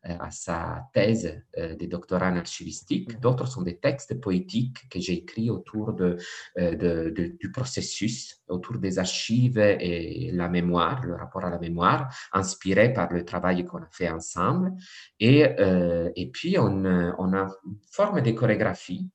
à 0.02 0.30
sa 0.30 0.88
thèse 0.94 1.42
euh, 1.58 1.76
de 1.76 1.86
doctorat 1.86 2.30
en 2.30 2.36
archivistique. 2.36 3.20
D'autres 3.20 3.46
sont 3.46 3.62
des 3.62 3.78
textes 3.78 4.18
poétiques 4.20 4.88
que 4.88 4.98
j'ai 4.98 5.12
écrits 5.12 5.50
autour 5.50 5.90
euh, 6.00 6.16
de, 6.56 7.10
de, 7.10 7.36
du 7.38 7.52
processus, 7.52 8.42
autour 8.48 8.78
des 8.78 8.98
archives 8.98 9.58
et 9.58 10.30
la 10.32 10.48
mémoire, 10.48 11.04
le 11.04 11.14
rapport 11.14 11.44
à 11.44 11.50
la 11.50 11.58
mémoire, 11.58 12.08
inspirés 12.32 12.92
par 12.92 13.12
le 13.12 13.24
travail 13.24 13.64
qu'on 13.66 13.82
a 13.82 13.88
fait 13.90 14.08
ensemble. 14.08 14.72
Et, 15.20 15.46
euh, 15.60 16.10
et 16.16 16.30
puis, 16.30 16.58
on, 16.58 16.84
on 17.18 17.32
a 17.34 17.46
une 17.66 17.78
forme 17.92 18.22
de 18.22 18.30
chorégraphie 18.30 19.10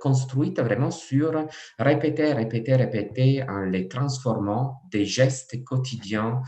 construite 0.00 0.60
vraiment 0.60 0.90
sur 0.90 1.46
répéter, 1.78 2.32
répéter, 2.32 2.76
répéter 2.76 3.42
en 3.48 3.64
les 3.64 3.88
transformant 3.88 4.82
des 4.90 5.04
gestes 5.04 5.62
quotidiens 5.64 6.42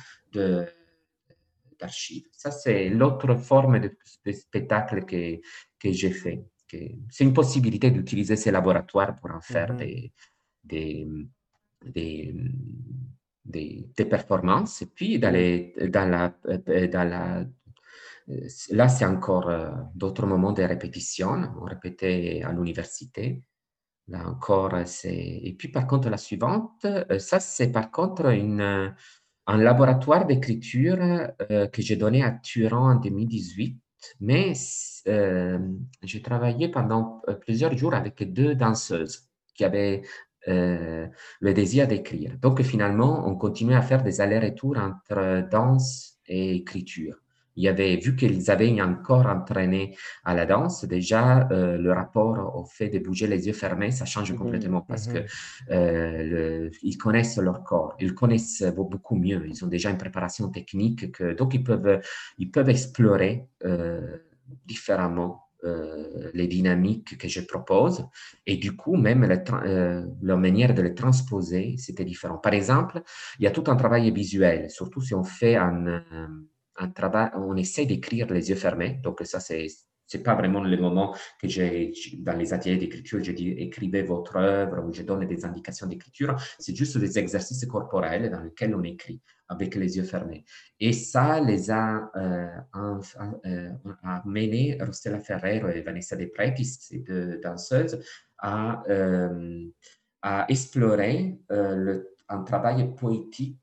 d'archives. 1.80 2.26
Ça, 2.32 2.50
c'est 2.50 2.88
l'autre 2.88 3.34
forme 3.36 3.80
de, 3.80 3.90
spectacle 4.32 5.04
que, 5.04 5.36
que 5.78 5.92
j'ai 5.92 6.10
fait. 6.10 6.44
C'est 6.68 7.24
une 7.24 7.32
possibilité 7.32 7.90
d'utiliser 7.90 8.36
ces 8.36 8.50
laboratoires 8.50 9.14
pour 9.16 9.30
en 9.30 9.40
faire 9.40 9.72
mm-hmm. 9.72 9.76
des, 9.76 10.12
des, 10.64 11.06
des, 11.84 12.34
des, 13.44 13.88
des, 13.96 14.04
performances. 14.04 14.82
Et 14.82 14.86
puis, 14.86 15.18
dans, 15.18 15.30
les, 15.30 15.74
dans, 15.88 16.08
la, 16.08 16.36
euh, 16.48 16.88
dans 16.88 17.08
la 17.08 17.38
euh, 17.38 17.44
là, 18.70 18.88
c'est 18.88 19.04
encore 19.04 19.48
euh, 19.48 19.70
d'autres 19.94 20.26
moments 20.26 20.52
de 20.52 20.62
répétition. 20.62 21.52
On 21.60 21.64
répétait 21.64 22.42
à 22.44 22.52
l'université. 22.52 23.42
Là 24.08 24.26
encore, 24.28 24.72
c'est... 24.86 25.14
Et 25.14 25.54
puis, 25.58 25.68
par 25.68 25.86
contre, 25.86 26.08
la 26.08 26.16
suivante, 26.16 26.84
euh, 26.84 27.18
ça, 27.18 27.40
c'est 27.40 27.72
par 27.72 27.90
contre 27.90 28.26
une, 28.26 28.94
un 29.46 29.56
laboratoire 29.56 30.26
d'écriture 30.26 30.98
que 31.48 31.82
j'ai 31.82 31.96
donné 31.96 32.22
à 32.22 32.32
Turin 32.32 32.96
en 32.96 33.00
2018. 33.00 33.80
Mais 34.20 34.52
j'ai 36.02 36.22
travaillé 36.22 36.68
pendant 36.68 37.22
plusieurs 37.40 37.76
jours 37.76 37.94
avec 37.94 38.22
deux 38.32 38.54
danseuses 38.54 39.28
qui 39.54 39.64
avaient 39.64 40.02
le 40.46 41.52
désir 41.54 41.88
d'écrire. 41.88 42.36
Donc, 42.38 42.62
finalement, 42.62 43.26
on 43.26 43.34
continuait 43.36 43.74
à 43.74 43.82
faire 43.82 44.04
des 44.04 44.20
allers-retours 44.20 44.78
entre 44.78 45.48
danse 45.48 46.20
et 46.26 46.54
écriture 46.56 47.16
il 47.56 47.64
y 47.64 47.68
avait, 47.68 47.96
vu 47.96 48.14
qu'ils 48.16 48.50
avaient 48.50 48.80
encore 48.80 49.26
entraîné 49.26 49.96
à 50.24 50.34
la 50.34 50.46
danse, 50.46 50.84
déjà 50.84 51.48
euh, 51.50 51.78
le 51.78 51.92
rapport 51.92 52.56
au 52.56 52.64
fait 52.64 52.88
de 52.88 52.98
bouger 52.98 53.26
les 53.26 53.46
yeux 53.46 53.52
fermés, 53.52 53.90
ça 53.90 54.04
change 54.04 54.32
mmh 54.32 54.36
complètement 54.36 54.80
parce 54.82 55.06
qu'ils 55.06 55.24
que 55.24 55.72
euh, 55.72 56.70
ils 56.82 56.98
connaissent 56.98 57.38
leur 57.38 57.64
corps, 57.64 57.96
ils 57.98 58.14
connaissent 58.14 58.62
beaucoup 58.62 59.16
mieux, 59.16 59.46
ils 59.48 59.64
ont 59.64 59.68
déjà 59.68 59.90
une 59.90 59.98
préparation 59.98 60.48
technique, 60.50 61.12
que, 61.12 61.32
donc 61.32 61.54
ils 61.54 61.64
peuvent, 61.64 62.00
ils 62.38 62.50
peuvent 62.50 62.68
explorer 62.68 63.48
euh, 63.64 64.18
différemment 64.66 65.42
les 66.32 66.46
dynamiques 66.46 67.18
que 67.18 67.26
je 67.26 67.40
propose. 67.40 68.06
Et 68.46 68.56
du 68.56 68.76
coup, 68.76 68.94
même 68.94 69.24
la, 69.24 70.36
manière 70.36 70.72
de 70.74 70.82
les 70.82 70.94
transposer, 70.94 71.74
c'était 71.76 72.04
différent. 72.04 72.38
Par 72.38 72.52
exemple, 72.52 73.02
il 73.40 73.44
y 73.44 73.46
a 73.48 73.50
tout 73.50 73.64
un 73.66 73.74
travail 73.74 74.12
visuel, 74.12 74.70
surtout 74.70 75.00
si 75.00 75.12
on 75.12 75.24
fait 75.24 75.56
un, 75.56 76.04
on 77.34 77.56
essaie 77.56 77.86
d'écrire 77.86 78.26
les 78.32 78.50
yeux 78.50 78.56
fermés. 78.56 79.00
Donc, 79.02 79.20
ça, 79.24 79.40
c'est 79.40 79.68
c'est 80.06 80.22
pas 80.22 80.34
vraiment 80.34 80.62
le 80.62 80.76
moment 80.76 81.14
que 81.40 81.48
j'ai 81.48 81.92
dans 82.18 82.36
les 82.36 82.52
ateliers 82.52 82.76
d'écriture, 82.76 83.22
je 83.22 83.32
dis 83.32 83.50
écrivez 83.50 84.02
votre 84.02 84.36
œuvre 84.36 84.84
ou 84.84 84.92
je 84.92 85.02
donne 85.02 85.26
des 85.26 85.44
indications 85.44 85.86
d'écriture. 85.86 86.36
C'est 86.58 86.74
juste 86.76 86.96
des 86.98 87.18
exercices 87.18 87.66
corporels 87.66 88.30
dans 88.30 88.40
lesquels 88.40 88.74
on 88.74 88.82
écrit 88.84 89.20
avec 89.48 89.74
les 89.74 89.96
yeux 89.96 90.04
fermés. 90.04 90.44
Et 90.80 90.92
ça 90.92 91.40
les 91.40 91.70
a 91.70 92.10
euh, 92.16 92.48
euh 93.46 93.70
amené 94.02 94.78
Rostella 94.80 95.20
Ferrero 95.20 95.68
et 95.68 95.82
Vanessa 95.82 96.16
De 96.16 96.26
Preti, 96.26 96.64
ces 96.64 96.98
deux 96.98 97.38
danseuses, 97.38 98.02
à, 98.38 98.82
euh, 98.88 99.66
explorer 100.48 101.38
euh, 101.52 102.02
un 102.28 102.42
travail 102.42 102.94
poétique 102.96 103.60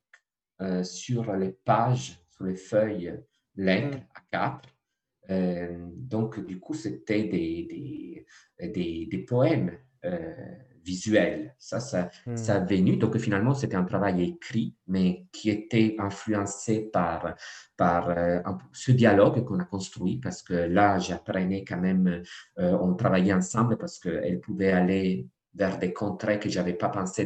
sur 0.83 1.35
les 1.35 1.51
pages 1.65 2.22
sur 2.35 2.45
les 2.45 2.55
feuilles 2.55 3.19
lettres 3.55 3.97
mm. 3.97 4.01
à 4.15 4.21
quatre. 4.31 4.69
Euh, 5.29 5.87
donc, 5.95 6.45
du 6.45 6.59
coup, 6.59 6.73
c'était 6.73 7.23
des, 7.23 8.25
des, 8.59 9.07
des, 9.09 9.17
poèmes 9.19 9.71
euh, 10.03 10.33
visuels. 10.83 11.55
Ça, 11.57 11.79
ça, 11.79 12.09
mm. 12.25 12.35
ça 12.35 12.55
a 12.55 12.59
venu. 12.59 12.97
Donc, 12.97 13.17
finalement, 13.17 13.53
c'était 13.53 13.77
un 13.77 13.85
travail 13.85 14.23
écrit, 14.23 14.75
mais 14.87 15.25
qui 15.31 15.49
était 15.49 15.95
influencé 15.97 16.89
par, 16.91 17.35
par 17.77 18.09
euh, 18.09 18.41
ce 18.73 18.91
dialogue 18.91 19.45
qu'on 19.45 19.59
a 19.59 19.65
construit, 19.65 20.17
parce 20.17 20.43
que 20.43 20.53
là, 20.53 20.99
j'apprenais 20.99 21.63
quand 21.63 21.79
même, 21.79 22.21
on 22.57 22.93
travaillait 22.95 23.33
ensemble 23.33 23.77
parce 23.77 23.99
qu'elle 23.99 24.41
pouvait 24.41 24.71
aller 24.71 25.27
vers 25.55 25.77
des 25.77 25.93
contrées 25.93 26.39
que 26.39 26.49
je 26.49 26.59
n'avais 26.59 26.73
pas 26.73 26.89
pensé 26.89 27.25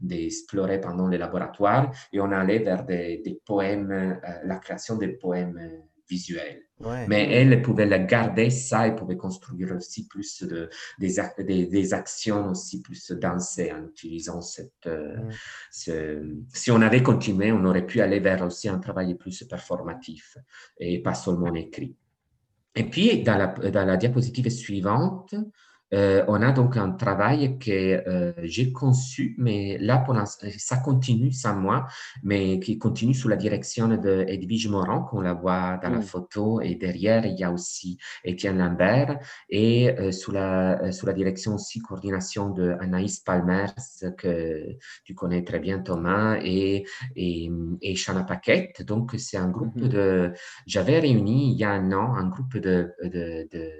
d'explorer 0.00 0.80
pendant 0.80 1.08
les 1.08 1.18
laboratoires 1.18 1.90
et 2.12 2.20
on 2.20 2.30
allait 2.30 2.60
vers 2.60 2.84
des, 2.84 3.18
des 3.18 3.40
poèmes, 3.44 3.90
euh, 3.90 4.14
la 4.44 4.56
création 4.58 4.96
des 4.96 5.08
poèmes 5.08 5.58
euh, 5.58 5.78
visuels. 6.08 6.60
Mais 7.08 7.32
elle 7.32 7.62
pouvait 7.62 7.86
la 7.86 8.00
garder, 8.00 8.50
ça, 8.50 8.86
elle 8.86 8.96
pouvait 8.96 9.16
construire 9.16 9.74
aussi 9.74 10.06
plus 10.06 10.42
de, 10.42 10.68
des, 10.98 11.66
des, 11.66 11.94
actions 11.94 12.50
aussi 12.50 12.82
plus 12.82 13.12
dansées 13.12 13.72
en 13.72 13.86
utilisant 13.86 14.40
cette... 14.40 14.86
Euh, 14.86 15.16
ce, 15.70 16.20
si 16.52 16.70
on 16.72 16.82
avait 16.82 17.02
continué, 17.02 17.52
on 17.52 17.64
aurait 17.64 17.86
pu 17.86 18.00
aller 18.00 18.20
vers 18.20 18.42
aussi 18.42 18.68
un 18.68 18.78
travail 18.78 19.14
plus 19.14 19.44
performatif 19.44 20.36
et 20.78 21.00
pas 21.00 21.14
seulement 21.14 21.54
écrit. 21.54 21.96
Et 22.74 22.84
puis, 22.84 23.22
dans 23.22 23.38
la, 23.38 23.46
dans 23.46 23.84
la 23.84 23.96
diapositive 23.96 24.50
suivante, 24.50 25.34
euh, 25.94 26.24
on 26.28 26.42
a 26.42 26.52
donc 26.52 26.76
un 26.76 26.90
travail 26.90 27.58
que 27.58 27.70
euh, 27.70 28.32
j'ai 28.42 28.72
conçu, 28.72 29.34
mais 29.38 29.78
là, 29.78 29.98
pour 29.98 30.14
ça 30.26 30.76
continue 30.78 31.32
sans 31.32 31.56
moi, 31.56 31.86
mais 32.22 32.58
qui 32.60 32.78
continue 32.78 33.14
sous 33.14 33.28
la 33.28 33.36
direction 33.36 33.88
de 33.88 34.24
Edwige 34.28 34.68
Moran, 34.68 35.02
qu'on 35.02 35.20
la 35.20 35.34
voit 35.34 35.78
dans 35.82 35.90
la 35.90 36.00
photo, 36.00 36.60
et 36.60 36.74
derrière, 36.74 37.24
il 37.26 37.38
y 37.38 37.44
a 37.44 37.52
aussi 37.52 37.98
Étienne 38.24 38.58
Lambert, 38.58 39.18
et 39.48 39.90
euh, 39.98 40.12
sous, 40.12 40.32
la, 40.32 40.92
sous 40.92 41.06
la 41.06 41.12
direction 41.12 41.54
aussi, 41.54 41.80
coordination 41.80 42.50
de 42.50 42.74
Anaïs 42.80 43.20
Palmers, 43.20 43.74
que 44.18 44.76
tu 45.04 45.14
connais 45.14 45.44
très 45.44 45.60
bien, 45.60 45.78
Thomas, 45.78 46.38
et, 46.42 46.84
et, 47.16 47.50
et 47.82 47.94
Shana 47.94 48.24
Paquette. 48.24 48.82
Donc, 48.82 49.14
c'est 49.18 49.36
un 49.36 49.48
groupe 49.48 49.76
mm-hmm. 49.76 49.88
de... 49.88 50.32
J'avais 50.66 50.98
réuni 50.98 51.52
il 51.52 51.58
y 51.58 51.64
a 51.64 51.70
un 51.70 51.92
an 51.92 52.14
un 52.14 52.28
groupe 52.28 52.56
de, 52.58 52.92
de, 53.02 53.48
de, 53.52 53.70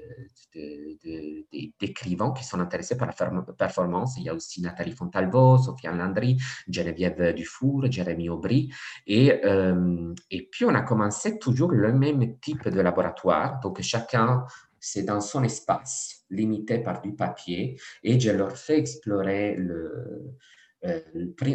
de 0.54 1.86
qui 2.36 2.44
sont 2.44 2.60
intéressés 2.60 2.96
par 2.96 3.08
la 3.08 3.42
performance. 3.56 4.16
Il 4.18 4.24
y 4.24 4.28
a 4.28 4.34
aussi 4.34 4.60
Nathalie 4.60 4.92
Fontalvo, 4.92 5.58
Sofiane 5.58 5.98
Landry, 5.98 6.36
Geneviève 6.68 7.34
Dufour, 7.34 7.90
Jérémy 7.90 8.28
Aubry. 8.28 8.72
Et, 9.06 9.44
euh, 9.44 10.12
et 10.30 10.48
puis, 10.50 10.64
on 10.64 10.74
a 10.74 10.82
commencé 10.82 11.38
toujours 11.38 11.72
le 11.72 11.92
même 11.92 12.38
type 12.38 12.68
de 12.68 12.80
laboratoire. 12.80 13.60
Donc, 13.60 13.80
chacun, 13.82 14.44
c'est 14.78 15.04
dans 15.04 15.20
son 15.20 15.42
espace, 15.44 16.24
limité 16.30 16.78
par 16.78 17.00
du 17.00 17.14
papier. 17.14 17.80
Et 18.02 18.20
je 18.20 18.30
leur 18.30 18.56
fais 18.56 18.78
explorer 18.78 19.56
le, 19.56 20.36
euh, 20.84 21.00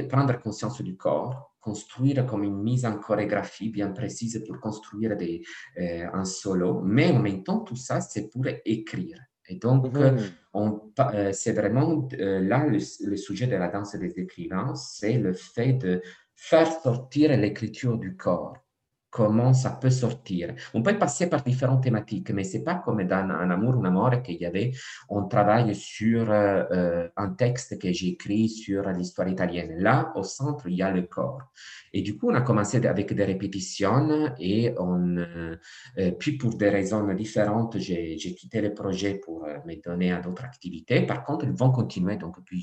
prendre 0.09 0.39
conscience 0.41 0.81
du 0.81 0.97
corps, 0.97 1.53
construire 1.59 2.25
comme 2.25 2.43
une 2.43 2.63
mise 2.63 2.85
en 2.85 2.97
chorégraphie 2.97 3.69
bien 3.69 3.91
précise 3.91 4.43
pour 4.47 4.59
construire 4.59 5.15
des, 5.15 5.43
euh, 5.79 6.07
un 6.11 6.25
solo, 6.25 6.81
mais 6.81 7.11
en 7.11 7.19
même 7.19 7.43
temps, 7.43 7.59
tout 7.59 7.75
ça, 7.75 8.01
c'est 8.01 8.29
pour 8.29 8.45
écrire. 8.65 9.19
Et 9.49 9.55
donc, 9.55 9.91
mhm. 9.93 10.31
euh, 10.55 11.31
c'est 11.33 11.53
vraiment 11.53 12.07
euh, 12.19 12.39
là 12.39 12.65
le, 12.65 12.77
le, 13.05 13.17
sujet 13.17 13.47
de 13.47 13.55
la 13.55 13.67
danse 13.67 13.95
des 13.95 14.19
écrivains, 14.19 14.75
c'est 14.75 15.17
le 15.17 15.33
fait 15.33 15.73
de 15.73 16.01
faire 16.35 16.71
sortir 16.71 17.35
l'écriture 17.35 17.97
du 17.97 18.15
corps 18.15 18.55
comment 19.09 19.53
ça 19.53 19.71
peut 19.71 19.89
sortir. 19.89 20.53
On 20.73 20.83
peut 20.83 20.97
passer 20.97 21.27
par 21.27 21.43
différentes 21.43 21.83
thématiques, 21.83 22.29
mais 22.31 22.43
c'est 22.43 22.63
pas 22.63 22.75
comme 22.75 23.03
dans 23.03 23.29
Un 23.29 23.49
amour, 23.49 23.75
un 23.75 23.85
amour 23.85 24.21
qu'il 24.21 24.37
y 24.37 24.45
avait, 24.45 24.71
on 25.09 25.27
travaille 25.27 25.73
sur 25.73 26.31
euh, 26.31 26.63
euh, 26.71 27.09
un 27.17 27.29
texte 27.29 27.79
que 27.79 27.91
j'ai 27.91 28.09
écrit 28.09 28.49
sur 28.49 28.87
l'histoire 28.89 29.27
italienne. 29.27 29.75
Là, 29.79 30.11
au 30.15 30.23
centre, 30.23 30.67
il 30.67 30.75
y 30.75 30.81
a 30.81 30.91
le 30.91 31.03
corps. 31.03 31.41
Et 31.93 32.01
du 32.01 32.17
coup, 32.17 32.29
on 32.29 32.35
a 32.35 32.41
commencé 32.41 32.85
avec 32.85 33.13
des 33.13 33.23
répétitions 33.23 34.31
et 34.39 34.75
euh, 34.77 35.55
puis 36.19 36.37
pour 36.37 36.55
des 36.55 36.69
raisons 36.69 37.11
différentes, 37.13 37.79
j'ai 37.79 38.15
quitté 38.15 38.61
le 38.61 38.73
projet 38.73 39.15
pour 39.15 39.45
me 39.65 39.81
donner 39.81 40.11
à 40.11 40.21
d'autres 40.21 40.43
activités. 40.43 41.01
Par 41.01 41.23
contre, 41.23 41.45
ils 41.45 41.51
vont 41.51 41.71
continuer. 41.71 42.17
Donc, 42.17 42.37
puis, 42.45 42.61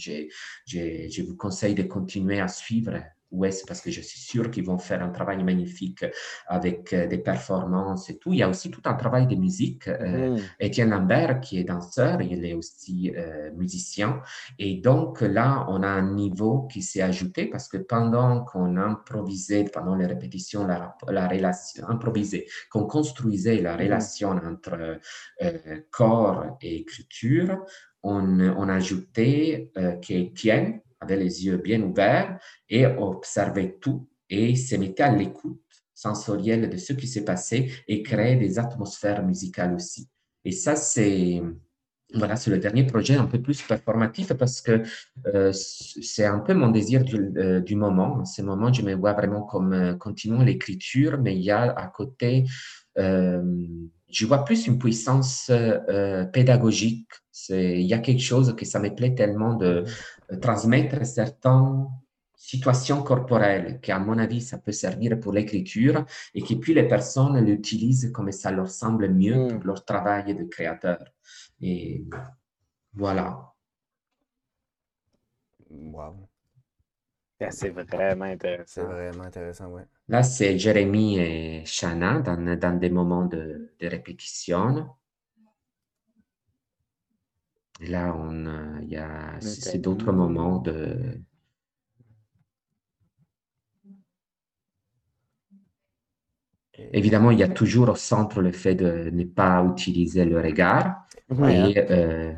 je 0.66 1.22
vous 1.22 1.36
conseille 1.36 1.74
de 1.74 1.82
continuer 1.82 2.40
à 2.40 2.48
suivre 2.48 2.92
Ouest 3.36 3.66
parce 3.66 3.80
que 3.80 3.90
je 3.90 4.00
suis 4.00 4.18
sûr 4.18 4.50
qu'ils 4.50 4.64
vont 4.64 4.78
faire 4.78 5.02
un 5.02 5.10
travail 5.10 5.42
magnifique 5.44 6.04
avec 6.46 6.92
euh, 6.92 7.06
des 7.06 7.18
performances 7.18 8.10
et 8.10 8.18
tout. 8.18 8.32
Il 8.32 8.38
y 8.38 8.42
a 8.42 8.48
aussi 8.48 8.70
tout 8.70 8.82
un 8.84 8.94
travail 8.94 9.26
de 9.26 9.36
musique. 9.36 9.88
Euh, 9.88 10.36
mm. 10.36 10.40
Étienne 10.60 10.90
Lambert, 10.90 11.40
qui 11.40 11.58
est 11.58 11.64
danseur, 11.64 12.20
il 12.22 12.44
est 12.44 12.54
aussi 12.54 13.12
euh, 13.16 13.50
musicien. 13.54 14.20
Et 14.58 14.76
donc 14.76 15.20
là, 15.20 15.66
on 15.68 15.82
a 15.82 15.88
un 15.88 16.14
niveau 16.14 16.62
qui 16.62 16.82
s'est 16.82 17.02
ajouté 17.02 17.46
parce 17.46 17.68
que 17.68 17.76
pendant 17.76 18.44
qu'on 18.44 18.76
improvisait, 18.76 19.64
pendant 19.64 19.94
les 19.94 20.06
répétitions, 20.06 20.66
la, 20.66 20.96
la 21.08 21.28
relation, 21.28 21.88
improvisait, 21.88 22.46
qu'on 22.70 22.86
construisait 22.86 23.60
la 23.60 23.76
mm. 23.76 23.80
relation 23.80 24.30
entre 24.30 24.98
corps 25.90 26.56
et 26.60 26.76
écriture, 26.76 27.64
on, 28.02 28.40
on 28.40 28.68
ajoutait 28.68 29.70
qu'Étienne, 30.00 30.80
avait 31.00 31.16
les 31.16 31.44
yeux 31.44 31.58
bien 31.58 31.82
ouverts 31.82 32.38
et 32.68 32.86
observait 32.86 33.76
tout 33.80 34.08
et 34.28 34.56
se 34.56 34.76
mettait 34.76 35.04
à 35.04 35.14
l'écoute 35.14 35.62
sensorielle 35.94 36.68
de 36.68 36.76
ce 36.76 36.92
qui 36.92 37.06
s'est 37.06 37.24
passé 37.24 37.70
et 37.88 38.02
créait 38.02 38.36
des 38.36 38.58
atmosphères 38.58 39.24
musicales 39.24 39.74
aussi. 39.74 40.08
Et 40.44 40.52
ça, 40.52 40.76
c'est 40.76 41.42
voilà, 42.14 42.34
le 42.46 42.58
dernier 42.58 42.84
projet 42.84 43.16
un 43.16 43.26
peu 43.26 43.40
plus 43.40 43.60
performatif 43.62 44.32
parce 44.34 44.60
que 44.60 44.82
euh, 45.26 45.52
c'est 45.52 46.24
un 46.24 46.38
peu 46.38 46.54
mon 46.54 46.68
désir 46.70 47.02
du, 47.02 47.16
euh, 47.36 47.60
du, 47.60 47.74
moment. 47.74 48.18
En 48.18 48.24
ce 48.24 48.42
moment, 48.42 48.72
je 48.72 48.82
me 48.82 48.94
vois 48.94 49.12
vraiment 49.12 49.42
comme 49.42 49.72
euh, 49.72 49.94
continuant 49.94 50.42
l'écriture, 50.42 51.18
mais 51.20 51.34
il 51.34 51.42
y 51.42 51.50
a 51.50 51.62
à 51.62 51.86
côté, 51.88 52.44
je 54.10 54.26
vois 54.26 54.44
plus 54.44 54.66
une 54.66 54.78
puissance 54.78 55.50
pédagogique. 56.32 57.08
Il 57.50 57.82
y 57.82 57.94
a 57.94 57.98
quelque 57.98 58.22
chose 58.22 58.54
que 58.56 58.64
ça 58.64 58.78
me 58.78 58.94
plaît 58.94 59.14
tellement 59.14 59.54
de, 59.54 59.84
transmettre 60.40 61.04
certaines 61.06 61.86
situations 62.36 63.02
corporelles 63.02 63.80
qui, 63.80 63.92
à 63.92 63.98
mon 63.98 64.18
avis, 64.18 64.40
ça 64.40 64.58
peut 64.58 64.72
servir 64.72 65.18
pour 65.20 65.32
l'écriture 65.32 66.04
et 66.34 66.42
que 66.42 66.54
puis 66.54 66.74
les 66.74 66.86
personnes 66.86 67.38
l'utilisent 67.44 68.10
comme 68.12 68.30
ça 68.32 68.50
leur 68.50 68.68
semble 68.68 69.08
mieux 69.12 69.36
mm. 69.36 69.48
pour 69.48 69.66
leur 69.66 69.84
travail 69.84 70.34
de 70.34 70.44
créateur. 70.44 71.04
Et 71.60 72.04
voilà. 72.92 73.52
Wow. 75.70 76.28
C'est 77.50 77.70
vraiment 77.70 78.24
intéressant. 78.24 78.66
C'est 78.66 78.82
vraiment 78.82 79.24
intéressant, 79.24 79.66
oui. 79.66 79.82
Là, 80.08 80.22
c'est 80.22 80.58
Jérémy 80.58 81.18
et 81.18 81.64
Shana 81.64 82.20
dans, 82.20 82.56
dans 82.58 82.78
des 82.78 82.90
moments 82.90 83.26
de, 83.26 83.72
de 83.80 83.86
répétition. 83.88 84.88
Et 87.80 87.88
là, 87.88 88.14
on, 88.16 88.46
euh, 88.46 88.78
il 88.82 88.88
y 88.88 88.96
a, 88.96 89.36
c'est 89.40 89.78
d'autres 89.78 90.12
moments 90.12 90.58
de. 90.58 91.20
Évidemment, 96.92 97.30
il 97.30 97.38
y 97.38 97.42
a 97.42 97.48
toujours 97.48 97.88
au 97.88 97.94
centre 97.96 98.42
le 98.42 98.52
fait 98.52 98.74
de 98.74 99.10
ne 99.10 99.24
pas 99.24 99.64
utiliser 99.64 100.26
le 100.26 100.38
regard 100.40 101.06
et, 101.48 101.78
euh, 101.90 102.34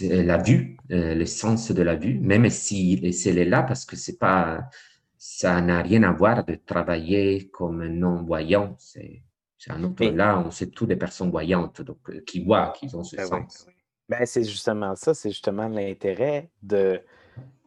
la 0.00 0.38
vue, 0.38 0.76
euh, 0.92 1.14
le 1.14 1.26
sens 1.26 1.72
de 1.72 1.82
la 1.82 1.96
vue, 1.96 2.18
même 2.20 2.48
si 2.50 3.00
elle 3.26 3.38
est 3.38 3.44
là 3.44 3.64
parce 3.64 3.84
que 3.84 3.96
c'est 3.96 4.16
pas, 4.16 4.68
ça 5.16 5.60
n'a 5.60 5.82
rien 5.82 6.02
à 6.02 6.12
voir 6.12 6.44
de 6.44 6.54
travailler 6.54 7.48
comme 7.48 7.86
non-voyant. 7.86 8.74
C'est, 8.78 9.22
un 9.68 9.82
autre, 9.82 10.04
là, 10.04 10.42
on 10.44 10.50
sait 10.50 10.66
tous 10.66 10.86
des 10.86 10.96
personnes 10.96 11.30
voyantes 11.30 11.80
donc, 11.80 12.24
qui 12.26 12.44
voient, 12.44 12.72
qui 12.76 12.94
ont 12.94 13.02
ce 13.02 13.16
ben 13.16 13.26
sens. 13.26 13.66
Ben, 14.08 14.26
c'est 14.26 14.44
justement 14.44 14.94
ça, 14.94 15.14
c'est 15.14 15.30
justement 15.30 15.68
l'intérêt 15.68 16.50
de 16.62 17.00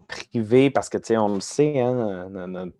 priver, 0.07 0.69
parce 0.69 0.89
que, 0.89 0.97
tu 0.97 1.07
sais, 1.07 1.17
on 1.17 1.33
le 1.33 1.41
sait, 1.41 1.79
hein, 1.79 2.29
notre 2.29 2.73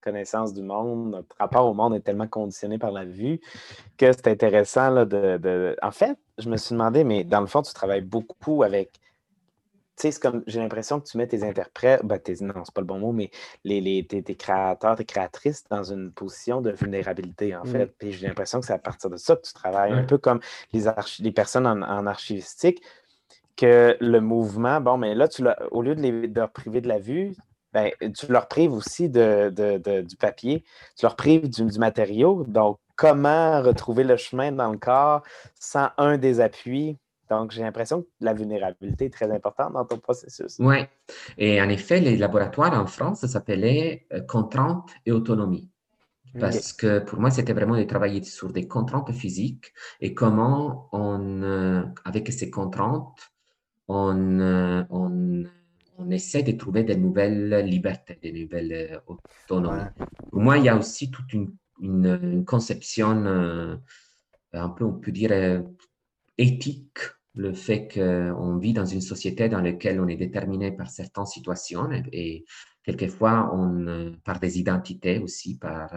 connaissance 0.00 0.52
du 0.52 0.62
monde, 0.62 1.10
notre 1.10 1.36
rapport 1.38 1.66
au 1.66 1.74
monde 1.74 1.94
est 1.94 2.00
tellement 2.00 2.26
conditionné 2.26 2.78
par 2.78 2.90
la 2.90 3.04
vue 3.04 3.40
que 3.96 4.10
c'est 4.12 4.28
intéressant 4.28 4.90
là, 4.90 5.04
de, 5.04 5.76
En 5.82 5.90
fait, 5.90 6.18
je 6.38 6.48
me 6.48 6.56
suis 6.56 6.72
demandé, 6.72 7.04
mais 7.04 7.24
dans 7.24 7.40
le 7.40 7.46
fond, 7.46 7.62
tu 7.62 7.72
travailles 7.72 8.00
beaucoup 8.00 8.62
avec 8.62 8.98
sais, 10.00 10.10
c'est 10.12 10.20
comme 10.20 10.42
j'ai 10.46 10.60
l'impression 10.60 11.00
que 11.00 11.06
tu 11.06 11.16
mets 11.18 11.26
tes 11.26 11.42
interprètes, 11.42 12.04
ben, 12.04 12.18
tes, 12.18 12.36
non, 12.40 12.64
c'est 12.64 12.74
pas 12.74 12.80
le 12.80 12.86
bon 12.86 12.98
mot, 12.98 13.12
mais 13.12 13.30
les, 13.64 13.80
les 13.80 14.06
tes, 14.06 14.22
créateurs, 14.36 14.96
tes 14.96 15.04
créatrices 15.04 15.64
dans 15.70 15.82
une 15.82 16.12
position 16.12 16.60
de 16.60 16.70
vulnérabilité, 16.70 17.54
en 17.56 17.64
fait. 17.64 17.86
Puis 17.98 18.12
j'ai 18.12 18.26
l'impression 18.26 18.60
que 18.60 18.66
c'est 18.66 18.72
à 18.72 18.78
partir 18.78 19.10
de 19.10 19.16
ça 19.16 19.36
que 19.36 19.42
tu 19.42 19.52
travailles, 19.52 19.92
un 19.92 20.04
peu 20.04 20.18
comme 20.18 20.40
les, 20.72 20.84
les 21.20 21.32
personnes 21.32 21.66
en, 21.66 22.06
archivistique, 22.06 22.82
que 23.56 23.96
le 24.00 24.20
mouvement, 24.20 24.80
bon, 24.80 24.96
mais 24.96 25.14
là, 25.14 25.28
tu 25.28 25.44
au 25.70 25.82
lieu 25.82 25.94
de, 25.94 26.00
les, 26.00 26.28
de 26.28 26.40
leur 26.40 26.50
priver 26.50 26.80
de 26.80 26.88
la 26.88 26.98
vue, 26.98 27.34
ben, 27.72 27.90
tu 28.16 28.26
leur 28.32 28.48
prives 28.48 28.72
aussi 28.72 29.08
de, 29.08 29.50
de, 29.50 30.00
du 30.00 30.16
papier, 30.16 30.64
tu 30.96 31.04
leur 31.04 31.14
prives 31.14 31.48
du, 31.48 31.64
du 31.64 31.78
matériau. 31.78 32.44
Donc, 32.48 32.78
comment 32.96 33.62
retrouver 33.62 34.04
le 34.04 34.16
chemin 34.16 34.52
dans 34.52 34.70
le 34.70 34.78
corps 34.78 35.22
sans 35.58 35.88
un 35.96 36.18
des 36.18 36.40
appuis 36.40 36.98
donc, 37.30 37.52
j'ai 37.52 37.62
l'impression 37.62 38.02
que 38.02 38.08
la 38.20 38.34
vulnérabilité 38.34 39.04
est 39.04 39.10
très 39.10 39.30
importante 39.30 39.72
dans 39.72 39.84
ton 39.84 39.98
processus. 39.98 40.56
Oui. 40.58 40.78
Et 41.38 41.62
en 41.62 41.68
effet, 41.68 42.00
les 42.00 42.16
laboratoires 42.16 42.74
en 42.74 42.86
France 42.86 43.24
s'appelaient 43.24 44.06
euh, 44.12 44.20
contraintes 44.20 44.90
et 45.06 45.12
autonomie. 45.12 45.70
Parce 46.38 46.72
que 46.72 47.00
pour 47.00 47.18
moi, 47.18 47.30
c'était 47.30 47.52
vraiment 47.52 47.76
de 47.76 47.82
travailler 47.82 48.22
sur 48.22 48.52
des 48.52 48.68
contraintes 48.68 49.10
physiques 49.12 49.72
et 50.00 50.14
comment 50.14 50.88
on, 50.92 51.42
euh, 51.42 51.82
avec 52.04 52.32
ces 52.32 52.50
contraintes, 52.50 53.32
on, 53.88 54.38
euh, 54.38 54.84
on, 54.90 55.44
on, 55.98 56.10
essaie 56.10 56.44
de 56.44 56.52
trouver 56.52 56.84
de 56.84 56.94
nouvelles 56.94 57.64
libertés, 57.64 58.18
de 58.22 58.30
nouvelles 58.30 59.00
autonomies. 59.08 59.90
Pour 60.30 60.40
moi, 60.40 60.58
il 60.58 60.64
y 60.64 60.68
a 60.68 60.76
aussi 60.76 61.10
toute 61.10 61.32
une, 61.32 61.52
une 61.80 62.44
conception 62.44 63.08
un 64.52 64.68
peu, 64.68 64.84
on 64.84 64.92
peut 64.92 65.10
dire, 65.10 65.32
éthique 66.38 67.00
le 67.34 67.52
fait 67.52 67.88
qu'on 67.88 68.56
vit 68.56 68.72
dans 68.72 68.86
une 68.86 69.00
société 69.00 69.48
dans 69.48 69.60
laquelle 69.60 70.00
on 70.00 70.08
est 70.08 70.16
déterminé 70.16 70.72
par 70.72 70.90
certaines 70.90 71.26
situations 71.26 71.88
et, 72.12 72.44
quelquefois 72.82 73.50
on, 73.54 74.14
par 74.24 74.40
des 74.40 74.58
identités 74.58 75.18
aussi, 75.18 75.58
par, 75.58 75.90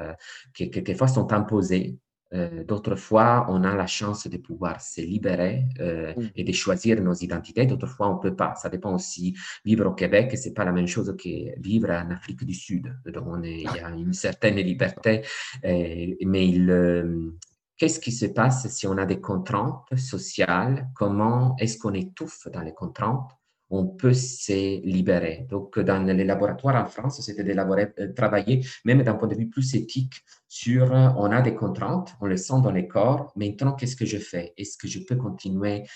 qui 0.53 0.69
quelquefois 0.69 1.07
sont 1.07 1.31
imposées 1.31 1.97
Euh, 2.33 2.63
d'autres 2.63 2.95
fois, 2.95 3.45
on 3.49 3.63
a 3.63 3.75
la 3.75 3.85
chance 3.85 4.27
de 4.27 4.37
pouvoir 4.37 4.81
se 4.81 5.01
libérer 5.01 5.65
euh, 5.79 6.13
Mm. 6.15 6.29
et 6.35 6.43
de 6.43 6.51
choisir 6.51 7.01
nos 7.01 7.13
identités. 7.13 7.65
D'autres 7.65 7.87
fois, 7.87 8.09
on 8.09 8.15
ne 8.15 8.21
peut 8.21 8.35
pas. 8.35 8.55
Ça 8.55 8.69
dépend 8.69 8.93
aussi. 8.93 9.35
Vivre 9.65 9.85
au 9.87 9.93
Québec, 9.93 10.31
c'est 10.35 10.53
pas 10.53 10.65
la 10.65 10.71
même 10.71 10.87
chose 10.87 11.15
que 11.17 11.59
vivre 11.59 11.89
en 11.91 12.09
Afrique 12.11 12.43
du 12.43 12.53
Sud. 12.53 12.93
Donc, 13.05 13.25
il 13.43 13.61
y 13.61 13.79
a 13.79 13.89
une 13.89 14.13
certaine 14.13 14.55
liberté. 14.55 15.21
euh, 15.65 16.13
mais 16.25 16.47
il, 16.47 16.69
euh, 16.69 17.31
qu'est-ce 17.77 17.99
qui 17.99 18.11
se 18.11 18.25
passe 18.27 18.67
si 18.69 18.87
on 18.87 18.97
a 18.97 19.05
des 19.05 19.19
contraintes 19.19 19.95
sociales? 19.97 20.89
Comment 20.95 21.55
est-ce 21.59 21.77
qu'on 21.77 21.93
étouffe 21.93 22.47
dans 22.51 22.61
les 22.61 22.73
contraintes? 22.73 23.29
On 23.69 23.87
peut 23.87 24.13
se 24.13 24.81
libérer. 24.85 25.47
Donc, 25.49 25.79
dans 25.79 26.05
les 26.05 26.23
laboratoires 26.25 26.83
en 26.83 26.87
France, 26.87 27.21
c'était 27.21 27.43
d'élaborer, 27.43 27.91
euh, 27.99 28.13
travailler, 28.13 28.63
même 28.85 29.01
d'un 29.01 29.15
point 29.15 29.27
de 29.27 29.35
vue 29.35 29.49
plus 29.49 29.73
éthique, 29.73 30.23
sur 30.47 30.93
euh, 30.93 31.09
on 31.17 31.31
a 31.31 31.41
des 31.41 31.55
contraintes, 31.55 32.15
on 32.21 32.27
le 32.27 32.37
sent 32.37 32.61
dans 32.61 32.71
les 32.71 32.87
corps. 32.87 33.31
Maintenant, 33.35 33.73
qu'est-ce 33.73 33.95
que 33.95 34.05
je 34.05 34.19
fais? 34.19 34.53
Est-ce 34.57 34.77
que 34.77 34.87
je 34.87 34.99
peux 34.99 35.15
continuer 35.15 35.87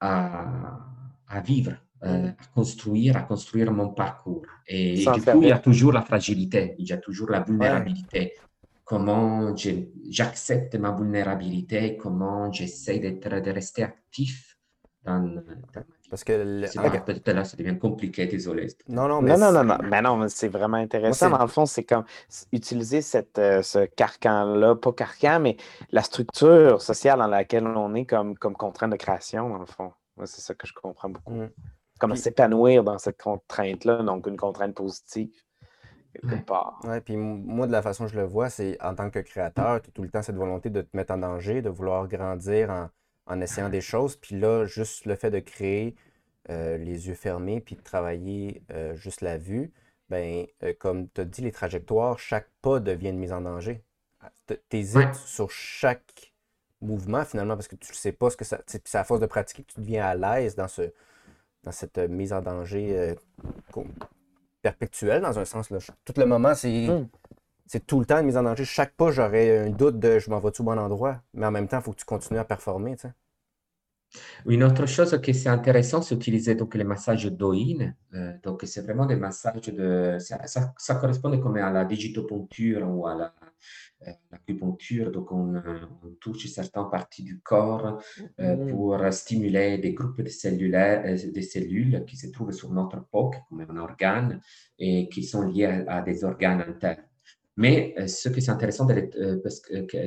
à, 0.00 0.78
à 1.28 1.40
vivre, 1.40 1.72
euh, 2.02 2.28
à 2.28 2.46
construire, 2.54 3.16
à 3.16 3.22
construire 3.22 3.72
mon 3.72 3.88
parcours? 3.88 4.44
Et, 4.66 5.00
Sans 5.02 5.12
du 5.12 5.22
coup, 5.22 5.40
il 5.40 5.48
y 5.48 5.52
a 5.52 5.58
toujours 5.58 5.92
la 5.92 6.02
fragilité, 6.02 6.74
il 6.78 6.86
y 6.86 6.92
a 6.92 6.98
toujours 6.98 7.30
la 7.30 7.40
vulnérabilité. 7.40 8.34
Comment 8.84 9.54
j'accepte 10.08 10.74
ma 10.74 10.90
vulnérabilité, 10.92 11.96
comment 11.96 12.50
j'essaie 12.52 12.98
d'être, 12.98 13.28
de 13.40 13.50
rester 13.50 13.84
actif 13.84 14.58
dans, 15.04 15.20
dans 15.20 15.42
ma 15.42 15.54
vie. 15.54 15.86
Parce 16.10 16.24
que. 16.24 16.32
le- 16.32 16.66
ah, 16.78 17.00
peut-être 17.00 17.28
là, 17.32 17.44
ça 17.44 17.56
devient 17.56 17.78
compliqué, 17.78 18.26
désolé. 18.26 18.66
non, 18.88 19.08
non, 19.08 19.22
mais. 19.22 19.36
Non, 19.36 19.50
non, 19.52 19.64
non. 19.64 19.78
Mais 19.84 20.02
non, 20.02 20.16
mais 20.16 20.28
c'est 20.28 20.48
vraiment 20.48 20.76
intéressant. 20.76 21.26
c'est- 21.26 21.32
Dans 21.32 21.42
le 21.42 21.48
fond, 21.48 21.64
c'est 21.64 21.84
comme 21.84 22.04
utiliser 22.52 23.00
cette, 23.00 23.38
euh, 23.38 23.62
ce 23.62 23.86
carcan-là, 23.86 24.74
pas 24.76 24.92
carcan, 24.92 25.40
mais 25.40 25.56
la 25.90 26.02
structure 26.02 26.82
sociale 26.82 27.18
dans 27.20 27.26
laquelle 27.28 27.66
on 27.66 27.94
est 27.94 28.04
comme, 28.04 28.36
comme 28.36 28.54
contrainte 28.54 28.92
de 28.92 28.96
création, 28.96 29.48
dans 29.48 29.58
le 29.58 29.66
fond. 29.66 29.92
Moi, 30.16 30.26
c'est 30.26 30.42
ça 30.42 30.54
que 30.54 30.66
je 30.66 30.74
comprends 30.74 31.08
beaucoup. 31.08 31.32
Mm. 31.34 31.50
Comme 31.98 32.12
Puis- 32.12 32.20
s'épanouir 32.20 32.84
dans 32.84 32.98
cette 32.98 33.20
contrainte-là, 33.22 34.02
donc 34.02 34.26
une 34.26 34.36
contrainte 34.36 34.74
positive, 34.74 35.30
quelque 36.12 36.34
Ouais. 36.34 36.42
part. 36.46 36.80
Ouais, 36.84 37.00
puis 37.00 37.16
moi, 37.16 37.66
de 37.66 37.72
la 37.72 37.82
façon 37.82 38.04
que 38.06 38.10
je 38.12 38.16
le 38.16 38.24
vois, 38.24 38.50
c'est 38.50 38.80
en 38.82 38.94
tant 38.94 39.10
que 39.10 39.18
créateur, 39.20 39.80
tu 39.82 39.88
as 39.90 39.92
tout 39.92 40.02
le 40.02 40.10
temps 40.10 40.22
cette 40.22 40.36
volonté 40.36 40.70
de 40.70 40.82
te 40.82 40.96
mettre 40.96 41.12
en 41.14 41.18
danger, 41.18 41.62
de 41.62 41.68
vouloir 41.70 42.08
grandir 42.08 42.70
en, 42.70 42.90
en 43.26 43.40
essayant 43.40 43.68
des 43.68 43.80
choses. 43.80 44.16
Puis 44.16 44.38
là, 44.38 44.64
juste 44.66 45.06
le 45.06 45.14
fait 45.16 45.30
de 45.30 45.40
créer 45.40 45.94
euh, 46.50 46.76
les 46.76 47.08
yeux 47.08 47.14
fermés 47.14 47.60
puis 47.60 47.76
de 47.76 47.82
travailler 47.82 48.62
euh, 48.72 48.94
juste 48.96 49.20
la 49.20 49.38
vue, 49.38 49.72
ben, 50.08 50.44
euh, 50.64 50.74
comme 50.78 51.08
tu 51.08 51.20
as 51.22 51.24
dit, 51.24 51.40
les 51.42 51.52
trajectoires, 51.52 52.18
chaque 52.18 52.48
pas 52.62 52.80
devient 52.80 53.10
une 53.10 53.18
mise 53.18 53.32
en 53.32 53.40
danger. 53.40 53.82
Tu 54.48 54.56
hésites 54.72 54.96
Ouais. 54.98 55.12
sur 55.14 55.50
chaque 55.50 56.32
mouvement 56.80 57.24
finalement 57.24 57.54
parce 57.54 57.68
que 57.68 57.76
tu 57.76 57.90
ne 57.92 57.96
sais 57.96 58.12
pas 58.12 58.28
ce 58.30 58.36
que 58.36 58.44
ça. 58.44 58.60
C'est 58.66 58.94
à 58.96 59.04
force 59.04 59.20
de 59.20 59.26
pratiquer 59.26 59.62
que 59.62 59.72
tu 59.72 59.80
deviens 59.80 60.04
à 60.04 60.14
l'aise 60.14 60.56
dans, 60.56 60.68
ce, 60.68 60.92
dans 61.62 61.72
cette 61.72 61.98
mise 61.98 62.32
en 62.32 62.42
danger 62.42 63.14
perpétuelle 64.62 65.22
dans 65.22 65.38
un 65.38 65.44
sens. 65.44 65.70
Là. 65.70 65.78
Tout 66.04 66.14
le 66.16 66.26
moment, 66.26 66.54
c'est. 66.54 66.86
Mm. 66.88 67.08
C'est 67.66 67.86
tout 67.86 68.00
le 68.00 68.04
temps 68.04 68.18
une 68.18 68.26
mise 68.26 68.36
en 68.36 68.42
danger. 68.42 68.66
Chaque 68.66 68.92
pas, 68.92 69.10
j'aurais 69.10 69.66
un 69.66 69.70
doute 69.70 69.98
de 69.98 70.18
je 70.18 70.28
m'en 70.28 70.40
vais-tu 70.40 70.60
au 70.60 70.64
bon 70.64 70.78
endroit? 70.78 71.22
Mais 71.32 71.46
en 71.46 71.50
même 71.50 71.68
temps, 71.68 71.78
il 71.78 71.82
faut 71.82 71.92
que 71.92 72.00
tu 72.00 72.04
continues 72.04 72.38
à 72.38 72.44
performer. 72.44 72.96
Une 74.46 74.62
autre 74.64 74.86
chose 74.86 75.18
qui 75.22 75.34
c'est 75.34 75.48
intéressant, 75.48 76.02
c'est 76.02 76.14
utiliser 76.14 76.54
donc 76.54 76.74
les 76.74 76.84
massages 76.84 77.26
d'Oïne. 77.26 77.94
Euh, 78.14 78.32
donc, 78.42 78.62
c'est 78.64 78.82
vraiment 78.82 79.06
des 79.06 79.16
massages 79.16 79.62
de. 79.62 80.16
Ça, 80.18 80.46
ça, 80.46 80.74
ça 80.76 80.94
correspond 80.96 81.38
comme 81.40 81.56
à 81.56 81.70
la 81.70 81.84
digitopuncture 81.84 82.86
ou 82.88 83.06
à 83.06 83.14
la, 83.14 83.34
euh, 84.06 84.10
l'acupuncture. 84.30 85.10
Donc, 85.10 85.32
on, 85.32 85.54
euh, 85.54 85.60
on 86.04 86.10
touche 86.20 86.46
certaines 86.46 86.90
parties 86.90 87.22
du 87.22 87.40
corps 87.40 88.00
euh, 88.40 88.56
Mm. 88.56 88.70
pour 88.70 88.98
stimuler 89.12 89.78
des 89.78 89.94
groupes 89.94 90.20
de, 90.22 90.28
cellulaires, 90.28 91.04
de 91.04 91.40
cellules 91.40 92.04
qui 92.06 92.16
se 92.16 92.26
trouvent 92.28 92.52
sur 92.52 92.70
notre 92.72 93.00
peau, 93.10 93.30
est 93.32 93.42
comme 93.48 93.60
un 93.60 93.76
organe, 93.80 94.40
et 94.78 95.08
qui 95.08 95.22
sont 95.22 95.42
liés 95.42 95.66
à, 95.86 95.96
à 95.96 96.02
des 96.02 96.24
organes 96.24 96.62
internes. 96.62 97.04
Mais 97.56 97.94
euh, 97.98 98.06
ce 98.06 98.28
qui 98.30 98.40
est 98.40 98.48
intéressant 98.48 98.86
de 98.86 98.94
euh, 98.94 99.40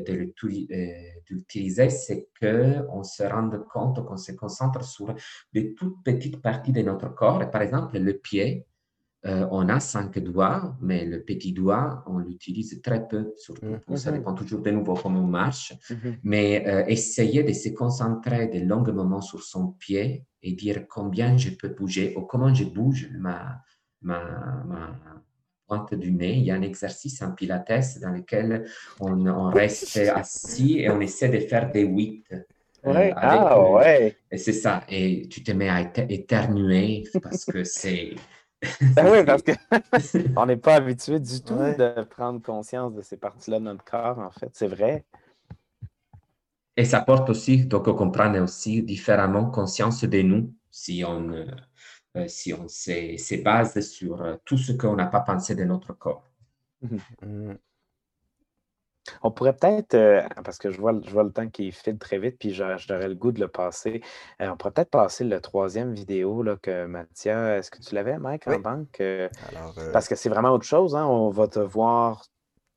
l'utili- 0.08 0.68
euh, 0.72 1.20
d'utiliser, 1.28 1.89
c'est 1.89 2.30
qu'on 2.39 3.04
se 3.04 3.24
rende 3.24 3.64
compte 3.72 4.04
qu'on 4.06 4.18
se 4.18 4.32
concentre 4.32 4.84
sur 4.84 5.14
de 5.54 5.62
toutes 5.78 6.04
petites 6.04 6.41
parties 6.41 6.72
de 6.72 6.82
notre 6.82 7.14
corps. 7.14 7.41
Et 7.43 7.52
par 7.52 7.62
exemple, 7.62 8.00
le 8.00 8.14
pied, 8.18 8.66
euh, 9.28 9.48
on 9.52 9.70
a 9.70 9.80
cinq 9.80 10.20
doigts, 10.20 10.76
mais 10.82 11.06
le 11.06 11.24
petit 11.24 11.52
doigt, 11.52 12.04
on 12.08 12.20
l'utilise 12.20 12.82
très 12.82 13.08
peu, 13.08 13.34
surtout. 13.38 13.78
Mhm. 13.88 13.98
Ça 13.98 14.12
dépend 14.12 14.34
toujours 14.34 14.62
de 14.62 14.72
nouveau 14.72 14.93
comment 14.96 15.22
on 15.22 15.28
marche. 15.28 15.74
Mhm. 15.89 16.18
Mais 16.24 16.68
euh, 16.68 16.86
essayer 16.88 17.43
de 17.43 17.54
se 17.54 17.70
concentrer 17.70 18.48
de 18.48 18.60
longs 18.60 18.91
moments 18.93 19.22
sur 19.22 19.41
son 19.43 19.72
pied 19.74 20.26
et 20.41 20.54
dire 20.54 20.86
combien 20.88 21.38
je 21.38 21.52
peux 21.52 21.70
bouger 21.70 22.16
ou 22.16 22.22
comment 22.22 22.54
je 22.54 22.66
bouge 22.66 23.10
ma, 23.18 23.62
ma, 24.02 24.64
ma 24.66 25.00
pointe 25.68 25.93
du 25.93 26.11
nez. 26.11 26.34
Il 26.36 26.43
y 26.45 26.51
a 26.51 26.55
un 26.55 26.61
exercice 26.61 27.22
en 27.22 27.32
pilates 27.32 27.99
dans 28.01 28.11
lequel 28.11 28.66
on, 28.99 29.26
on 29.28 29.49
reste 29.49 29.97
assis 29.97 30.80
et 30.80 30.89
on 30.89 30.99
essaie 31.01 31.30
de 31.30 31.39
faire 31.39 31.72
des 31.72 31.84
huit. 31.84 32.26
euh, 32.32 32.39
Ouais. 32.84 33.13
Ah, 33.16 33.55
le- 33.57 33.70
ouais. 33.70 34.16
C'est 34.38 34.53
ça. 34.53 34.84
Et 34.89 35.28
tu 35.28 35.43
te 35.43 35.51
mets 35.51 35.70
à 35.70 35.82
éter- 35.82 36.05
éternuer 36.13 37.03
parce 37.22 37.45
que 37.45 37.63
c'est... 37.63 38.13
Ben 38.95 39.11
oui, 39.11 39.26
parce 39.26 39.41
qu'on 39.43 40.45
n'est 40.45 40.57
pas 40.57 40.76
habitué 40.76 41.20
du 41.20 41.41
tout 41.41 41.55
Ouais. 41.55 41.76
de 41.76 42.03
prendre 42.03 42.41
conscience 42.41 42.93
de 42.93 43.01
ces 43.01 43.18
parties-là 43.18 43.59
de 43.59 43.66
notre 43.66 43.84
corps, 43.84 44.20
en 44.20 44.30
fait. 44.32 44.49
C'est 44.53 44.68
vrai. 44.68 45.03
Et 46.78 46.86
ça 46.86 47.01
porte 47.01 47.30
aussi, 47.30 47.66
donc 47.66 47.88
on 47.88 47.93
comprend 47.95 48.34
aussi 48.41 48.84
différemment 48.84 49.49
conscience 49.49 50.03
de 50.03 50.22
nous 50.22 50.53
si 50.72 51.03
on, 51.07 51.30
euh, 51.32 51.45
si 52.28 52.53
on 52.53 52.68
se, 52.68 53.18
se 53.18 53.36
base 53.43 53.80
sur 53.82 54.22
euh, 54.22 54.36
tout 54.45 54.57
ce 54.57 54.72
qu'on 54.74 54.95
n'a 54.95 55.07
pas 55.07 55.22
pensé 55.22 55.55
de 55.55 55.63
notre 55.63 55.93
corps. 55.93 56.30
Mm. 57.22 57.55
On 59.22 59.30
pourrait 59.32 59.55
peut-être, 59.55 59.93
euh, 59.93 60.22
parce 60.43 60.57
que 60.57 60.72
je 60.72 60.80
vois, 60.82 60.91
le- 60.91 61.01
je 61.03 61.11
vois 61.11 61.24
le 61.24 61.32
temps 61.32 61.47
qui 61.49 61.72
file 61.72 61.97
très 61.99 62.18
vite, 62.18 62.38
puis 62.39 62.53
j'a- 62.53 62.78
j'aurais 62.78 63.07
le 63.07 63.13
goût 63.16 63.32
de 63.32 63.39
le 63.39 63.47
passer. 63.47 64.01
Euh, 64.41 64.49
on 64.49 64.57
pourrait 64.57 64.72
peut-être 64.74 64.89
passer 64.89 65.24
le 65.24 65.39
troisième 65.41 65.93
vidéo 65.93 66.41
là, 66.43 66.55
que 66.57 66.86
Mathia, 66.86 67.57
est-ce 67.57 67.70
que 67.70 67.80
tu 67.80 67.93
l'avais, 67.93 68.18
Mike, 68.18 68.43
Oui. 68.47 68.55
en 68.55 68.59
banque? 68.59 68.99
Euh, 69.01 69.30
Alors, 69.49 69.78
euh, 69.78 69.91
parce 69.91 70.07
que 70.07 70.16
c'est 70.16 70.30
vraiment 70.30 70.51
autre 70.51 70.66
chose, 70.66 70.95
hein? 70.95 71.05
On 71.05 71.30
va 71.30 71.47
te 71.47 71.59
voir, 71.59 72.26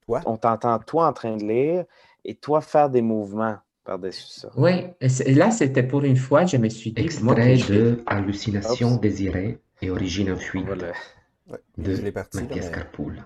toi, 0.07 0.21
on 0.27 0.37
t'entend 0.37 0.79
toi 0.81 1.07
en 1.09 1.13
train 1.15 1.37
de 1.37 1.45
lire 1.45 1.85
et 2.25 2.35
toi 2.37 2.61
faire 2.61 2.91
des 2.91 3.03
mouvements 3.03 3.59
par-dessus 3.89 4.29
ça. 4.41 4.51
Oui, 4.55 4.73
et 5.01 5.35
là 5.35 5.51
c'était 5.51 5.83
pour 5.83 6.05
une 6.05 6.17
fois, 6.17 6.45
je 6.45 6.59
me 6.59 6.69
suis 6.69 6.93
dit, 6.93 7.03
Extrait 7.03 7.57
je 7.57 7.73
de 7.73 8.03
Hallucination 8.07 8.93
Oups. 8.93 9.01
désirée 9.01 9.61
et 9.81 9.89
origine 9.91 10.31
en 10.33 10.37
fuite 10.37 10.69
ouais, 10.69 11.59
de 11.79 12.11
parti. 12.11 12.37
Mathias 12.39 12.67
mais- 12.67 12.71
Carpoul. 12.73 13.25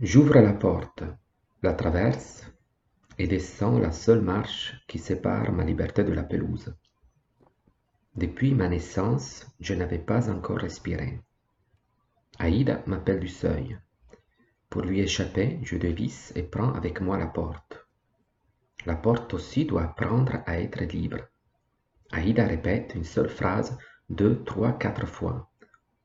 J'ouvre 0.00 0.38
la 0.40 0.52
porte, 0.52 1.02
la 1.62 1.72
traverse 1.72 2.44
et 3.18 3.26
descends 3.26 3.78
la 3.78 3.92
seule 3.92 4.20
marche 4.20 4.74
qui 4.86 4.98
sépare 4.98 5.50
ma 5.52 5.64
liberté 5.64 6.04
de 6.04 6.12
la 6.12 6.24
pelouse. 6.24 6.74
Depuis 8.16 8.52
ma 8.52 8.68
naissance, 8.68 9.46
je 9.60 9.72
n'avais 9.72 9.98
pas 9.98 10.28
encore 10.30 10.58
respiré. 10.58 11.20
Aïda 12.38 12.82
m'appelle 12.86 13.20
du 13.20 13.28
seuil. 13.28 13.78
Pour 14.72 14.80
lui 14.80 15.00
échapper, 15.00 15.58
je 15.64 15.76
dévisse 15.76 16.32
et 16.34 16.42
prends 16.42 16.72
avec 16.72 17.02
moi 17.02 17.18
la 17.18 17.26
porte. 17.26 17.86
La 18.86 18.96
porte 18.96 19.34
aussi 19.34 19.66
doit 19.66 19.82
apprendre 19.82 20.38
à 20.46 20.60
être 20.60 20.82
libre. 20.84 21.18
Aïda 22.10 22.46
répète 22.46 22.94
une 22.94 23.04
seule 23.04 23.28
phrase 23.28 23.76
deux, 24.08 24.42
trois, 24.44 24.72
quatre 24.72 25.06
fois. 25.06 25.50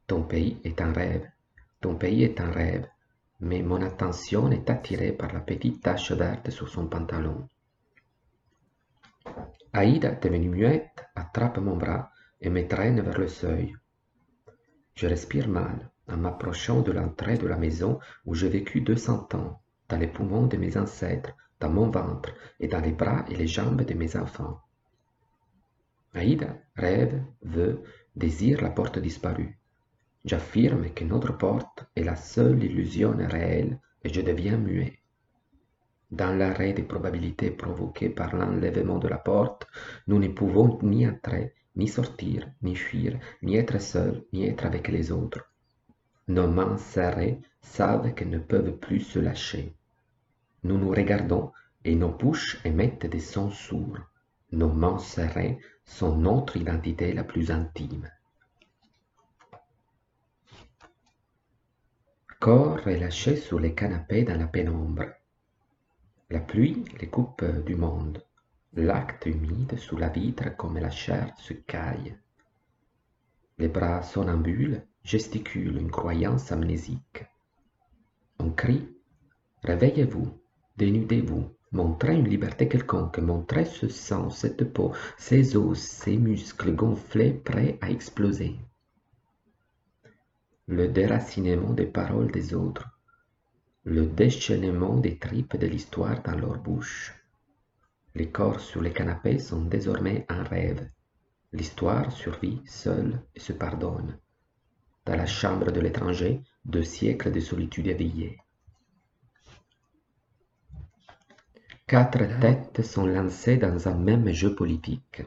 Ton 0.06 0.22
pays 0.22 0.60
est 0.66 0.82
un 0.82 0.92
rêve. 0.92 1.26
Ton 1.80 1.96
pays 1.96 2.24
est 2.24 2.42
un 2.42 2.52
rêve. 2.52 2.86
Mais 3.40 3.62
mon 3.62 3.82
attention 3.82 4.52
est 4.52 4.70
attirée 4.70 5.14
par 5.14 5.32
la 5.32 5.40
petite 5.40 5.82
tache 5.82 6.12
verte 6.12 6.50
sur 6.50 6.68
son 6.68 6.88
pantalon. 6.88 7.48
Aïda, 9.72 10.12
devenue 10.12 10.50
muette, 10.50 11.06
attrape 11.16 11.60
mon 11.60 11.78
bras 11.78 12.12
et 12.42 12.50
me 12.50 12.68
traîne 12.68 13.00
vers 13.00 13.18
le 13.18 13.30
seuil. 13.30 13.74
Je 14.94 15.08
respire 15.08 15.48
mal 15.48 15.90
en 16.10 16.18
m'approchant 16.18 16.82
de 16.82 16.92
l'entrée 16.92 17.38
de 17.38 17.48
la 17.48 17.58
maison 17.58 18.00
où 18.26 18.34
j'ai 18.34 18.50
vécu 18.50 18.82
200 18.82 19.30
ans, 19.34 19.62
dans 19.90 19.98
les 19.98 20.08
poumons 20.08 20.48
de 20.48 20.58
mes 20.58 20.78
ancêtres, 20.78 21.36
dans 21.60 21.70
mon 21.70 21.90
ventre 21.90 22.34
et 22.60 22.68
dans 22.68 22.80
les 22.80 22.92
bras 22.92 23.26
et 23.30 23.36
les 23.36 23.48
jambes 23.48 23.82
de 23.84 23.94
mes 23.94 24.16
enfants. 24.16 24.62
Aïda 26.14 26.58
rêve, 26.76 27.22
veut, 27.42 27.84
désire 28.16 28.62
la 28.62 28.70
porte 28.70 29.00
disparue. 29.00 29.58
J'affirme 30.26 30.90
que 30.90 31.04
notre 31.04 31.38
porte 31.38 31.86
est 31.96 32.04
la 32.04 32.16
seule 32.16 32.64
illusion 32.64 33.16
réelle 33.18 33.80
et 34.04 34.10
je 34.10 34.22
deviens 34.22 34.58
muet. 34.58 35.00
Dans 36.12 36.34
l'arrêt 36.34 36.74
des 36.74 36.84
probabilités 36.84 37.52
provoquées 37.52 38.10
par 38.10 38.36
l'enlèvement 38.36 38.98
de 38.98 39.08
la 39.08 39.18
porte, 39.18 39.68
nous 40.08 40.20
ne 40.20 40.30
pouvons 40.30 40.80
ni 40.82 41.08
entrer, 41.08 41.54
ni 41.76 41.88
sortir, 41.88 42.50
ni 42.62 42.76
fuir, 42.76 43.20
ni 43.42 43.58
être 43.58 43.80
seuls, 43.82 44.24
ni 44.32 44.46
être 44.46 44.66
avec 44.66 44.88
les 44.88 45.12
autres. 45.12 45.52
Nos 46.28 46.48
mains 46.48 46.78
serrées 46.78 47.40
savent 47.62 48.14
qu'elles 48.14 48.30
ne 48.30 48.40
peuvent 48.40 48.78
plus 48.78 49.00
se 49.00 49.20
lâcher. 49.20 49.76
Nous 50.64 50.78
nous 50.78 50.90
regardons 50.90 51.52
et 51.86 51.96
nos 51.96 52.10
bouches 52.10 52.60
émettent 52.66 53.06
des 53.06 53.20
sons 53.20 53.50
sourds. 53.50 54.00
Nos 54.52 54.72
mains 54.72 55.00
serrées 55.00 55.58
sont 55.86 56.18
notre 56.18 56.58
identité 56.58 57.14
la 57.14 57.24
plus 57.24 57.50
intime. 57.50 58.10
Corps 62.40 62.84
relâché 62.84 63.36
sur 63.36 63.60
les 63.60 63.74
canapés 63.74 64.24
dans 64.24 64.38
la 64.38 64.48
pénombre. 64.48 65.06
La 66.30 66.40
pluie 66.40 66.84
les 67.00 67.08
coupe 67.08 67.44
du 67.66 67.76
monde. 67.76 68.22
L'acte 68.74 69.26
humide 69.26 69.78
sous 69.80 69.98
la 69.98 70.10
vitre 70.10 70.56
comme 70.58 70.78
la 70.78 70.92
chair 70.92 71.34
se 71.38 71.54
caille. 71.54 72.18
Les 73.58 73.70
bras 73.70 74.04
somnambules 74.04 74.86
gesticulent 75.08 75.78
une 75.78 75.90
croyance 75.90 76.52
amnésique. 76.52 77.26
On 78.40 78.50
crie 78.50 78.90
Réveillez-vous, 79.64 80.28
dénudez-vous, 80.76 81.46
montrez 81.72 82.16
une 82.16 82.28
liberté 82.28 82.68
quelconque, 82.68 83.18
montrez 83.20 83.64
ce 83.64 83.88
sang, 83.88 84.30
cette 84.30 84.66
peau, 84.74 84.92
ces 85.18 85.56
os, 85.56 85.80
ces 85.80 86.18
muscles 86.18 86.76
gonflés 86.76 87.32
prêts 87.32 87.80
à 87.80 87.90
exploser. 87.90 88.58
Le 90.68 90.90
déracinement 90.90 91.72
des 91.72 91.86
paroles 91.86 92.32
des 92.32 92.54
autres, 92.54 92.90
le 93.86 94.06
déchaînement 94.06 94.98
des 94.98 95.18
tripes 95.18 95.56
de 95.56 95.68
l'histoire 95.68 96.22
dans 96.22 96.36
leur 96.36 96.58
bouche. 96.58 97.16
Les 98.14 98.30
corps 98.30 98.60
sur 98.60 98.82
les 98.82 98.92
canapés 98.92 99.40
sont 99.40 99.64
désormais 99.64 100.26
un 100.28 100.44
rêve. 100.44 100.86
L'histoire 101.54 102.12
survit 102.12 102.62
seule 102.66 103.22
et 103.36 103.40
se 103.40 103.54
pardonne. 103.54 104.20
Dans 105.08 105.16
la 105.16 105.26
chambre 105.26 105.72
de 105.72 105.80
l'étranger, 105.80 106.42
deux 106.66 106.84
siècles 106.84 107.32
de 107.32 107.40
solitude 107.40 107.88
éveillée. 107.88 108.42
Quatre 111.88 112.28
têtes 112.42 112.82
sont 112.82 113.06
lancées 113.06 113.56
dans 113.56 113.88
un 113.88 113.96
même 113.96 114.30
jeu 114.34 114.54
politique. 114.54 115.24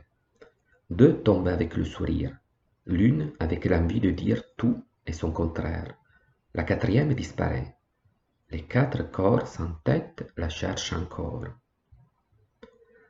Deux 0.90 1.22
tombent 1.22 1.48
avec 1.48 1.78
le 1.78 1.86
sourire, 1.86 2.36
l'une 2.84 3.32
avec 3.40 3.64
l'envie 3.64 4.00
de 4.00 4.10
dire 4.10 4.42
tout 4.58 4.84
et 5.06 5.14
son 5.14 5.32
contraire. 5.32 5.94
La 6.52 6.64
quatrième 6.64 7.14
disparaît. 7.14 7.74
Les 8.50 8.60
quatre 8.60 9.10
corps 9.10 9.46
sans 9.46 9.72
tête 9.82 10.30
la 10.36 10.50
cherchent 10.50 10.92
encore. 10.92 11.46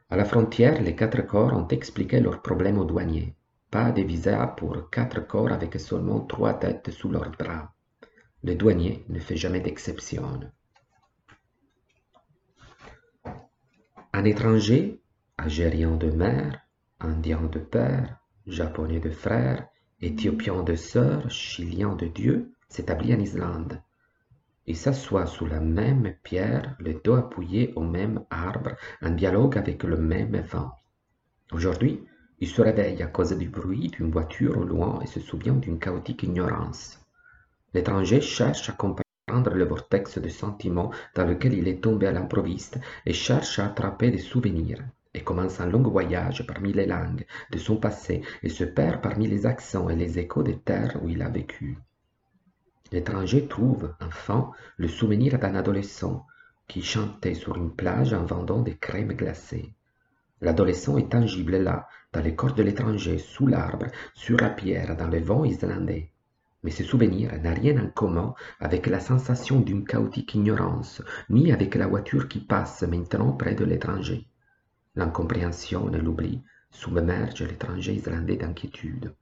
À 0.09 0.17
la 0.17 0.25
frontière, 0.25 0.81
les 0.81 0.95
quatre 0.95 1.23
corps 1.27 1.53
ont 1.53 1.67
expliqué 1.67 2.21
leurs 2.21 2.43
problèmes 2.43 2.79
aux 2.79 2.85
douaniers. 2.85 3.35
Pas 3.71 3.93
de 3.93 4.03
visa 4.03 4.49
pour 4.49 4.91
quatre 4.91 5.27
corps 5.27 5.53
avec 5.53 5.79
seulement 5.79 6.21
trois 6.21 6.55
têtes 6.55 6.91
sous 6.91 7.09
leurs 7.09 7.31
bras. 7.31 7.73
Le 8.43 8.57
douanier 8.57 9.05
ne 9.09 9.21
fait 9.21 9.37
jamais 9.37 9.61
d'exception. 9.61 10.41
Un 14.13 14.25
étranger, 14.25 15.01
algérien 15.39 15.95
de 15.97 16.11
mère, 16.11 16.61
indien 16.99 17.43
de 17.43 17.61
père, 17.61 18.19
japonais 18.47 18.99
de 18.99 19.11
frère, 19.11 19.69
éthiopien 20.01 20.65
de 20.65 20.75
sœur, 20.75 21.31
chilien 21.31 21.95
de 21.95 22.07
Dieu, 22.07 22.53
s'établit 22.69 23.15
en 23.15 23.21
Islande. 23.21 23.81
Il 24.67 24.77
s'assoit 24.77 25.27
sous 25.27 25.47
la 25.47 25.61
même 25.61 26.15
pierre, 26.25 26.77
le 26.81 26.95
dos 26.95 27.15
appuyé 27.15 27.73
au 27.77 27.83
même 27.83 28.25
arbre, 28.31 28.73
en 29.01 29.11
dialogue 29.11 29.57
avec 29.57 29.85
le 29.85 29.97
même 29.97 30.41
vent. 30.41 30.73
Aujourd'hui, 31.53 32.05
il 32.41 32.49
se 32.49 32.63
réveille 32.63 33.03
à 33.03 33.07
cause 33.07 33.37
du 33.37 33.49
bruit 33.49 33.89
d'une 33.89 34.11
voiture 34.11 34.57
au 34.59 34.65
loin 34.65 35.01
et 35.03 35.07
se 35.07 35.21
souvient 35.21 35.55
d'une 35.55 35.79
chaotique 35.79 36.23
ignorance. 36.23 36.99
L'étranger 37.75 38.21
cherche 38.21 38.71
à 38.71 38.73
comprendre 38.73 39.51
le 39.55 39.65
vortex 39.65 40.19
de 40.19 40.29
sentiments 40.29 40.91
dans 41.15 41.27
lequel 41.27 41.55
il 41.55 41.69
est 41.69 41.83
tombé 41.83 42.07
à 42.07 42.13
l'improviste 42.13 42.81
et 43.07 43.13
cherche 43.13 43.59
à 43.59 43.67
attraper 43.67 44.11
des 44.11 44.19
souvenirs 44.19 44.83
et 45.13 45.23
commence 45.23 45.61
un 45.61 45.67
long 45.67 45.83
voyage 45.83 46.47
parmi 46.47 46.73
les 46.73 46.87
langues 46.87 47.27
de 47.51 47.59
son 47.59 47.77
passé 47.77 48.23
et 48.43 48.49
se 48.49 48.65
perd 48.65 49.03
parmi 49.03 49.27
les 49.27 49.45
accents 49.45 49.91
et 49.91 49.97
les 49.97 50.19
échos 50.19 50.43
des 50.43 50.59
terres 50.59 50.99
où 51.03 51.09
il 51.09 51.23
a 51.23 51.29
vécu. 51.29 51.79
L'étranger 52.93 53.47
trouve, 53.47 53.95
enfin, 54.01 54.51
le 54.77 54.89
souvenir 54.89 55.39
d'un 55.39 55.55
adolescent 55.55 56.27
qui 56.67 56.83
chantait 56.83 57.35
sur 57.35 57.57
une 57.57 57.75
plage 57.75 58.15
en 58.15 58.25
vendant 58.25 58.63
des 58.63 58.77
crèmes 58.77 59.13
glacées. 59.13 59.75
L'adolescent 60.41 60.97
est 60.97 61.11
tangible 61.11 61.57
là, 61.57 61.87
dans 62.13 62.21
les 62.21 62.35
corps 62.35 62.55
de 62.55 62.63
l'étranger, 62.63 63.19
sous 63.19 63.47
l'arbre, 63.47 63.87
sur 64.15 64.37
la 64.39 64.51
pierre, 64.51 64.97
dans 64.97 65.09
le 65.09 65.21
vent 65.21 65.45
islandais. 65.45 66.11
Mais 66.63 66.71
ce 66.71 66.85
souvenir 66.85 67.33
n'a 67.41 67.55
rien 67.55 67.83
en 67.83 67.89
commun 67.89 68.35
avec 68.59 68.87
la 68.87 69.01
sensation 69.01 69.61
d'une 69.61 69.85
chaotique 69.85 70.35
ignorance, 70.35 71.03
ni 71.31 71.53
avec 71.53 71.75
la 71.75 71.87
voiture 71.87 72.29
qui 72.29 72.41
passe 72.41 72.83
maintenant 72.83 73.33
près 73.33 73.55
de 73.55 73.65
l'étranger. 73.65 74.27
L'incompréhension 74.95 75.91
et 75.93 75.99
l'oubli 75.99 76.43
submergent 76.71 77.47
l'étranger 77.47 77.95
islandais 77.95 78.37
d'inquiétude. 78.37 79.15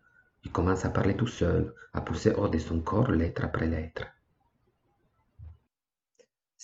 Il 0.45 0.51
commence 0.51 0.85
à 0.85 0.91
parler 0.91 1.15
tout 1.15 1.27
seul, 1.27 1.75
à 1.93 2.01
pousser 2.01 2.33
hors 2.37 2.51
de 2.51 2.59
son 2.59 2.81
corps 2.81 3.11
lettre 3.11 3.45
après 3.45 3.67
lettre. 3.67 4.07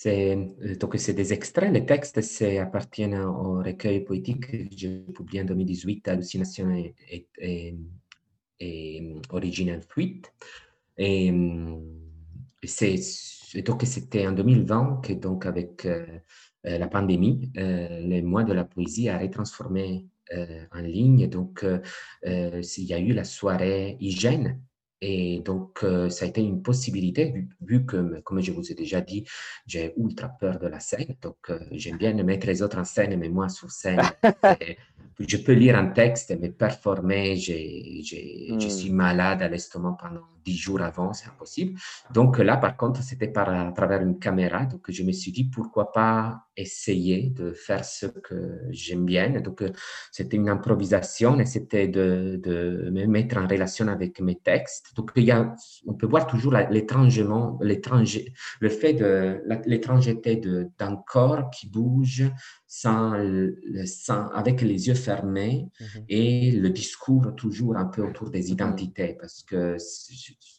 Euh, 0.06 0.46
donc 0.80 0.96
c'est 0.98 1.14
des 1.14 1.32
extraits, 1.32 1.72
les 1.72 1.86
textes 1.86 2.20
appartiennent 2.60 3.14
au 3.16 3.58
recueil 3.58 4.00
poétique 4.00 4.50
que 4.50 4.76
j'ai 4.76 5.00
publié 5.14 5.42
en 5.42 5.44
2018, 5.44 6.08
Hallucination 6.08 6.70
et, 6.70 6.94
et, 7.38 7.76
et, 8.60 9.14
Origine 9.30 9.80
Fluide. 9.80 10.26
Et, 10.98 11.32
c'est, 12.64 12.96
donc 13.64 13.82
c'était 13.84 14.26
en 14.26 14.32
2020 14.32 15.02
que 15.02 15.12
donc 15.12 15.46
avec 15.46 15.84
euh, 15.84 16.06
euh, 16.66 16.78
la 16.78 16.88
pandémie, 16.88 17.52
les 17.54 18.22
mois 18.22 18.42
de 18.44 18.52
la 18.52 18.64
poésie 18.64 19.08
a 19.08 19.18
retransformé 19.18 20.06
en 20.72 20.80
ligne. 20.80 21.28
Donc, 21.28 21.64
il 22.24 22.84
y 22.84 22.94
a 22.94 22.98
eu 22.98 23.12
la 23.12 23.24
soirée 23.24 23.98
hygiène 24.00 24.58
et 25.06 25.40
donc, 25.40 25.84
ça 26.08 26.24
a 26.24 26.28
été 26.28 26.40
une 26.40 26.62
possibilité, 26.62 27.46
vu, 27.60 27.84
que, 27.84 28.20
comme 28.20 28.40
je 28.40 28.52
vous 28.52 28.72
ai 28.72 28.74
déjà 28.74 29.02
dit, 29.02 29.24
j'ai 29.66 29.92
ultra 29.98 30.28
peur 30.28 30.58
de 30.58 30.66
la 30.66 30.80
scène. 30.80 31.16
Donc, 31.20 31.52
j'aime 31.72 31.98
bien 31.98 32.14
mettre 32.22 32.46
les 32.46 32.62
autres 32.62 32.78
en 32.78 32.84
scène, 32.84 33.18
mais 33.18 33.28
moi 33.28 33.50
sur 33.50 33.70
scène, 33.70 34.00
je 35.20 35.36
peux 35.36 35.52
lire 35.52 35.76
un 35.76 35.88
texte, 35.88 36.34
mais 36.40 36.50
performer, 36.50 37.36
je 37.36 38.68
suis 38.68 38.90
hmm. 38.90 38.94
malade 38.94 39.42
à 39.42 39.48
l'estomac 39.48 39.98
pendant 40.00 40.22
dix 40.44 40.56
jours 40.56 40.82
avant, 40.82 41.12
c'est 41.12 41.28
impossible. 41.28 41.78
Donc 42.12 42.38
là, 42.38 42.56
par 42.56 42.76
contre, 42.76 43.02
c'était 43.02 43.28
par 43.28 43.48
à 43.48 43.72
travers 43.72 44.02
une 44.02 44.18
caméra. 44.18 44.66
Donc, 44.66 44.90
je 44.90 45.02
me 45.02 45.12
suis 45.12 45.32
dit, 45.32 45.44
pourquoi 45.44 45.92
pas 45.92 46.44
essayer 46.56 47.30
de 47.30 47.52
faire 47.52 47.84
ce 47.84 48.06
que 48.06 48.60
j'aime 48.70 49.04
bien. 49.04 49.40
Donc, 49.40 49.64
c'était 50.12 50.36
une 50.36 50.48
improvisation 50.48 51.38
et 51.40 51.46
c'était 51.46 51.88
de, 51.88 52.40
de, 52.42 52.90
me 52.92 53.06
mettre 53.06 53.36
en 53.38 53.46
relation 53.46 53.88
avec 53.88 54.20
mes 54.20 54.36
textes. 54.36 54.94
Donc, 54.96 55.12
on 55.86 55.94
peut 55.94 56.06
voir 56.06 56.26
toujours 56.26 56.54
l'étrangement, 56.70 57.58
l'étranger, 57.60 58.32
le 58.60 58.68
fait 58.68 58.94
de 58.94 59.42
l'étrangeté 59.66 60.40
d'un 60.78 60.96
corps 60.96 61.50
qui 61.50 61.68
bouge 61.68 62.24
sans, 62.66 63.14
sans, 63.84 64.28
avec 64.28 64.62
les 64.62 64.88
yeux 64.88 64.94
fermés 64.94 65.68
mmh 65.80 65.84
et 66.08 66.50
le 66.52 66.70
discours 66.70 67.34
toujours 67.36 67.76
un 67.76 67.86
peu 67.86 68.02
autour 68.02 68.30
des 68.30 68.50
mmh 68.50 68.52
identités 68.52 69.16
parce 69.20 69.42
que 69.42 69.76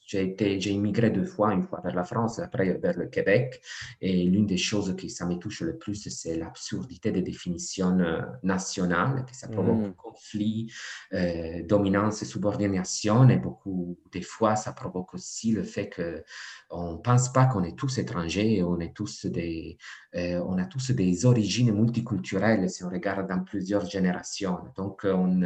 j'ai 0.05 0.23
été, 0.23 0.59
j'ai 0.61 0.71
immigré 0.71 1.09
deux 1.09 1.25
fois, 1.25 1.53
une 1.53 1.63
fois 1.63 1.81
vers 1.83 1.95
la 1.95 2.03
France, 2.03 2.39
après 2.39 2.73
vers 2.73 2.97
le 2.97 3.07
Québec. 3.07 3.61
Et 4.01 4.23
l'une 4.23 4.45
des 4.45 4.57
choses 4.57 4.95
qui 4.95 5.09
ça 5.09 5.25
me 5.25 5.35
touche 5.35 5.61
le 5.61 5.77
plus, 5.77 6.09
c'est 6.09 6.37
l'absurdité 6.37 7.11
des 7.11 7.23
définitions 7.23 7.97
euh, 7.99 8.21
nationales, 8.43 9.25
que 9.25 9.35
ça 9.35 9.47
provoque 9.47 9.89
mm. 9.89 9.93
conflit, 9.95 10.71
euh, 11.13 11.63
dominance 11.63 12.21
et 12.21 12.25
subordination. 12.25 13.27
Et 13.29 13.37
beaucoup 13.37 13.97
des 14.11 14.21
fois, 14.21 14.55
ça 14.55 14.73
provoque 14.73 15.13
aussi 15.15 15.51
le 15.51 15.63
fait 15.63 15.89
que 15.89 16.23
on 16.69 16.97
pense 16.97 17.31
pas 17.31 17.45
qu'on 17.45 17.63
est 17.63 17.77
tous 17.77 17.97
étrangers, 17.97 18.61
on 18.63 18.79
est 18.79 18.93
tous 18.93 19.25
des, 19.25 19.77
euh, 20.15 20.39
on 20.45 20.57
a 20.57 20.65
tous 20.65 20.91
des 20.91 21.25
origines 21.25 21.71
multiculturelles 21.71 22.69
si 22.69 22.83
on 22.83 22.89
regarde 22.89 23.27
dans 23.27 23.39
plusieurs 23.39 23.85
générations. 23.85 24.59
Donc, 24.75 25.01
on, 25.03 25.41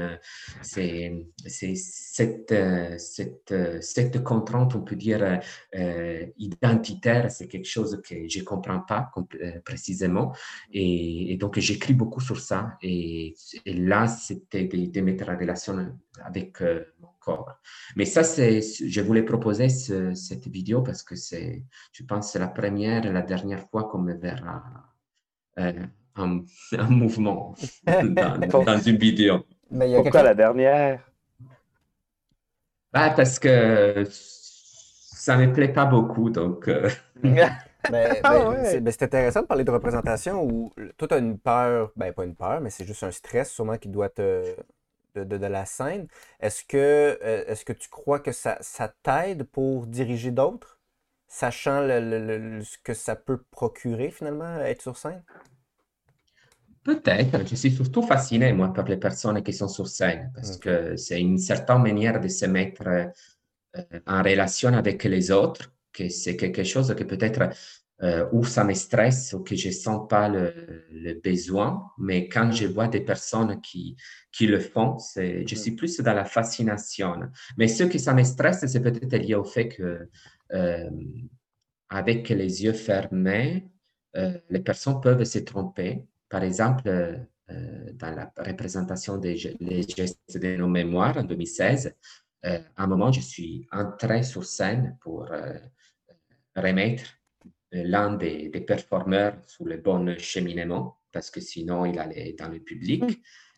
c'est, 0.62 1.26
c'est 1.46 1.76
cette, 1.76 2.54
cette, 2.98 3.54
cette 3.82 4.24
contrainte, 4.24 4.50
on 4.62 4.82
peut 4.82 4.96
dire, 4.96 5.40
euh, 5.76 6.26
identitaire, 6.38 7.32
c'est 7.32 7.48
quelque 7.48 7.68
chose 7.68 8.02
que 8.04 8.28
je 8.28 8.40
ne 8.40 8.44
comprends 8.44 8.80
pas 8.80 9.12
euh, 9.42 9.60
précisément. 9.64 10.34
Et, 10.72 11.38
donc, 11.40 11.60
j'écris 11.60 11.94
beaucoup 11.94 12.22
sur 12.22 12.40
ça. 12.40 12.78
Et, 12.82 13.36
là, 13.66 14.08
c'était 14.08 14.66
de, 14.66 15.02
mettre 15.02 15.30
en 15.30 15.38
relation 15.38 15.96
avec 16.24 16.62
euh, 16.62 16.84
mon 17.00 17.10
corps. 17.20 17.60
Mais 17.96 18.06
ça, 18.06 18.24
c'est, 18.24 18.62
je 18.62 19.02
voulais 19.02 19.24
proposer 19.24 19.70
cette 19.70 20.48
vidéo 20.48 20.82
parce 20.82 21.04
que 21.04 21.16
c'est, 21.16 21.64
je 21.92 22.04
pense, 22.04 22.36
la 22.36 22.48
première 22.48 23.06
et 23.06 23.12
la 23.12 23.22
dernière 23.22 23.68
fois 23.70 23.86
qu'on 23.86 24.00
me 24.00 24.14
verra 24.14 24.64
un, 25.58 25.90
mouvement 26.90 27.56
dans, 27.86 28.80
une 28.80 28.98
vidéo. 28.98 29.46
Mais 29.72 29.94
Pourquoi 29.96 30.24
la 30.24 30.34
dernière? 30.34 31.10
Bah, 32.92 33.12
Parce 33.16 33.38
que 33.38 34.04
ça 35.20 35.38
ne 35.38 35.46
me 35.48 35.54
plaît 35.54 35.74
pas 35.74 35.86
beaucoup, 35.86 36.30
donc... 36.30 36.68
Euh. 36.68 36.90
Ben, 37.88 38.24
Ah 38.24 38.48
ben, 38.48 38.48
ouais. 38.50 38.64
c'est 38.64 38.82
ben, 38.82 38.94
intéressant 39.02 39.42
de 39.42 39.48
parler 39.48 39.64
de 39.64 39.72
représentation 39.72 40.44
où 40.44 40.72
toi, 40.98 41.08
tu 41.08 41.14
as 41.16 41.18
une 41.18 41.40
peur, 41.40 41.92
ben 41.96 42.14
pas 42.14 42.24
une 42.26 42.36
peur, 42.36 42.62
mais 42.62 42.70
c'est 42.70 42.86
juste 42.86 43.04
un 43.04 43.10
stress 43.12 43.52
sûrement 43.52 43.78
qui 43.78 43.90
doit 43.90 44.10
te. 44.10 44.56
de, 45.16 45.24
de- 45.26 45.38
de 45.38 45.48
la 45.48 45.66
scène. 45.66 46.08
Est-ce 46.42 46.64
que, 46.66 46.78
euh, 47.24 47.46
est-ce 47.48 47.66
que 47.66 47.74
tu 47.74 47.90
crois 47.90 48.20
que 48.20 48.32
ça, 48.34 48.58
ça 48.62 48.90
t'aide 49.04 49.44
pour 49.46 49.88
diriger 49.88 50.32
d'autres, 50.32 50.80
sachant 51.28 51.82
le- 51.82 52.00
le- 52.02 52.26
le- 52.28 52.58
le- 52.60 52.64
ce 52.66 52.78
que 52.80 52.94
ça 52.96 53.16
peut 53.18 53.40
procurer 53.52 54.12
finalement, 54.12 54.60
être 54.62 54.82
sur 54.84 54.98
scène? 54.98 55.24
Peut-être, 56.84 57.48
je 57.48 57.56
suis 57.56 57.72
surtout 57.72 58.02
fasciné, 58.02 58.52
moi, 58.54 58.74
par 58.74 58.86
les 58.86 58.98
personnes 58.98 59.42
qui 59.44 59.54
sont 59.54 59.68
sur 59.68 59.88
scène, 59.88 60.32
parce 60.34 60.58
que 60.58 60.96
c'est 60.96 61.20
une 61.22 61.38
certaine 61.38 61.82
manière 61.82 62.20
de 62.20 62.28
se 62.28 62.46
mettre 62.46 62.88
euh, 62.88 63.06
en 64.06 64.24
relation 64.24 64.74
avec 64.74 65.04
les 65.04 65.32
autres, 65.32 65.72
que 65.94 66.10
c'est 66.10 66.36
quelque 66.36 66.64
chose 66.64 66.94
que 66.96 67.04
peut-être 67.04 67.50
euh, 68.02 68.28
où 68.32 68.46
ça 68.46 68.64
me 68.64 68.74
stresse 68.74 69.34
ou 69.34 69.44
que 69.44 69.56
je 69.56 69.72
sens 69.72 70.08
pas 70.08 70.30
le, 70.30 70.54
le 70.92 71.14
besoin, 71.16 71.84
mais 71.98 72.30
quand 72.30 72.52
je 72.52 72.66
vois 72.66 72.88
des 72.88 73.02
personnes 73.02 73.60
qui, 73.62 73.98
qui 74.32 74.48
le 74.48 74.60
font, 74.60 74.98
c'est, 75.00 75.46
je 75.46 75.56
suis 75.56 75.72
plus 75.72 76.00
dans 76.00 76.14
la 76.14 76.26
fascination. 76.26 77.16
Mais 77.58 77.68
ce 77.68 77.84
qui 77.84 78.00
ça 78.00 78.14
me 78.14 78.24
stresse, 78.24 78.66
c'est 78.66 78.82
peut-être 78.82 79.18
lié 79.18 79.36
au 79.36 79.44
fait 79.44 79.68
que 79.68 80.08
euh, 80.54 80.90
avec 81.90 82.30
les 82.30 82.64
yeux 82.64 82.74
fermés, 82.74 83.70
euh, 84.16 84.38
les 84.50 84.62
personnes 84.62 85.02
peuvent 85.02 85.24
se 85.24 85.40
tromper. 85.40 86.06
Par 86.30 86.44
exemple, 86.44 86.84
euh, 87.52 87.92
dans 87.96 88.12
la 88.16 88.32
représentation 88.38 89.18
des 89.18 89.56
les 89.60 89.82
gestes 89.82 90.38
de 90.38 90.56
nos 90.56 90.68
mémoires 90.68 91.18
en 91.18 91.24
2016, 91.24 91.88
euh, 91.88 91.92
à 92.44 92.84
un 92.84 92.88
moment, 92.88 93.12
je 93.12 93.22
suis 93.22 93.68
entré 93.72 94.24
sur 94.24 94.46
scène 94.46 94.98
pour 95.02 95.32
euh, 95.32 95.58
remettre 96.56 97.04
euh, 97.76 97.84
l'un 97.84 98.14
des, 98.16 98.50
des 98.50 98.62
performeurs 98.62 99.36
sur 99.48 99.66
le 99.66 99.78
bon 99.78 100.18
cheminement, 100.18 100.98
parce 101.12 101.30
que 101.30 101.42
sinon, 101.42 101.86
il 101.86 101.98
allait 102.00 102.34
dans 102.34 102.50
le 102.50 102.60
public. 102.60 103.04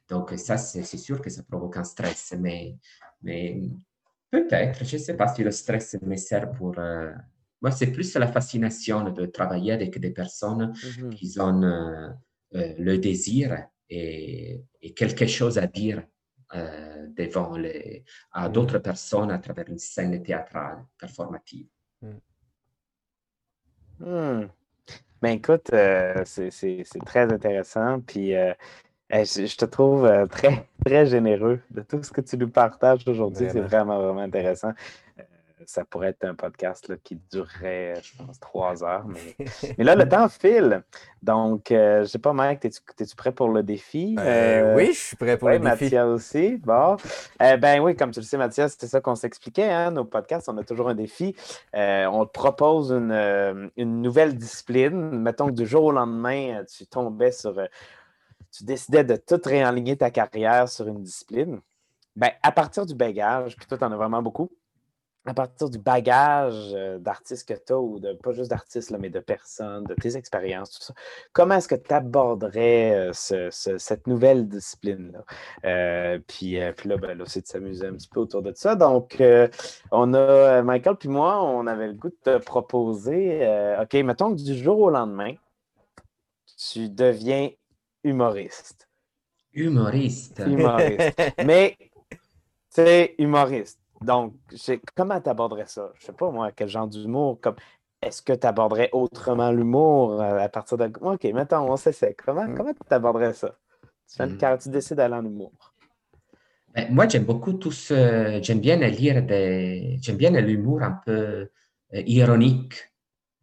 Donc, 0.10 0.32
ça, 0.38 0.58
c'est 0.58 0.98
sûr 0.98 1.22
que 1.22 1.30
ça 1.30 1.44
provoque 1.44 1.78
un 1.78 1.84
stress, 1.84 2.34
mais, 2.40 2.76
mais 3.22 3.62
peut-être, 4.30 4.84
je 4.84 4.98
ne 4.98 5.02
sais 5.02 5.16
pas 5.16 5.28
si 5.34 5.44
le 5.44 5.52
stress 5.52 5.98
me 6.02 6.16
sert 6.18 6.52
pour... 6.52 6.78
euh, 6.80 7.12
moi, 7.62 7.72
c'est 7.72 7.92
plus 7.92 8.14
la 8.16 8.28
fascination 8.28 9.04
de 9.12 9.26
travailler 9.28 9.72
avec 9.74 10.00
des 10.00 10.12
personnes 10.12 10.74
Mhm. 11.00 11.10
qui 11.14 11.40
ont 11.40 11.62
euh, 11.64 12.10
euh, 12.56 12.74
le 12.80 12.98
désir 12.98 13.68
et, 13.90 14.62
et 14.82 14.94
quelque 14.94 15.28
chose 15.28 15.58
à 15.58 15.68
dire 15.68 16.04
euh, 16.56 17.08
devant 17.18 17.58
les, 17.58 18.04
à 18.32 18.48
Mm. 18.50 18.52
d'autres 18.52 18.80
personnes 18.80 19.32
à 19.32 19.38
travers 19.40 19.68
une 19.70 19.80
scène 19.80 20.22
théâtrale, 20.24 20.84
performative. 21.00 21.68
Hmm. 24.00 24.46
Ben 25.22 25.30
écoute, 25.34 25.70
euh, 25.74 26.24
c'est 26.26 26.84
très 27.06 27.32
intéressant. 27.32 28.00
Puis 28.02 28.36
euh, 28.36 28.54
eh, 29.12 29.24
je, 29.26 29.46
je 29.46 29.56
te 29.58 29.66
trouve 29.66 30.06
euh, 30.06 30.26
très, 30.26 30.68
très 30.86 31.06
généreux 31.06 31.60
de 31.70 31.82
tout 31.82 32.02
ce 32.02 32.12
que 32.12 32.22
tu 32.22 32.38
nous 32.38 32.50
partages 32.50 33.08
aujourd'hui. 33.08 33.48
C'est 33.52 33.60
Vraiment. 33.60 33.98
vraiment, 33.98 34.02
vraiment 34.02 34.22
intéressant. 34.22 34.72
Ça 35.66 35.86
pourrait 35.86 36.10
être 36.10 36.24
un 36.24 36.36
podcast 36.36 36.88
là, 36.88 36.96
qui 37.04 37.20
durerait, 37.32 37.96
je 38.02 38.18
pense, 38.18 38.40
trois 38.40 38.84
heures. 38.84 39.06
Mais, 39.08 39.36
mais 39.78 39.84
là, 39.84 39.96
le 39.96 40.08
temps 40.08 40.28
file. 40.30 40.84
Donc, 41.22 41.72
euh, 41.72 42.02
je 42.02 42.06
sais 42.08 42.20
pas, 42.20 42.34
Mike, 42.34 42.66
es-tu 42.66 42.80
es 43.00 43.16
prêt 43.16 43.32
pour 43.32 43.50
le 43.50 43.64
défi? 43.64 44.16
Euh, 44.20 44.72
Euh, 44.72 44.76
oui, 44.76 44.88
je 44.94 45.00
suis 45.00 45.16
prêt 45.16 45.38
pour 45.38 45.50
le 45.50 45.60
défi. 45.60 45.84
Mathias 45.84 46.06
aussi. 46.06 46.58
Bon. 46.58 46.98
Euh, 47.42 47.58
ben 47.58 47.80
oui, 47.82 47.96
comme 47.96 48.12
tu 48.12 48.20
le 48.20 48.26
sais, 48.26 48.38
Mathias, 48.38 48.76
c'est 48.80 48.88
ça 48.88 49.02
qu'on 49.02 49.16
s'expliquait. 49.16 49.70
Hein, 49.70 49.92
nos 49.92 50.06
podcasts, 50.06 50.50
on 50.50 50.58
a 50.58 50.64
toujours 50.64 50.90
un 50.90 50.96
défi. 50.96 51.36
On 51.74 52.26
te 52.26 52.32
propose 52.32 52.92
une, 52.92 53.72
une 53.78 54.02
nouvelle 54.02 54.36
discipline. 54.36 55.20
Mettons 55.20 55.48
que 55.48 55.52
du 55.52 55.66
jour 55.66 55.86
au 55.86 55.92
lendemain, 55.92 56.64
tu 56.66 56.86
tombais 56.88 57.32
sur. 57.32 57.56
tu 58.52 58.64
décidais 58.64 59.04
de 59.04 59.16
tout 59.16 59.40
réaligner 59.44 59.98
ta 59.98 60.12
carrière 60.12 60.68
sur 60.68 60.88
une 60.88 61.02
discipline. 61.02 61.60
Ben, 62.16 62.32
à 62.44 62.52
partir 62.52 62.86
du 62.86 62.94
bagage, 62.94 63.56
puis 63.56 63.66
toi, 63.66 63.78
tu 63.78 63.84
en 63.86 63.92
as 63.92 63.96
vraiment 63.96 64.22
beaucoup. 64.22 64.52
À 65.24 65.36
partir 65.36 65.70
du 65.70 65.78
bagage 65.78 66.76
d'artistes 67.00 67.48
que 67.48 67.54
tu 67.54 67.74
as, 67.74 67.78
ou 67.80 68.00
de 68.00 68.14
pas 68.14 68.32
juste 68.32 68.50
d'artistes, 68.50 68.90
mais 69.00 69.12
de 69.12 69.20
personnes, 69.20 69.84
de 69.84 69.94
tes 69.94 70.18
expériences, 70.18 70.72
tout 70.72 70.82
ça, 70.84 70.96
comment 71.32 71.56
est-ce 71.56 71.68
que 71.68 71.76
tu 71.76 71.94
aborderais 71.94 73.12
ce- 73.14 73.50
ce- 73.52 73.78
cette 73.78 74.08
nouvelle 74.08 74.48
discipline-là? 74.48 75.24
Euh, 75.66 76.20
puis, 76.28 76.58
puis 76.76 76.90
là, 76.90 76.98
ben, 76.98 77.16
là, 77.16 77.26
c'est 77.28 77.42
de 77.42 77.48
s'amuser 77.48 77.86
un 77.86 77.94
petit 77.94 78.10
peu 78.10 78.20
autour 78.20 78.42
de 78.42 78.52
ça. 78.56 78.76
Donc, 78.76 79.22
euh, 79.22 79.48
on 79.92 80.12
a, 80.16 80.18
euh, 80.18 80.64
Michael 80.64 80.96
puis 80.96 81.10
moi, 81.10 81.44
on 81.44 81.68
avait 81.68 81.88
le 81.88 81.94
goût 81.94 82.10
de 82.10 82.18
te 82.24 82.38
proposer, 82.40 83.46
euh, 83.46 83.84
OK, 83.84 83.94
mettons 83.94 84.36
que 84.36 84.42
du 84.42 84.56
jour 84.58 84.80
au 84.80 84.90
lendemain, 84.90 85.36
tu 86.58 86.90
deviens 86.90 87.50
humoriste. 88.04 88.88
Humoriste. 89.54 90.40
Humoriste. 90.48 91.16
Mais, 91.44 91.76
tu 91.80 91.88
sais, 92.70 93.14
humoriste. 93.20 93.80
Donc, 94.02 94.34
comment 94.96 95.22
tu 95.22 95.30
aborderais 95.30 95.68
ça? 95.68 95.92
Je 96.00 96.06
sais 96.06 96.14
pas, 96.14 96.32
moi, 96.32 96.52
quel 96.52 96.68
genre 96.68 96.88
d'humour? 96.88 97.40
Comme, 97.40 97.56
est-ce 98.02 98.22
que 98.22 98.34
tu 98.34 98.48
aborderais 98.48 98.90
autrement 98.94 99.52
l'humour 99.52 100.22
euh, 100.22 100.40
à 100.40 100.50
partir 100.50 100.78
de. 100.78 100.92
OK, 101.02 101.24
mettons, 101.26 101.72
on 101.72 101.78
s'essaie. 101.78 102.16
Comment 102.26 102.48
Mm. 102.48 102.56
comment 102.56 102.74
tu 102.74 102.94
aborderais 102.94 103.34
ça? 103.34 103.56
Tu, 104.10 104.18
fais 104.18 104.24
une 104.26 104.36
Mm. 104.36 104.58
tu 104.60 104.70
décides 104.70 104.98
d'aller 104.98 105.14
en 105.16 105.26
humour. 105.26 105.52
Ben, 106.74 106.88
moi, 106.92 107.08
j'aime 107.08 107.26
beaucoup 107.26 107.54
tout 107.54 107.72
ce... 107.72 108.40
J'aime 108.42 108.60
bien 108.60 108.78
lire 108.78 109.24
des... 109.24 109.98
J'aime 110.02 110.18
bien 110.18 110.32
l'humour 110.32 110.82
un 110.82 111.00
peu 111.06 111.12
euh, 111.12 111.48
ironique, 111.92 112.76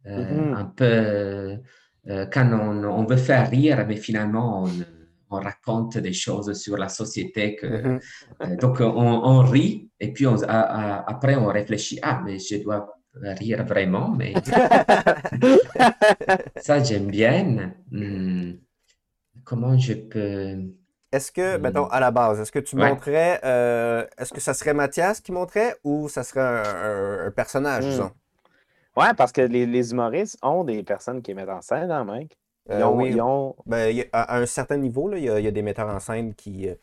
euh, 0.07 0.17
Mhm. 0.17 0.53
un 0.55 0.65
peu... 0.65 1.59
euh, 2.07 2.25
quand 2.33 2.49
on, 2.51 2.83
on 2.83 3.05
veut 3.05 3.17
faire 3.17 3.49
rire, 3.49 3.85
mais 3.87 3.97
finalement, 3.97 4.63
on, 4.63 4.69
on 5.29 5.39
raconte 5.39 5.97
des 5.97 6.13
choses 6.13 6.53
sur 6.53 6.77
la 6.77 6.89
société. 6.89 7.55
Que, 7.55 7.67
Mhm. 7.67 7.99
euh, 8.43 8.55
donc, 8.57 8.79
on, 8.81 8.85
on 8.87 9.39
rit, 9.43 9.89
et 9.99 10.11
puis 10.13 10.27
on- 10.27 10.41
a- 10.43 10.47
a- 10.47 11.09
après, 11.09 11.35
on 11.35 11.47
réfléchit, 11.47 11.99
ah, 12.01 12.21
mais 12.25 12.39
je 12.39 12.61
dois 12.63 12.93
rire 13.39 13.65
vraiment, 13.65 14.09
mais 14.09 14.33
ça, 16.57 16.83
j'aime 16.83 17.07
bien. 17.07 17.73
Hmm, 17.91 18.53
Comment 19.43 19.77
je 19.77 19.93
peux... 19.93 20.57
Est-ce 21.11 21.31
que, 21.31 21.57
Hmm. 21.57 21.61
mettons, 21.61 21.87
à 21.87 21.99
la 21.99 22.11
base, 22.11 22.39
est-ce 22.39 22.51
que 22.51 22.59
tu 22.59 22.75
Ouais. 22.75 22.89
montrais, 22.89 23.39
euh, 23.43 24.05
est-ce 24.17 24.31
que 24.31 24.39
ça 24.41 24.53
serait 24.53 24.75
Mathias 24.75 25.21
qui 25.21 25.31
montrait 25.31 25.75
ou 25.83 26.07
ça 26.07 26.23
serait 26.23 26.41
un, 26.41 27.23
un- 27.25 27.27
un 27.27 27.31
personnage, 27.31 27.85
Hmm. 27.85 27.89
disons? 27.89 28.11
Ouais, 28.97 29.13
parce 29.17 29.31
que 29.31 29.41
les, 29.41 29.65
les 29.65 29.91
humoristes 29.91 30.37
ont 30.43 30.63
des 30.63 30.83
personnes 30.83 31.21
qui 31.21 31.33
mettent 31.33 31.49
en 31.49 31.61
scène, 31.61 31.89
hein, 31.91 32.03
Mike? 32.03 32.37
Ils 32.71 32.83
Euh, 32.83 32.85
ont, 32.85 33.03
oui, 33.03 33.07
ils 33.07 33.21
ont- 33.21 33.55
ben, 33.65 33.89
y 33.95 34.01
a- 34.01 34.05
à, 34.13 34.35
à 34.35 34.39
un 34.39 34.45
certain 34.45 34.77
niveau, 34.77 35.07
là, 35.09 35.17
il 35.17 35.23
y 35.23 35.29
a, 35.29 35.39
il 35.39 35.45
y 35.45 35.47
a 35.47 35.51
des 35.51 35.61
metteurs 35.63 35.89
en 35.89 35.99
scène 35.99 36.35
qui, 36.35 36.67
euh, 36.69 36.75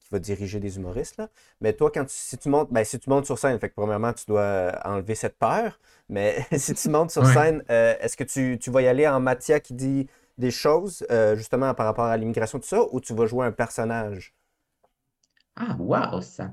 qui 0.00 0.08
vont 0.10 0.18
diriger 0.18 0.60
des 0.60 0.76
humoristes. 0.76 1.16
Là. 1.18 1.28
Mais 1.60 1.72
toi, 1.74 1.90
quand 1.92 2.04
tu- 2.04 2.14
si, 2.14 2.38
tu 2.38 2.48
montes, 2.48 2.70
ben, 2.72 2.84
si 2.84 2.98
tu 3.00 3.10
montes 3.10 3.26
sur 3.26 3.38
scène, 3.38 3.58
fait 3.58 3.68
que 3.70 3.74
premièrement, 3.74 4.12
tu 4.12 4.24
dois 4.26 4.40
euh, 4.42 4.72
enlever 4.84 5.14
cette 5.16 5.38
peur. 5.38 5.80
Mais 6.08 6.46
si 6.58 6.74
tu 6.74 6.88
montes 6.90 7.10
sur 7.10 7.26
Ouais. 7.26 7.26
scène, 7.26 7.64
euh, 7.70 7.94
est-ce 8.00 8.16
que 8.16 8.24
tu, 8.24 8.58
tu 8.60 8.70
vas 8.70 8.82
y 8.82 8.88
aller 8.88 9.08
en 9.08 9.20
Mathia 9.20 9.60
qui 9.60 9.74
dit 9.74 10.08
des 10.38 10.50
choses, 10.50 11.04
euh, 11.10 11.36
justement 11.36 11.74
par 11.74 11.86
rapport 11.86 12.06
à 12.06 12.16
l'immigration, 12.16 12.58
tout 12.60 12.66
ça, 12.68 12.82
ou 12.92 13.00
tu 13.00 13.14
vas 13.14 13.26
jouer 13.26 13.46
un 13.46 13.52
personnage? 13.52 14.34
Ah, 15.56 15.76
wow, 15.78 16.20
ça. 16.20 16.52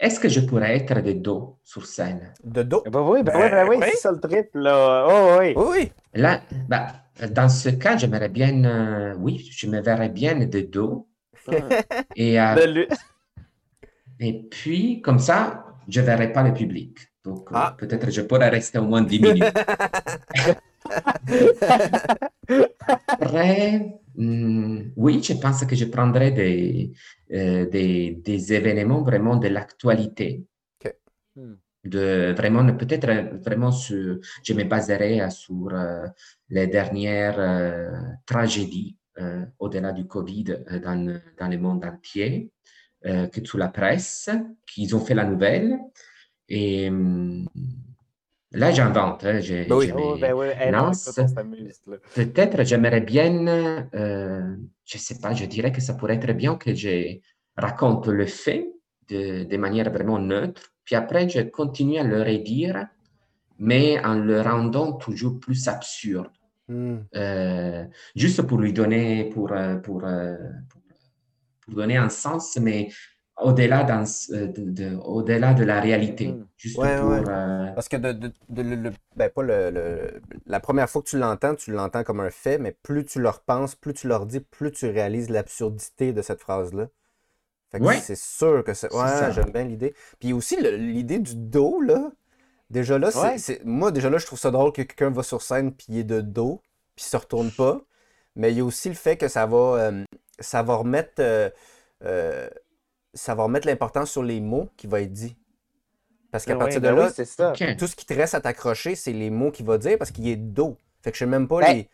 Est-ce 0.00 0.18
que 0.18 0.28
je 0.28 0.40
pourrais 0.40 0.76
être 0.76 1.00
de 1.00 1.12
dos 1.12 1.58
sur 1.62 1.86
scène? 1.86 2.32
De 2.42 2.62
dos? 2.62 2.82
Ben 2.90 3.00
oui, 3.02 3.22
ben, 3.22 3.32
Ben, 3.32 3.40
oui, 3.42 3.50
ben 3.50 3.68
oui, 3.68 3.76
oui. 3.80 3.86
c'est 3.92 3.96
ça 3.98 4.10
le 4.12 4.20
trip, 4.20 4.48
là. 4.54 5.06
Oh, 5.08 5.36
oui. 5.40 5.52
Oui. 5.56 5.92
Là, 6.14 6.40
bah, 6.68 6.86
dans 7.30 7.48
ce 7.48 7.68
cas, 7.70 7.96
j'aimerais 7.96 8.28
bien, 8.28 8.64
euh, 8.64 9.14
oui, 9.18 9.48
je 9.52 9.66
me 9.68 9.80
verrais 9.80 10.08
bien 10.08 10.34
de 10.34 10.60
dos. 10.60 11.08
Et, 12.16 12.40
euh, 12.40 12.54
De 12.54 12.72
lui- 12.72 12.88
et 14.20 14.34
puis, 14.50 15.00
comme 15.02 15.18
ça, 15.18 15.64
je 15.88 16.00
ne 16.00 16.06
verrai 16.06 16.32
pas 16.32 16.42
le 16.44 16.54
public. 16.54 16.98
Donc, 17.24 17.48
euh, 17.50 17.54
Ah. 17.56 17.74
peut-être 17.76 18.08
je 18.10 18.20
pourrais 18.22 18.48
rester 18.50 18.78
au 18.78 18.84
moins 18.84 19.02
10 19.02 19.20
minutes. 19.20 19.44
Après, 23.08 24.00
oui, 24.16 25.22
je 25.22 25.34
pense 25.34 25.64
que 25.64 25.74
je 25.74 25.86
prendrai 25.86 26.30
des, 26.32 26.92
euh, 27.32 27.68
des, 27.68 28.20
des 28.22 28.52
événements 28.52 29.02
vraiment 29.02 29.36
de 29.36 29.48
l'actualité. 29.48 30.44
Hmm. 31.34 31.54
De 31.84 32.32
vraiment, 32.36 32.64
peut-être 32.76 33.08
vraiment 33.42 33.72
sur, 33.72 34.18
je 34.44 34.52
me 34.52 34.64
baserai 34.64 35.20
euh, 35.20 35.30
sur 35.30 35.68
euh, 35.72 36.06
les 36.50 36.68
dernières 36.68 37.40
euh, 37.40 37.90
tragédies 38.24 38.96
euh, 39.18 39.44
au-delà 39.58 39.92
du 39.92 40.06
Covid 40.06 40.44
euh, 40.70 40.78
dans, 40.78 41.18
dans 41.38 41.48
le 41.48 41.58
monde 41.58 41.84
entier, 41.84 42.50
euh, 43.06 43.26
que 43.26 43.44
sous 43.44 43.58
la 43.58 43.68
presse, 43.68 44.30
qu'ils 44.66 44.94
ont 44.94 45.00
fait 45.00 45.14
la 45.14 45.24
nouvelle. 45.24 45.78
Et 46.48 46.88
hum, 46.88 47.48
là, 48.52 48.70
j'invente. 48.70 49.24
hein, 49.24 49.40
Ben 49.68 49.72
oui. 49.76 49.92
Oh, 49.96 50.16
ben 50.20 50.32
oui, 50.34 50.46
hey. 50.58 50.70
Peut-être 52.14 52.64
j'aimerais 52.64 53.00
bien, 53.00 53.46
euh, 53.94 54.56
je 54.84 54.98
sais 54.98 55.18
pas, 55.20 55.34
je 55.34 55.44
dirais 55.46 55.72
que 55.72 55.80
ça 55.80 55.94
pourrait 55.94 56.14
être 56.16 56.32
bien 56.32 56.56
que 56.56 56.74
je 56.74 57.18
raconte 57.56 58.06
le 58.06 58.26
fait 58.26 58.72
de, 59.08 59.44
de 59.44 59.56
manière 59.56 59.90
vraiment 59.92 60.18
neutre, 60.18 60.72
puis 60.84 60.94
après 60.94 61.28
je 61.28 61.40
continue 61.40 61.98
à 61.98 62.04
le 62.04 62.22
redire, 62.22 62.86
mais 63.58 64.02
en 64.04 64.14
le 64.14 64.40
rendant 64.40 64.92
toujours 64.92 65.38
plus 65.38 65.68
absurde. 65.68 66.30
Hmm. 66.68 66.98
Euh, 67.16 67.84
juste 68.14 68.42
pour 68.42 68.58
lui 68.58 68.72
donner, 68.72 69.24
pour, 69.30 69.48
pour, 69.82 70.04
euh, 70.04 70.36
pour, 70.70 70.80
pour 71.60 71.74
donner 71.74 71.96
un 71.96 72.08
sens, 72.08 72.56
mais 72.60 72.88
au-delà 73.44 73.86
euh, 73.88 74.46
de, 74.46 74.70
de- 74.70 74.96
au-delà 74.96 75.54
de 75.54 75.64
la 75.64 75.80
réalité. 75.80 76.34
Juste 76.56 76.78
Ouais, 76.78 76.96
pour, 76.98 77.10
ouais. 77.10 77.22
euh, 77.28 77.72
Parce 77.74 77.88
que 77.88 77.96
de, 77.96 78.12
de- 78.12 78.32
de- 78.48 78.62
le- 78.62 78.92
ben, 79.16 79.30
pas 79.30 79.42
le, 79.42 79.70
le- 79.70 80.20
la 80.46 80.60
première 80.60 80.88
fois 80.88 81.02
que 81.02 81.08
tu 81.08 81.18
l'entends, 81.18 81.54
tu 81.54 81.72
l'entends 81.72 82.04
comme 82.04 82.20
un 82.20 82.30
fait, 82.30 82.58
mais 82.58 82.72
plus 82.82 83.04
tu 83.04 83.20
leur 83.20 83.40
penses, 83.40 83.74
plus 83.74 83.94
tu 83.94 84.08
leur 84.08 84.26
dis, 84.26 84.40
plus 84.40 84.70
tu 84.72 84.86
réalises 84.88 85.30
l'absurdité 85.30 86.12
de 86.12 86.22
cette 86.22 86.40
phrase-là. 86.40 86.88
Fait 87.70 87.78
que 87.80 87.84
Ouais. 87.84 87.98
c'est 87.98 88.16
sûr 88.18 88.62
que 88.64 88.74
c'est. 88.74 88.92
Ouais, 88.92 89.08
ça. 89.08 89.30
j'aime 89.30 89.50
bien 89.50 89.64
l'idée. 89.64 89.94
Puis 90.20 90.32
aussi 90.32 90.56
l'idée 90.60 91.18
du 91.18 91.34
dos, 91.36 91.80
là. 91.80 92.10
Déjà 92.70 92.98
là, 92.98 93.10
c'est, 93.38 93.64
moi, 93.64 93.90
déjà 93.92 94.08
là, 94.10 94.18
je 94.18 94.26
trouve 94.26 94.38
ça 94.38 94.50
drôle 94.50 94.72
que 94.72 94.82
quelqu'un 94.82 95.10
va 95.10 95.22
sur 95.22 95.42
scène 95.42 95.72
puis 95.74 95.86
il 95.90 95.98
est 95.98 96.04
de 96.04 96.20
dos, 96.22 96.62
puis 96.96 97.04
il 97.04 97.08
se 97.08 97.16
retourne 97.16 97.50
pas. 97.50 97.80
Mais 98.36 98.50
il 98.52 98.58
y 98.58 98.60
a 98.60 98.64
aussi 98.64 98.88
le 98.88 98.94
fait 98.94 99.16
que 99.18 99.28
ça 99.28 99.46
va, 99.46 99.56
euh, 99.78 100.04
ça 100.40 100.62
va 100.62 100.76
remettre, 100.76 101.12
euh, 101.20 101.50
euh, 102.04 102.48
ça 103.14 103.34
va 103.34 103.44
remettre 103.44 103.66
l'importance 103.66 104.10
sur 104.10 104.22
les 104.22 104.40
mots 104.40 104.68
qui 104.76 104.86
va 104.86 105.00
être 105.00 105.12
dit. 105.12 105.36
Parce 106.30 106.44
qu'à 106.46 106.54
Ouais, 106.54 106.58
partir 106.60 106.80
de 106.80 106.86
ben 106.88 106.96
là, 106.96 107.10
oui, 107.16 107.26
ça. 107.26 107.52
tout 107.78 107.86
ce 107.86 107.94
qui 107.94 108.06
te 108.06 108.14
reste 108.14 108.34
à 108.34 108.40
t'accrocher, 108.40 108.94
c'est 108.94 109.12
les 109.12 109.28
mots 109.30 109.50
qu'il 109.50 109.66
va 109.66 109.76
dire 109.78 109.98
parce 109.98 110.10
qu'il 110.10 110.26
est 110.28 110.36
de 110.36 110.50
dos. 110.50 110.78
Fait 111.02 111.10
que 111.10 111.16
je 111.16 111.20
sais 111.24 111.26
même 111.30 111.46
pas 111.46 111.60
Ben- 111.60 111.76
les. 111.76 111.90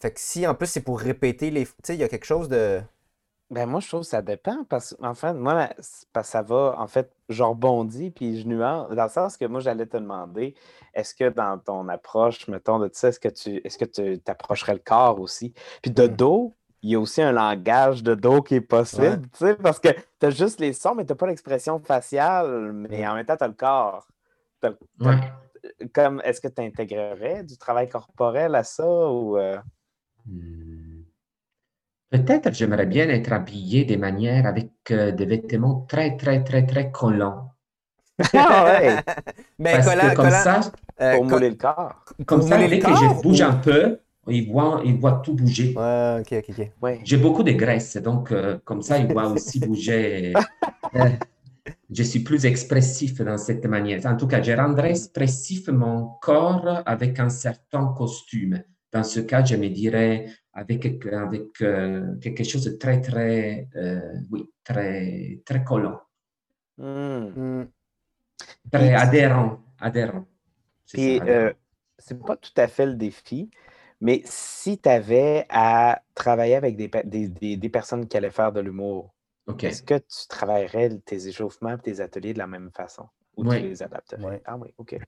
Fait 0.00 0.10
que 0.12 0.18
si 0.20 0.46
en 0.46 0.54
plus 0.54 0.66
c'est 0.68 0.80
pour 0.80 0.98
répéter 0.98 1.50
les. 1.50 1.66
Tu 1.66 1.72
sais, 1.84 1.94
il 1.94 2.00
y 2.00 2.04
a 2.04 2.08
quelque 2.08 2.24
chose 2.24 2.48
de. 2.48 2.80
Ben 3.50 3.66
moi, 3.66 3.80
je 3.80 3.88
trouve 3.88 4.00
que 4.00 4.06
ça 4.06 4.22
dépend 4.22 4.64
parce 4.64 4.96
qu'en 4.98 5.12
fait, 5.12 5.34
moi, 5.34 5.68
parce 6.14 6.28
que 6.28 6.32
ça 6.32 6.40
va, 6.40 6.74
en 6.78 6.86
fait, 6.86 7.12
je 7.28 7.42
rebondis 7.42 8.10
puis 8.10 8.40
je 8.40 8.46
nuance, 8.48 8.88
dans 8.90 9.02
le 9.02 9.10
sens 9.10 9.36
que 9.36 9.44
moi, 9.44 9.60
j'allais 9.60 9.84
te 9.84 9.98
demander, 9.98 10.54
est-ce 10.94 11.14
que 11.14 11.28
dans 11.28 11.58
ton 11.58 11.86
approche, 11.90 12.48
mettons, 12.48 12.78
de 12.78 12.88
ça, 12.94 13.08
est-ce 13.08 13.20
que 13.20 13.28
tu 13.28 13.60
est-ce 13.62 13.76
que 13.76 13.84
tu 13.84 14.18
t'approcherais 14.20 14.72
le 14.72 14.78
corps 14.82 15.20
aussi? 15.20 15.52
Puis 15.82 15.90
de 15.90 16.04
Mm. 16.04 16.16
dos, 16.16 16.54
il 16.82 16.90
y 16.90 16.94
a 16.96 17.00
aussi 17.00 17.22
un 17.22 17.32
langage 17.32 18.02
de 18.02 18.14
dos 18.14 18.42
qui 18.42 18.56
est 18.56 18.60
possible, 18.60 19.02
Ouais. 19.06 19.18
tu 19.38 19.46
sais, 19.46 19.54
parce 19.54 19.78
que 19.78 19.88
tu 19.90 20.26
as 20.26 20.30
juste 20.30 20.58
les 20.60 20.72
sons, 20.72 20.94
mais 20.96 21.04
tu 21.04 21.12
n'as 21.12 21.16
pas 21.16 21.26
l'expression 21.28 21.78
faciale, 21.78 22.72
mais 22.72 23.06
en 23.06 23.14
même 23.14 23.24
temps, 23.26 23.36
tu 23.36 23.44
as 23.44 23.48
le 23.48 23.54
corps. 23.54 24.06
T'as- 24.60 24.72
t'as- 25.00 25.06
Ouais. 25.08 25.20
Comme, 25.94 26.20
est-ce 26.24 26.40
que 26.40 26.48
tu 26.48 26.60
intégrerais 26.60 27.44
du 27.44 27.56
travail 27.56 27.88
corporel 27.88 28.54
à 28.56 28.64
ça 28.64 28.84
ou. 29.08 29.38
euh, 29.38 29.58
Hmm. 30.26 31.02
Peut-être 32.10 32.52
j'aimerais 32.52 32.86
bien 32.86 33.08
être 33.08 33.32
habillé 33.32 33.84
de 33.84 33.96
manière 33.96 34.46
avec 34.46 34.70
euh, 34.90 35.10
des 35.12 35.24
vêtements 35.24 35.80
très, 35.88 36.16
très, 36.16 36.44
très, 36.44 36.64
très 36.66 36.90
collants. 36.90 37.50
Ah 38.34 38.64
ouais, 38.66 38.96
Mais 39.58 39.72
Parce 39.72 39.86
collant, 39.88 40.10
que 40.10 40.14
comme 40.16 40.24
collant, 40.26 40.42
ça, 40.42 40.60
euh, 41.00 41.14
pour 41.16 41.24
mouler 41.24 41.50
le 41.50 41.56
corps. 41.56 42.04
comme 42.26 42.42
ça, 42.42 42.58
dès 42.58 42.78
que 42.78 42.86
je 42.88 43.22
bouge 43.22 43.40
ou- 43.40 43.44
un 43.44 43.54
peu, 43.54 43.98
il 44.28 44.50
voit, 44.50 44.82
il 44.84 44.98
voit 44.98 45.20
tout 45.24 45.34
bouger. 45.34 45.74
Ouais, 45.76 46.18
ok, 46.20 46.32
ok, 46.48 46.54
ok. 46.58 46.70
Ouais. 46.82 47.00
J'ai 47.04 47.16
beaucoup 47.16 47.42
de 47.42 47.52
graisse, 47.52 47.96
donc 47.96 48.30
euh, 48.32 48.58
comme 48.64 48.82
ça, 48.82 48.98
il 48.98 49.12
voit 49.12 49.28
aussi 49.32 49.60
bouger. 49.60 50.32
Euh, 50.94 51.08
je 51.90 52.02
suis 52.02 52.20
plus 52.20 52.44
expressif 52.46 53.20
dans 53.20 53.38
cette 53.38 53.64
manière. 53.66 54.04
En 54.06 54.16
tout 54.16 54.26
cas, 54.26 54.42
je 54.42 54.52
rendrai 54.52 54.90
expressif 54.90 55.68
mon 55.68 56.08
corps 56.20 56.82
avec 56.86 57.18
un 57.20 57.28
certain 57.28 57.92
costume. 57.96 58.62
Dans 58.92 59.04
ce 59.04 59.20
cas, 59.20 59.44
je 59.44 59.56
me 59.56 59.68
dirais 59.68 60.26
avec, 60.52 60.84
avec 61.06 61.60
euh, 61.62 62.14
quelque 62.20 62.44
chose 62.44 62.64
de 62.64 62.72
très, 62.76 63.00
très, 63.00 63.68
euh, 63.76 64.00
oui, 64.30 64.48
très, 64.64 65.40
très 65.44 65.64
collant, 65.64 65.98
Hmm. 66.78 67.28
Hmm. 67.36 67.66
très 68.70 68.94
adhérent, 68.94 69.60
adhérent. 69.78 70.24
C'est 70.86 70.98
Puis, 70.98 71.16
ça, 71.18 71.22
adhérent. 71.22 71.40
euh, 71.48 71.52
c'est 71.98 72.18
pas 72.24 72.36
tout 72.36 72.50
à 72.56 72.66
fait 72.68 72.86
le 72.86 72.94
défi, 72.94 73.50
mais 74.02 74.20
si 74.26 74.78
tu 74.78 74.88
avais 74.88 75.46
à 75.48 76.02
travailler 76.14 76.56
avec 76.56 76.76
des, 76.76 76.90
des, 77.04 77.28
des- 77.28 77.56
des 77.56 77.68
personnes 77.68 78.06
qui 78.08 78.16
allaient 78.16 78.30
faire 78.30 78.52
de 78.52 78.60
l'humour, 78.60 79.14
est-ce 79.62 79.82
que 79.82 79.94
tu 79.98 80.26
travaillerais 80.28 80.90
tes 81.04 81.28
échauffements 81.28 81.74
et 81.76 81.78
tes 81.78 82.00
ateliers 82.00 82.34
de 82.34 82.38
la 82.38 82.46
même 82.46 82.70
façon? 82.80 83.04
Ou 83.36 83.44
Oui. 83.44 83.60
tu 83.60 83.68
les 83.68 83.82
adapterais? 83.82 84.42
Ah 84.44 84.56
oui, 84.56 84.68
OK. 84.78 84.98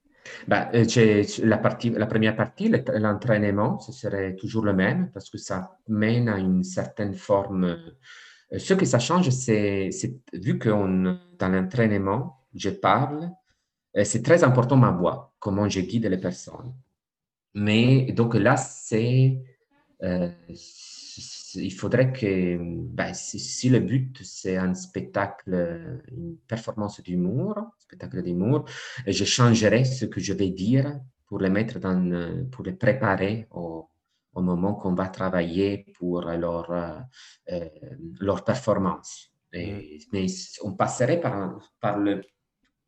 Ben, 0.48 0.70
euh, 0.74 0.84
j'ai- 0.88 1.24
la, 1.44 1.58
partie, 1.58 1.90
la 1.90 2.06
première 2.06 2.36
partie, 2.36 2.68
le- 2.68 2.82
l'entraînement, 2.98 3.78
ce 3.80 3.92
serait 3.92 4.34
toujours 4.36 4.64
le 4.64 4.72
même 4.72 5.10
parce 5.12 5.28
que 5.28 5.38
ça 5.38 5.76
mène 5.88 6.28
à 6.28 6.38
une 6.38 6.62
certaine 6.64 7.14
forme. 7.14 7.64
euh, 7.64 8.58
Ce 8.58 8.74
que 8.74 8.86
ça 8.86 8.98
change, 9.00 9.28
c'est 9.30 9.90
c'est- 9.90 10.16
vu 10.32 10.58
que 10.58 10.68
on- 10.70 11.18
dans 11.40 11.48
l'entraînement, 11.48 12.22
je 12.54 12.70
parle, 12.70 13.30
euh, 13.96 14.04
c'est 14.04 14.22
très 14.22 14.44
important 14.44 14.76
ma 14.76 14.92
voix, 14.92 15.16
comment 15.40 15.68
je 15.68 15.80
guide 15.80 16.06
les 16.06 16.18
personnes. 16.28 16.72
Mais 17.54 18.12
donc 18.12 18.34
là, 18.34 18.56
c'est, 18.56 19.40
euh, 20.02 20.28
il 21.56 21.72
faudrait 21.72 22.12
que, 22.12 22.58
ben, 22.60 23.14
si, 23.14 23.38
si 23.38 23.68
le 23.70 23.80
but 23.80 24.18
c'est 24.24 24.56
un 24.56 24.74
spectacle, 24.74 26.02
une 26.08 26.36
performance 26.48 27.00
d'humour, 27.00 27.54
spectacle 27.78 28.22
d'humour, 28.22 28.64
je 29.06 29.24
changerai 29.24 29.84
ce 29.84 30.04
que 30.06 30.20
je 30.20 30.32
vais 30.32 30.50
dire 30.50 31.00
pour 31.26 31.38
les 31.38 31.50
mettre 31.50 31.78
dans, 31.78 32.46
pour 32.50 32.64
les 32.64 32.72
préparer 32.72 33.46
au, 33.52 33.88
au 34.34 34.42
moment 34.42 34.74
qu'on 34.74 34.94
va 34.94 35.08
travailler 35.08 35.86
pour 35.98 36.22
leur, 36.22 36.70
euh, 36.72 36.98
euh, 37.52 37.68
leur 38.20 38.44
performance. 38.44 39.30
Et- 39.52 40.00
Mais 40.12 40.26
on 40.64 40.72
passerait 40.74 41.20
par, 41.20 41.58
par 41.80 41.98
le, 41.98 42.20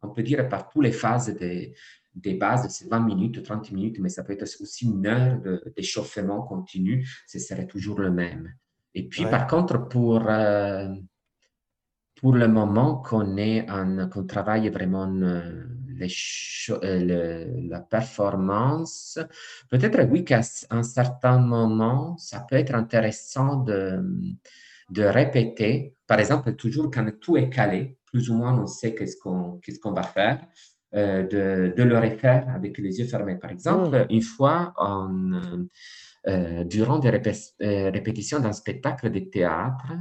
on 0.03 0.09
peut 0.11 0.23
dire 0.23 0.49
par 0.49 0.69
toutes 0.69 0.85
les 0.85 0.93
phases 0.93 1.35
des, 1.35 1.75
des 2.15 2.35
bases, 2.35 2.69
c'est 2.71 2.89
20 2.89 3.01
minutes, 3.01 3.43
30 3.43 3.71
minutes, 3.73 3.99
mais 4.01 4.09
ça 4.09 4.23
peut 4.25 4.33
être 4.33 4.43
aussi 4.61 4.87
une 4.87 5.07
heure 5.07 5.41
d'échauffement 5.77 6.43
continu, 6.43 7.07
ce 7.27 7.39
serait 7.39 7.67
toujours 7.67 8.01
le 8.01 8.11
même. 8.11 8.55
Et 8.95 9.07
puis, 9.09 9.25
Ouais. 9.25 9.31
par 9.31 9.47
contre, 9.47 9.89
pour, 9.89 10.23
euh, 10.29 10.89
pour 12.17 12.33
le 12.33 12.49
moment 12.49 12.97
qu'on 12.97 13.37
qu'on 14.11 14.25
travaille 14.27 14.69
vraiment 14.71 15.07
euh, 15.09 15.65
les 15.99 16.09
euh, 16.71 16.77
le- 16.83 17.69
la 17.69 17.81
performance, 17.81 19.19
peut-être 19.71 20.03
oui 20.11 20.25
qu'à 20.25 20.41
un 20.71 20.83
certain 20.83 21.39
moment, 21.39 22.17
ça 22.19 22.41
peut 22.41 22.57
être 22.57 22.75
intéressant 22.75 23.57
de, 23.57 24.03
de 24.91 25.03
répéter. 25.05 25.95
Par 26.07 26.19
exemple, 26.19 26.55
toujours 26.55 26.91
quand 26.91 27.07
tout 27.21 27.37
est 27.37 27.51
calé, 27.51 27.96
plus 28.07 28.31
ou 28.31 28.35
moins 28.35 28.59
on 28.59 28.67
sait 28.67 28.95
qu'est-ce 28.95 29.17
qu'on 29.17 29.59
qu'est-ce 29.63 29.81
qu'on 29.81 29.93
va 29.93 30.03
faire, 30.03 30.41
euh, 30.95 31.23
de, 31.23 31.75
de 31.77 31.83
le 31.83 31.99
refaire 31.99 32.49
avec 32.55 32.79
les 32.79 32.99
yeux 33.01 33.07
fermés. 33.07 33.37
Par 33.37 33.51
exemple, 33.51 34.07
une 34.11 34.23
fois, 34.23 34.73
euh, 36.29 36.65
durant 36.65 36.99
des 36.99 37.11
répé- 37.11 37.55
euh, 37.63 37.91
répétitions 37.91 38.41
d'un 38.41 38.53
spectacle 38.53 39.11
de 39.11 39.21
théâtre, 39.21 39.93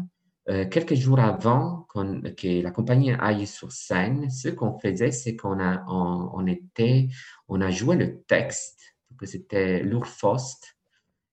euh, 0.49 0.65
quelques 0.65 0.95
jours 0.95 1.19
avant 1.19 1.87
que 1.93 2.61
la 2.61 2.71
compagnie 2.71 3.11
aille 3.13 3.47
sur 3.47 3.71
scène, 3.71 4.29
ce 4.29 4.49
qu'on 4.49 4.77
faisait, 4.79 5.11
c'est 5.11 5.35
qu'on 5.35 5.59
a, 5.59 5.83
on, 5.87 6.29
on 6.33 6.47
était, 6.47 7.07
on 7.47 7.61
a 7.61 7.71
joué 7.71 7.95
le 7.95 8.21
texte, 8.23 8.79
que 9.17 9.25
c'était 9.25 9.81
l'Urfaust, 9.83 10.75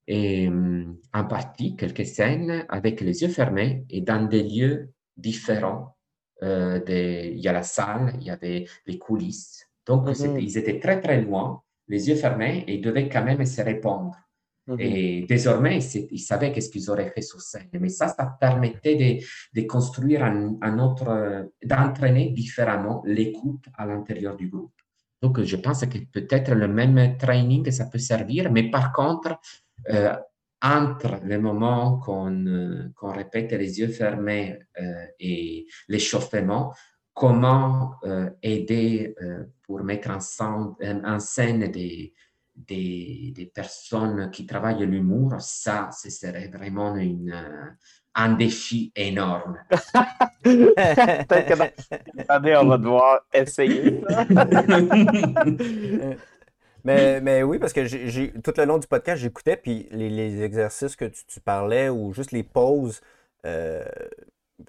et 0.09 0.49
hum, 0.49 0.97
en 1.14 1.25
partie 1.25 1.77
quelques 1.77 2.07
scènes 2.07 2.64
avec 2.68 3.01
les 3.01 3.23
yeux 3.23 3.29
fermés 3.29 3.85
et 3.91 4.01
dans 4.01 4.27
des 4.27 4.43
lieux 4.43 4.91
différents. 5.16 5.97
Euh, 6.43 6.80
des- 6.82 7.32
il 7.36 7.40
y 7.40 7.49
a 7.49 7.53
la 7.53 7.62
salle, 7.62 8.14
il 8.20 8.26
y 8.26 8.30
avait 8.30 8.66
les 8.86 8.99
coulisses. 8.99 9.64
Donc, 9.86 10.07
Mhm. 10.07 10.14
c'était- 10.14 10.43
ils 10.43 10.59
étaient 10.59 10.80
très, 10.80 11.01
très 11.01 11.20
loin, 11.20 11.62
les 11.88 12.09
yeux 12.09 12.16
fermés, 12.16 12.64
et 12.66 12.74
ils 12.74 12.80
devaient 12.80 13.09
quand 13.09 13.24
même 13.24 13.45
se 13.47 13.62
répondre. 13.62 14.16
Mhm. 14.66 14.76
Et 14.80 15.22
désormais, 15.28 15.78
ils 15.78 16.18
savaient 16.20 16.51
qu'est-ce 16.53 16.70
qu'ils 16.70 16.90
auraient 16.90 17.11
fait 17.11 17.22
sur 17.22 17.40
scène. 17.40 17.68
Mais 17.80 17.88
ça, 17.88 18.09
ça 18.09 18.36
permettait 18.40 18.97
de, 18.97 19.61
de 19.61 19.66
construire 19.66 20.24
un, 20.24 20.57
un 20.62 20.78
autre, 20.78 21.49
d'entraîner 21.64 22.30
différemment 22.30 23.03
l'écoute 23.07 23.64
à 23.76 23.86
l'intérieur 23.86 24.36
du 24.36 24.49
groupe. 24.49 24.72
Donc, 25.20 25.40
je 25.43 25.57
pense 25.57 25.86
que 25.86 25.99
peut-être 25.99 26.53
le 26.55 26.66
même 26.66 27.16
training, 27.18 27.70
ça 27.70 27.86
peut 27.86 27.99
servir, 27.99 28.51
mais 28.51 28.68
par 28.70 28.93
contre, 28.93 29.38
euh, 29.90 30.14
entre 30.63 31.21
les 31.25 31.39
moments 31.39 31.99
qu'on 31.99 32.47
euh, 32.47 32.89
qu'on 32.95 33.13
répète 33.13 33.53
les 33.53 33.81
yeux 33.81 33.89
fermés 33.89 34.59
euh, 34.81 35.05
et 35.19 35.67
l'échauffement, 35.89 36.73
comment 37.13 37.95
euh, 38.05 38.31
aider 38.43 39.15
pour 39.63 39.83
mettre 39.85 40.11
en 40.11 40.21
scène, 40.21 41.03
en 41.05 41.19
scène 41.19 41.71
des, 41.71 42.15
des, 42.55 43.33
des 43.35 43.47
personnes 43.47 44.31
qui 44.31 44.47
travaillent 44.47 44.87
l'humour, 44.87 45.35
ça, 45.41 45.91
ce 45.93 46.11
serait 46.11 46.49
vraiment 46.49 46.97
une, 46.97 47.35
un 48.15 48.33
défi 48.35 48.93
énorme. 48.95 49.59
Peut-être 50.43 51.47
que 51.47 51.59
dans- 51.59 52.23
Attendez, 52.29 52.57
on 52.63 52.67
va 52.67 52.79
devoir 52.79 53.21
essayer. 53.33 54.03
mais, 56.85 57.20
mais 57.20 57.43
oui, 57.43 57.59
parce 57.59 57.72
que 57.72 57.85
j'ai, 57.85 58.33
tout 58.43 58.53
le 58.57 58.64
long 58.64 58.78
du 58.78 58.87
podcast, 58.87 59.20
j'écoutais, 59.22 59.57
puis 59.57 59.89
les, 59.93 60.11
les 60.11 60.43
exercices 60.43 60.97
que 60.97 61.05
tu, 61.07 61.24
tu 61.26 61.41
parlais, 61.41 61.89
ou 61.89 62.12
juste 62.12 62.33
les 62.33 62.43
pauses, 62.43 63.01
euh, 63.47 63.85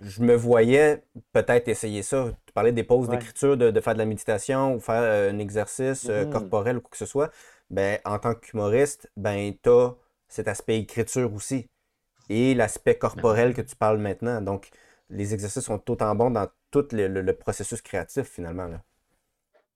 je 0.01 0.22
me 0.24 0.36
voyais 0.36 1.03
peut-être 1.34 1.68
essayer 1.68 2.03
ça. 2.03 2.32
Tu 2.45 2.53
parlais 2.53 2.72
des 2.72 2.84
pauses 2.84 3.09
Ouais. 3.09 3.18
d'écriture, 3.18 3.57
de, 3.57 3.72
de 3.72 3.82
faire 3.82 3.93
de 3.93 3.99
la 3.99 4.05
méditation 4.05 4.76
ou 4.76 4.80
faire 4.80 5.01
euh, 5.01 5.32
un 5.32 5.39
exercice 5.39 6.07
euh, 6.09 6.26
Mhm. 6.26 6.32
corporel 6.32 6.78
ou 6.78 6.82
quoi 6.82 6.91
que 6.91 6.97
ce 6.97 7.05
soit. 7.05 7.32
Ben, 7.70 7.99
en 8.05 8.20
tant 8.20 8.36
qu'humoriste, 8.36 9.09
ben, 9.18 9.53
tu 9.61 9.70
as 9.70 9.95
cet 10.28 10.47
aspect 10.47 10.80
écriture 10.80 11.34
aussi 11.34 11.68
et 12.30 12.55
l'aspect 12.55 12.97
corporel 12.97 13.53
que 13.53 13.61
tu 13.61 13.76
parles 13.76 13.99
maintenant. 13.99 14.41
Donc, 14.41 14.70
les 15.09 15.34
exercices 15.34 15.64
sont 15.66 15.89
autant 15.91 16.16
bons 16.16 16.32
dans 16.32 16.47
tout 16.72 16.88
le, 16.91 17.07
le- 17.07 17.22
le 17.22 17.34
processus 17.34 17.82
créatif 17.82 18.24
finalement. 18.28 18.68
Là. 18.68 18.82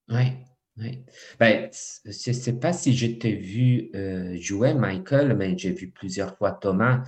Oui, 0.09 0.38
oui. 0.80 1.03
Ben, 1.39 1.69
je 2.05 2.09
ne 2.30 2.34
sais 2.34 2.53
pas 2.53 2.73
si 2.73 2.95
je 2.95 3.07
t'ai 3.07 3.34
vu 3.36 3.89
euh, 3.95 4.38
jouer, 4.39 4.73
Michael, 4.73 5.36
mais 5.36 5.57
j'ai 5.57 5.71
vu 5.71 5.89
plusieurs 5.89 6.38
fois 6.38 6.51
Thomas. 6.51 7.03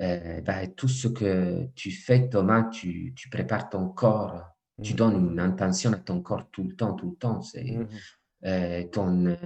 Euh, 0.00 0.40
ben, 0.40 0.72
tout 0.74 0.88
ce 0.88 1.08
que 1.08 1.66
tu 1.74 1.90
fais, 1.90 2.28
Thomas, 2.28 2.64
tu, 2.64 3.12
tu 3.14 3.28
prépares 3.28 3.68
ton 3.68 3.88
corps. 3.88 4.42
Tu 4.82 4.92
Mhm. 4.92 4.96
donnes 4.96 5.30
une 5.32 5.40
intention 5.40 5.92
à 5.92 5.96
ton 5.96 6.20
corps 6.22 6.48
tout 6.50 6.64
le 6.64 6.74
temps, 6.74 6.94
tout 6.94 7.10
le 7.10 7.16
temps. 7.16 7.42
C'est, 7.42 7.62
Mhm. 7.62 7.88
euh, 8.46 8.84
ton, 8.90 9.36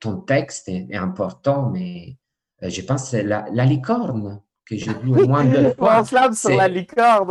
ton 0.00 0.16
texte 0.20 0.68
est, 0.68 0.86
est 0.90 0.96
important, 0.96 1.70
mais 1.70 2.16
je 2.60 2.80
pense 2.82 3.10
que 3.12 3.16
la, 3.18 3.46
la 3.52 3.64
licorne 3.64 4.40
que 4.68 4.76
j'ai 4.76 4.92
vu 4.94 5.10
au 5.10 5.26
moins 5.26 5.44
deux 5.44 5.72
fois. 5.74 6.04
Sur 6.04 6.34
C'est- 6.34 6.56
la 6.56 6.68
licorne, 6.68 7.30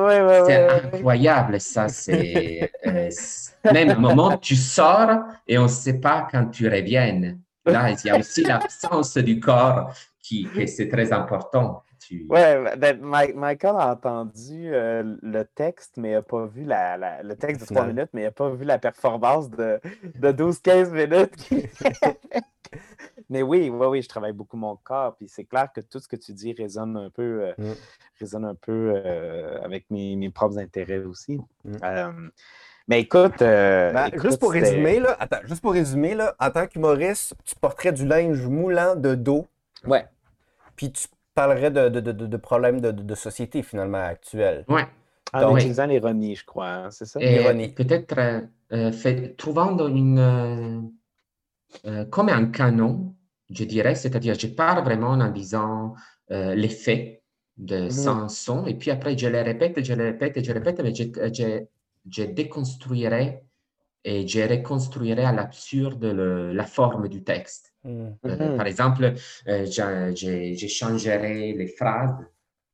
incroyable, 0.94 1.60
ça. 1.60 1.88
C'est 1.88 2.72
euh, 2.88 3.10
même 3.72 3.90
un 3.92 3.96
moment, 3.96 4.38
tu 4.38 4.56
sors 4.56 5.10
et 5.48 5.58
on 5.58 5.64
ne 5.64 5.68
sait 5.68 6.00
pas 6.00 6.28
quand 6.32 6.46
tu 6.48 6.68
reviennes. 6.68 7.40
Là, 7.66 7.92
il 7.92 7.98
y 8.08 8.10
a 8.10 8.18
aussi 8.18 8.44
l'absence 8.44 9.18
du 9.18 9.40
corps 9.40 9.94
qui, 10.22 10.48
que 10.56 10.66
c'est 10.66 10.90
très 10.90 11.14
important. 11.14 11.84
Tu- 12.00 12.26
Ouais, 12.30 12.76
ben, 12.78 12.98
Mi- 13.00 13.34
Michael 13.36 13.76
a 13.78 13.92
entendu 13.92 14.72
euh, 14.74 15.16
le 15.22 15.44
texte, 15.44 15.98
mais 15.98 16.14
n'a 16.14 16.24
pas 16.24 16.48
vu 16.48 16.64
la, 16.64 16.98
la- 16.98 17.22
le 17.22 17.36
texte 17.36 17.62
de 17.62 17.66
3 17.68 17.84
Final. 17.84 17.96
minutes, 17.96 18.10
mais 18.14 18.22
il 18.22 18.26
n'a 18.26 18.32
pas 18.32 18.50
vu 18.50 18.66
la 18.66 18.80
performance 18.80 19.50
de, 19.52 19.80
de 20.16 20.32
12-15 20.32 20.90
minutes. 20.92 21.50
mais 23.30 23.42
oui, 23.42 23.70
oui, 23.70 23.86
oui, 23.88 24.02
je 24.02 24.10
travaille 24.10 24.34
beaucoup 24.34 24.58
mon 24.58 24.76
corps, 24.78 25.16
puis 25.16 25.28
c'est 25.30 25.46
clair 25.46 25.68
que 25.74 25.82
tout 25.82 26.00
ce 26.00 26.08
que 26.08 26.16
tu 26.16 26.34
dis 26.34 26.54
résonne 26.54 26.98
un 26.98 27.10
peu, 27.10 27.44
euh, 27.44 27.54
Mm. 27.58 27.74
résonne 28.20 28.46
un 28.46 28.56
peu 28.56 28.94
euh, 28.96 29.60
avec 29.64 29.90
mes, 29.90 30.16
mes 30.16 30.30
propres 30.30 30.58
intérêts 30.58 31.00
aussi. 31.00 31.38
Mm. 31.66 31.76
Euh, 31.84 32.12
mais 32.88 33.02
écoute, 33.02 33.42
euh, 33.42 33.92
Ben, 33.94 34.08
écoute, 34.08 34.22
juste 34.24 34.40
pour 34.40 34.52
résumer, 34.52 35.00
là, 35.00 35.16
attends, 35.20 35.42
juste 35.46 35.62
pour 35.62 35.74
résumer, 35.74 36.16
là, 36.16 36.36
en 36.40 36.50
tant 36.52 36.68
qu'humoriste, 36.68 37.34
tu 37.46 37.56
porterais 37.56 37.92
du 37.94 38.06
linge 38.06 38.46
moulant 38.48 38.96
de 38.96 39.16
dos, 39.16 39.48
Ouais, 39.86 40.06
puis 40.76 40.92
tu 40.92 41.08
parlerais 41.34 41.72
de, 41.72 41.88
de, 41.90 42.00
de- 42.12 42.38
problèmes 42.38 42.82
de, 42.82 42.92
de- 42.92 43.04
de 43.04 43.16
société 43.16 43.64
finalement 43.64 44.04
actuels. 44.04 44.66
Ouais. 44.68 44.86
en 45.34 45.42
Donc- 45.42 45.58
utilisant 45.60 45.86
l'ironie, 45.86 46.36
je 46.36 46.44
crois, 46.46 46.68
hein, 46.68 46.92
c'est 46.92 47.06
ça? 47.06 47.18
Et 47.22 47.36
Ironie. 47.42 47.70
peut-être 47.70 48.14
trouvant 49.38 49.78
une, 49.88 50.92
euh, 51.86 52.02
euh, 52.02 52.06
comme 52.06 52.30
un 52.30 52.46
canon, 52.48 53.16
je 53.50 53.64
dirais, 53.66 53.96
c'est-à-dire 53.96 54.36
je 54.40 54.48
pars 54.48 54.84
vraiment 54.84 55.10
en 55.12 55.30
disant 55.32 55.94
euh, 56.32 56.56
les 56.56 56.70
faits 56.70 57.24
de 57.58 57.84
Mhm. 57.84 57.90
sans 57.92 58.30
son, 58.30 58.66
et 58.66 58.76
puis 58.76 58.92
après 58.92 59.18
je 59.18 59.28
les 59.28 59.42
répète, 59.42 59.84
je 59.84 59.94
les 59.94 60.04
répète, 60.12 60.38
et 60.38 60.44
je 60.44 60.52
répète, 60.52 60.82
mais 60.82 60.94
je, 60.96 61.04
je, 61.34 61.66
je 62.10 62.24
déconstruirai 62.24 63.42
et 64.04 64.28
je 64.28 64.42
reconstruirai 64.42 65.24
à 65.24 65.32
l'absurde 65.32 66.04
le- 66.04 66.54
la 66.54 66.66
forme 66.66 67.08
du 67.08 67.24
texte. 67.24 67.74
Hmm. 67.84 68.10
Euh, 68.26 68.58
par 68.58 68.66
exemple, 68.66 69.14
euh, 69.48 69.66
je, 69.66 70.16
je- 70.16 70.56
je 70.58 70.68
changerai 70.68 71.54
les 71.54 71.68
phrases 71.68 72.18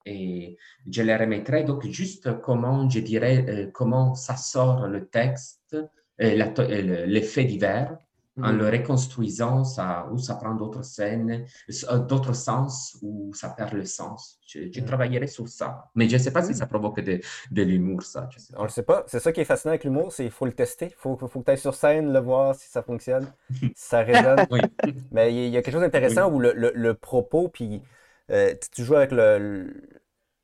et 0.05 0.57
je 0.89 1.01
les 1.01 1.15
remettrai. 1.17 1.63
Donc, 1.65 1.85
juste 1.87 2.39
comment, 2.41 2.89
je 2.89 2.99
dirais, 3.01 3.45
euh, 3.49 3.71
comment 3.73 4.15
ça 4.15 4.37
sort 4.37 4.87
le 4.87 5.07
texte, 5.07 5.75
euh, 5.75 6.35
la 6.35 6.47
to- 6.47 6.61
euh, 6.61 6.81
le- 6.81 7.05
l'effet 7.05 7.43
divers, 7.43 7.97
en 8.41 8.51
le 8.51 8.69
reconstruisant, 8.69 9.63
ça, 9.63 10.07
ou 10.11 10.17
ça 10.17 10.35
prend 10.35 10.53
d'autres 10.55 10.83
scènes, 10.83 11.45
euh, 11.89 11.97
d'autres 11.99 12.33
sens, 12.33 12.97
ou 13.01 13.33
ça 13.33 13.49
perd 13.49 13.73
le 13.73 13.85
sens. 13.85 14.39
Je, 14.47 14.71
je 14.71 14.79
Mhm. 14.79 14.85
travaillerai 14.85 15.27
sur 15.27 15.47
ça. 15.47 15.89
Mais 15.95 16.07
je 16.09 16.17
ne 16.17 16.21
sais 16.21 16.31
pas 16.31 16.43
si 16.43 16.53
ça 16.53 16.67
provoque 16.67 16.99
de, 17.01 17.19
de 17.51 17.61
l'humour, 17.63 18.03
ça. 18.03 18.29
je 18.31 18.39
sais 18.39 18.53
On 18.55 18.63
pas. 18.63 18.63
le 18.63 18.69
sait 18.69 18.83
pas. 18.83 19.03
C'est 19.07 19.19
ça 19.19 19.31
qui 19.31 19.41
est 19.41 19.45
fascinant 19.45 19.71
avec 19.71 19.83
l'humour, 19.83 20.11
c'est 20.13 20.23
qu'il 20.23 20.31
faut 20.31 20.45
le 20.45 20.53
tester. 20.53 20.88
Il 20.88 20.93
faut, 20.95 21.15
que 21.17 21.25
tu 21.27 21.51
ailles 21.51 21.57
sur 21.57 21.75
scène, 21.75 22.13
le 22.13 22.19
voir 22.19 22.55
si 22.55 22.69
ça 22.69 22.81
fonctionne, 22.81 23.31
si 23.73 23.88
ça 23.89 24.01
résonne. 24.01 24.45
Oui. 24.49 24.71
Mais 25.11 25.33
il 25.33 25.49
y, 25.51 25.57
a- 25.57 25.61
quelque 25.61 25.73
chose 25.73 25.81
d'intéressant 25.81 26.31
où 26.31 26.39
le, 26.39 26.53
le- 26.53 26.71
le 26.73 26.93
propos, 26.95 27.49
puis 27.49 27.83
euh, 28.31 28.53
tu- 28.73 28.83
joues 28.83 28.95
avec 28.95 29.11
le, 29.11 29.67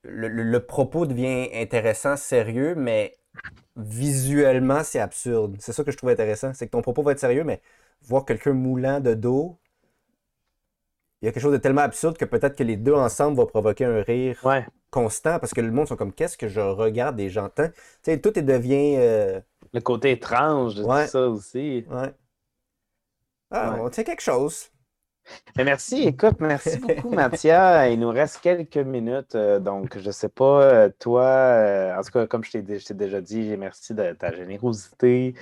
le, 0.03 0.27
le- 0.29 0.43
le 0.43 0.65
propos 0.65 1.05
devient 1.05 1.49
intéressant, 1.53 2.17
sérieux, 2.17 2.75
mais 2.75 3.17
visuellement, 3.77 4.83
c'est 4.83 4.99
absurde. 4.99 5.57
C'est 5.59 5.73
ça 5.73 5.83
que 5.83 5.91
je 5.91 5.97
trouve 5.97 6.09
intéressant. 6.11 6.53
C'est 6.53 6.67
que 6.67 6.71
ton 6.71 6.81
propos 6.83 7.03
va 7.03 7.13
être 7.13 7.19
sérieux, 7.19 7.43
mais 7.45 7.61
voir 8.05 8.25
quelqu'un 8.25 8.53
moulant 8.53 8.99
de 8.99 9.13
dos, 9.13 9.57
il 11.21 11.25
y 11.25 11.29
a 11.29 11.31
quelque 11.31 11.41
chose 11.43 11.53
de 11.53 11.57
tellement 11.57 11.81
absurde 11.81 12.17
que 12.17 12.25
peut-être 12.25 12.55
que 12.57 12.63
les 12.63 12.75
deux 12.77 12.93
ensemble 12.93 13.37
vont 13.37 13.45
provoquer 13.45 13.85
un 13.85 14.01
rire 14.01 14.37
Ouais. 14.43 14.65
constant 14.91 15.39
parce 15.39 15.53
que 15.53 15.61
le 15.61 15.71
monde 15.71 15.87
sont 15.87 15.95
comme 15.95 16.11
qu'est-ce 16.13 16.37
que 16.37 16.47
je 16.49 16.59
regarde 16.59 17.19
et 17.19 17.29
j'entends? 17.29 17.69
Tu 17.69 17.75
sais, 18.03 18.19
tout 18.19 18.37
est 18.37 18.41
devient. 18.43 18.95
euh, 18.97 19.39
Le 19.73 19.79
côté 19.79 20.11
étrange 20.11 20.75
de 20.75 20.83
Ouais. 20.83 21.05
tout 21.05 21.11
ça 21.11 21.27
aussi. 21.29 21.85
ouais. 21.89 22.13
Ah, 23.51 23.77
on 23.79 23.89
tient 23.89 24.03
quelque 24.03 24.21
chose. 24.21 24.69
Mais 25.55 25.63
merci, 25.63 26.03
écoute, 26.03 26.35
merci 26.41 26.77
beaucoup, 26.79 27.09
Mathia. 27.11 27.87
Il 27.89 27.99
nous 27.99 28.09
reste 28.09 28.39
quelques 28.41 28.75
minutes, 28.77 29.35
euh, 29.35 29.59
donc 29.59 29.97
je 29.97 30.11
sais 30.11 30.27
pas, 30.27 30.63
euh, 30.63 30.89
toi, 30.99 31.23
euh, 31.23 31.95
en 31.97 32.01
tout 32.01 32.11
cas, 32.11 32.27
comme 32.27 32.43
je 32.43 32.51
t'ai 32.51 32.61
dé- 32.61 32.79
je 32.79 32.85
t'ai 32.87 32.93
déjà 32.93 33.21
dit, 33.21 33.55
merci 33.57 33.93
de 33.93 34.11
ta 34.13 34.33
générosité, 34.33 35.33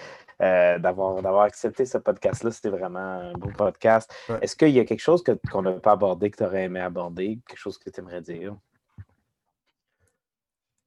euh, 0.42 0.80
d'avoir 0.80 1.22
d'avoir 1.22 1.44
accepté 1.44 1.86
ce 1.86 1.98
podcast-là. 1.98 2.52
C'était 2.52 2.70
vraiment 2.70 3.00
un 3.00 3.34
beau 3.34 3.50
podcast. 3.56 4.14
Ouais. 4.30 4.40
Est-ce 4.42 4.56
qu'il 4.56 4.70
y 4.70 4.80
a 4.80 4.86
quelque 4.86 5.00
chose 5.02 5.24
que- 5.24 5.38
qu'on 5.52 5.62
n'a 5.62 5.74
pas 5.74 5.92
abordé, 5.94 6.30
que 6.32 6.38
tu 6.38 6.44
aurais 6.44 6.64
aimé 6.66 6.80
aborder, 6.80 7.40
quelque 7.48 7.60
chose 7.60 7.78
que 7.78 7.90
tu 7.90 8.00
aimerais 8.00 8.22
dire? 8.22 8.56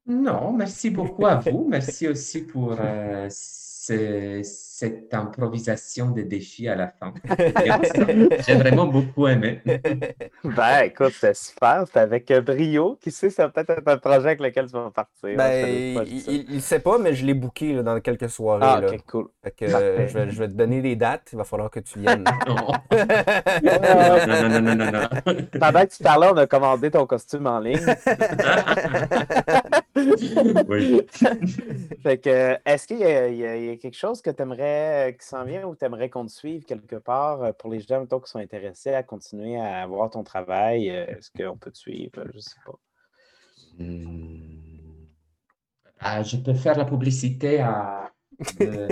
Non, 0.06 0.52
merci 0.52 0.90
beaucoup 0.90 1.24
à 1.26 1.36
vous. 1.36 1.66
Merci 1.68 2.08
aussi 2.08 2.42
pour 2.42 2.76
euh, 2.78 3.28
cette 4.42 5.12
improvisation 5.12 6.10
de 6.10 6.22
défi 6.22 6.68
à 6.68 6.74
la 6.74 6.88
fin. 6.88 7.12
J'ai 8.46 8.54
vraiment 8.54 8.86
beaucoup 8.86 9.26
aimé. 9.28 9.60
Ben, 10.44 10.82
écoute, 10.84 11.12
c'était 11.14 11.34
super. 11.34 11.84
C'était 11.86 12.00
avec 12.00 12.30
euh, 12.30 12.40
brio. 12.42 12.98
Qui 13.00 13.10
sait, 13.10 13.30
ça 13.30 13.44
va 13.44 13.48
peut-être 13.50 13.70
être 13.78 13.88
un 13.88 13.96
projet 13.96 14.26
avec 14.26 14.40
lequel 14.40 14.66
tu 14.66 14.72
vas 14.72 14.90
partir. 14.90 15.36
Ben, 15.36 15.94
pas 15.94 16.02
il, 16.04 16.46
il 16.50 16.60
sait 16.62 16.80
pas, 16.80 16.98
mais 16.98 17.14
je 17.14 17.24
l'ai 17.24 17.32
booké 17.34 17.72
là, 17.72 17.82
dans 17.82 17.98
quelques 18.00 18.28
soirées. 18.28 18.60
Ah, 18.62 18.80
là. 18.80 18.88
ok, 18.88 19.00
cool. 19.06 19.26
Fait 19.42 19.50
que, 19.52 19.70
Parfait. 19.70 19.84
euh, 19.84 20.08
je, 20.08 20.18
vais, 20.18 20.30
je 20.30 20.38
vais 20.38 20.48
te 20.48 20.52
donner 20.52 20.82
les 20.82 20.96
dates. 20.96 21.28
Il 21.32 21.36
va 21.36 21.44
falloir 21.44 21.70
que 21.70 21.80
tu 21.80 21.98
viennes. 21.98 22.24
Non. 22.46 22.56
non, 23.62 24.26
non, 24.26 24.48
non, 24.48 24.60
non, 24.60 24.74
non, 24.76 24.92
non. 24.92 25.08
Pendant 25.58 25.80
que 25.86 25.96
tu 25.96 26.02
parlais, 26.02 26.28
on 26.30 26.36
a 26.36 26.46
commandé 26.46 26.90
ton 26.90 27.06
costume 27.06 27.46
en 27.46 27.58
ligne. 27.58 27.80
Oui. 30.68 31.00
fait 32.02 32.18
que, 32.18 32.56
est-ce 32.64 32.86
qu'il 32.86 32.98
y, 32.98 33.04
a- 33.04 33.28
il 33.28 33.36
y 33.38 33.70
a 33.70 33.73
quelque 33.78 33.96
chose 33.96 34.22
que 34.22 34.30
tu 34.30 34.42
aimerais 34.42 35.16
qui 35.20 35.26
s'en 35.26 35.44
vient 35.44 35.66
ou 35.66 35.76
tu 35.76 35.84
aimerais 35.84 36.10
qu'on 36.10 36.26
te 36.26 36.32
suive 36.32 36.64
quelque 36.64 36.96
part 36.96 37.42
euh, 37.42 37.52
pour 37.52 37.70
les 37.70 37.80
gens 37.80 38.00
mettons, 38.00 38.20
qui 38.20 38.30
sont 38.30 38.38
intéressés 38.38 38.94
à 38.94 39.02
continuer 39.02 39.58
à 39.60 39.86
voir 39.86 40.10
ton 40.10 40.24
travail? 40.24 40.90
euh, 40.90 41.06
Est-ce 41.06 41.30
qu'on 41.30 41.56
peut 41.58 41.70
te 41.72 41.78
suivre? 41.78 42.24
Je 42.34 42.38
sais 42.40 42.60
pas. 42.64 42.74
Hmm. 43.78 45.06
Ah, 45.98 46.22
je 46.22 46.36
peux 46.36 46.54
faire 46.54 46.76
la 46.78 46.84
publicité 46.84 47.60
à 47.60 48.12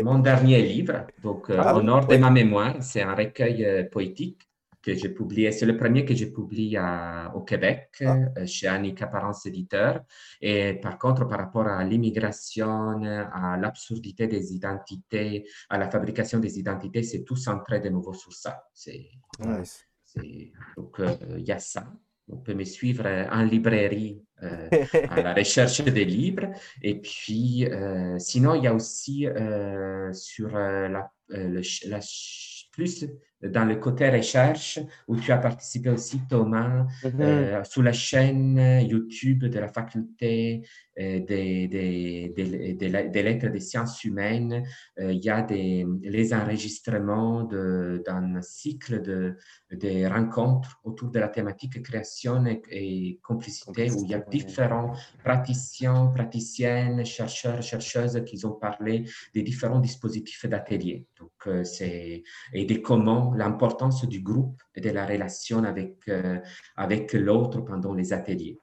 mon 0.03 0.19
dernier 0.21 0.63
livre, 0.63 1.11
donc 1.19 1.51
euh, 1.51 1.65
Ah 1.65 1.75
Au 1.75 1.83
oui, 1.83 1.83
nord 1.83 2.07
de 2.09 2.17
ma 2.17 2.31
mémoire. 2.31 2.83
C'est 2.83 3.03
un 3.03 3.15
recueil 3.15 3.65
euh, 3.65 3.85
poétique 3.91 4.49
que 4.83 4.95
j'ai 4.95 5.09
publié. 5.11 5.53
C'est 5.53 5.67
le 5.67 5.77
premier 5.77 6.05
que 6.05 6.15
j'ai 6.15 6.31
publié 6.31 6.77
à- 6.79 7.33
au 7.35 7.43
Québec, 7.43 7.89
Ah. 8.05 8.17
euh, 8.39 8.47
chez 8.47 8.67
Annika 8.67 9.07
Parence 9.07 9.47
Éditeur. 9.47 10.03
Et 10.41 10.75
par 10.75 10.99
contre, 10.99 11.27
par 11.29 11.39
rapport 11.39 11.67
à 11.69 11.85
l'immigration, 11.85 13.03
à 13.05 13.57
l'absurdité 13.61 14.27
des 14.27 14.53
identités, 14.55 15.47
à 15.71 15.79
la 15.79 15.89
fabrication 15.89 16.39
des 16.41 16.59
identités, 16.59 17.03
c'est 17.03 17.23
tout 17.23 17.37
centré 17.37 17.81
de 17.81 17.89
nouveau 17.89 18.13
sur 18.15 18.33
ça. 18.33 18.65
C'est 18.75 19.07
Nice. 19.41 19.87
Donc, 20.77 21.01
euh, 21.01 21.17
il 21.39 21.45
y 21.45 21.53
a 21.53 21.59
ça. 21.59 21.91
On 22.29 22.37
peut 22.37 22.55
me 22.55 22.65
suivre 22.65 23.05
euh, 23.07 23.27
en 23.31 23.43
librairie 23.43 24.23
euh, 24.43 24.69
à 25.09 25.23
la 25.23 25.35
recherche 25.35 25.83
des 25.83 26.05
livres. 26.05 26.51
Et 26.83 27.01
puis, 27.01 27.67
euh, 27.67 28.19
sinon, 28.19 28.55
il 28.55 28.65
y 28.65 28.67
a 28.67 28.75
aussi 28.75 29.27
sur 30.13 30.49
la, 30.51 31.11
le 31.29 31.61
la 31.89 32.01
plus 32.73 33.07
dans 33.43 33.65
le 33.65 33.77
côté 33.77 34.09
recherche, 34.09 34.79
où 35.09 35.17
tu 35.17 35.33
as 35.33 35.39
participé 35.39 35.91
aussi, 35.91 36.21
Thomas, 36.29 36.87
euh, 37.05 37.63
sur 37.65 37.83
la 37.83 37.93
chaîne 37.93 38.83
YouTube 38.83 39.45
de 39.45 39.59
la 39.59 39.69
faculté 39.69 40.63
euh, 41.01 41.21
des, 41.21 41.69
des, 41.69 42.33
des, 42.37 42.75
des 42.75 43.09
des 43.09 43.23
lettres 43.23 43.49
des 43.49 43.61
sciences 43.61 44.05
humaines. 44.05 44.63
Euh, 45.01 45.13
il 45.13 45.25
y 45.25 45.31
a 45.31 45.41
des, 45.41 45.87
les 46.03 46.35
enregistrements 46.35 47.45
d'un 47.45 48.43
cycle 48.43 49.01
de, 49.01 49.37
rencontres 50.07 50.81
autour 50.85 51.11
de 51.11 51.19
la 51.19 51.29
thématique 51.29 51.83
création 51.83 52.45
et, 52.47 52.61
et 52.71 53.21
complicité, 53.23 53.91
où 53.91 54.05
il 54.05 54.11
y 54.11 54.15
a 54.15 54.19
différents 54.19 54.93
praticiens, 55.25 56.09
praticiennes, 56.15 57.05
chercheurs, 57.05 57.63
chercheuses 57.63 58.23
qui 58.27 58.45
ont 58.45 58.53
parlé 58.53 59.05
des 59.35 59.43
différents 59.43 59.81
dispositifs 59.81 60.47
d'atelier. 60.47 61.07
Donc, 61.19 61.65
c'est 61.65 62.23
et 62.53 62.65
de 62.67 62.75
comment 62.77 63.32
l'importance 63.37 64.05
du 64.07 64.21
groupe 64.21 64.63
et 64.75 64.81
de 64.81 64.91
la 64.91 65.07
relation 65.07 65.65
avec, 65.65 66.09
euh, 66.09 66.41
avec 66.77 67.13
l'autre 67.13 67.61
pendant 67.61 67.95
les 67.95 68.13
ateliers. 68.13 68.59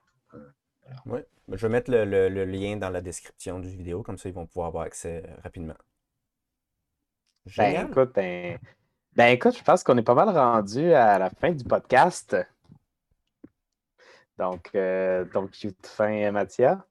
Oui. 1.06 1.20
Je 1.48 1.56
vais 1.66 1.68
mettre 1.68 1.90
le, 1.90 2.04
le- 2.04 2.28
le 2.28 2.44
lien 2.44 2.76
dans 2.76 2.90
la 2.90 3.00
description 3.00 3.58
du 3.58 3.68
vidéo, 3.68 4.02
comme 4.02 4.18
ça 4.18 4.28
ils 4.28 4.34
vont 4.34 4.46
pouvoir 4.46 4.68
avoir 4.68 4.84
accès 4.84 5.24
euh, 5.26 5.34
rapidement. 5.42 5.74
Ben 7.56 7.88
écoute, 7.88 8.12
ben, 8.14 8.58
ben, 9.16 9.32
écoute, 9.32 9.56
je 9.56 9.62
pense 9.64 9.82
qu'on 9.82 9.96
est 9.96 10.02
pas 10.02 10.14
mal 10.14 10.28
rendu 10.28 10.92
à 10.92 11.18
la 11.18 11.30
fin 11.30 11.50
du 11.50 11.64
podcast. 11.64 12.36
Donc, 14.38 14.70
euh, 14.74 15.24
donc 15.24 15.50
fin, 15.82 16.30
Mathia. 16.30 16.86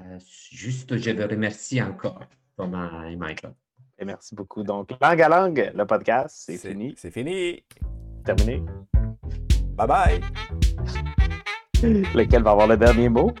Euh, 0.00 0.18
juste, 0.50 0.96
je 0.96 1.10
veux 1.10 1.26
remercier 1.26 1.82
encore 1.82 2.24
Thomas 2.56 3.04
et 3.06 3.16
Michael. 3.16 3.54
Et 3.98 4.04
merci 4.04 4.34
beaucoup. 4.34 4.62
Donc, 4.62 4.90
langue 5.00 5.22
à 5.22 5.28
langue, 5.28 5.72
le 5.74 5.84
podcast, 5.86 6.34
c'est 6.46 6.56
fini, 6.56 6.94
C'est 6.96 7.10
fini. 7.10 7.62
terminé. 8.24 8.62
Bye 9.76 9.86
bye. 9.86 10.20
Lequel 12.14 12.42
va 12.42 12.50
avoir 12.52 12.66
le 12.66 12.76
dernier 12.76 13.08
mot? 13.08 13.32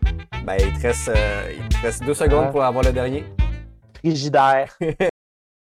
Ben, 0.44 0.56
il 0.60 0.72
te 0.72 0.86
reste, 0.86 1.08
euh, 1.08 1.52
il 1.58 1.68
te 1.68 1.76
reste 1.82 2.04
deux 2.04 2.14
secondes 2.14 2.46
Ah. 2.48 2.52
pour 2.52 2.62
avoir 2.64 2.84
le 2.84 2.92
dernier. 2.92 3.24
Frigidaire. 3.98 4.76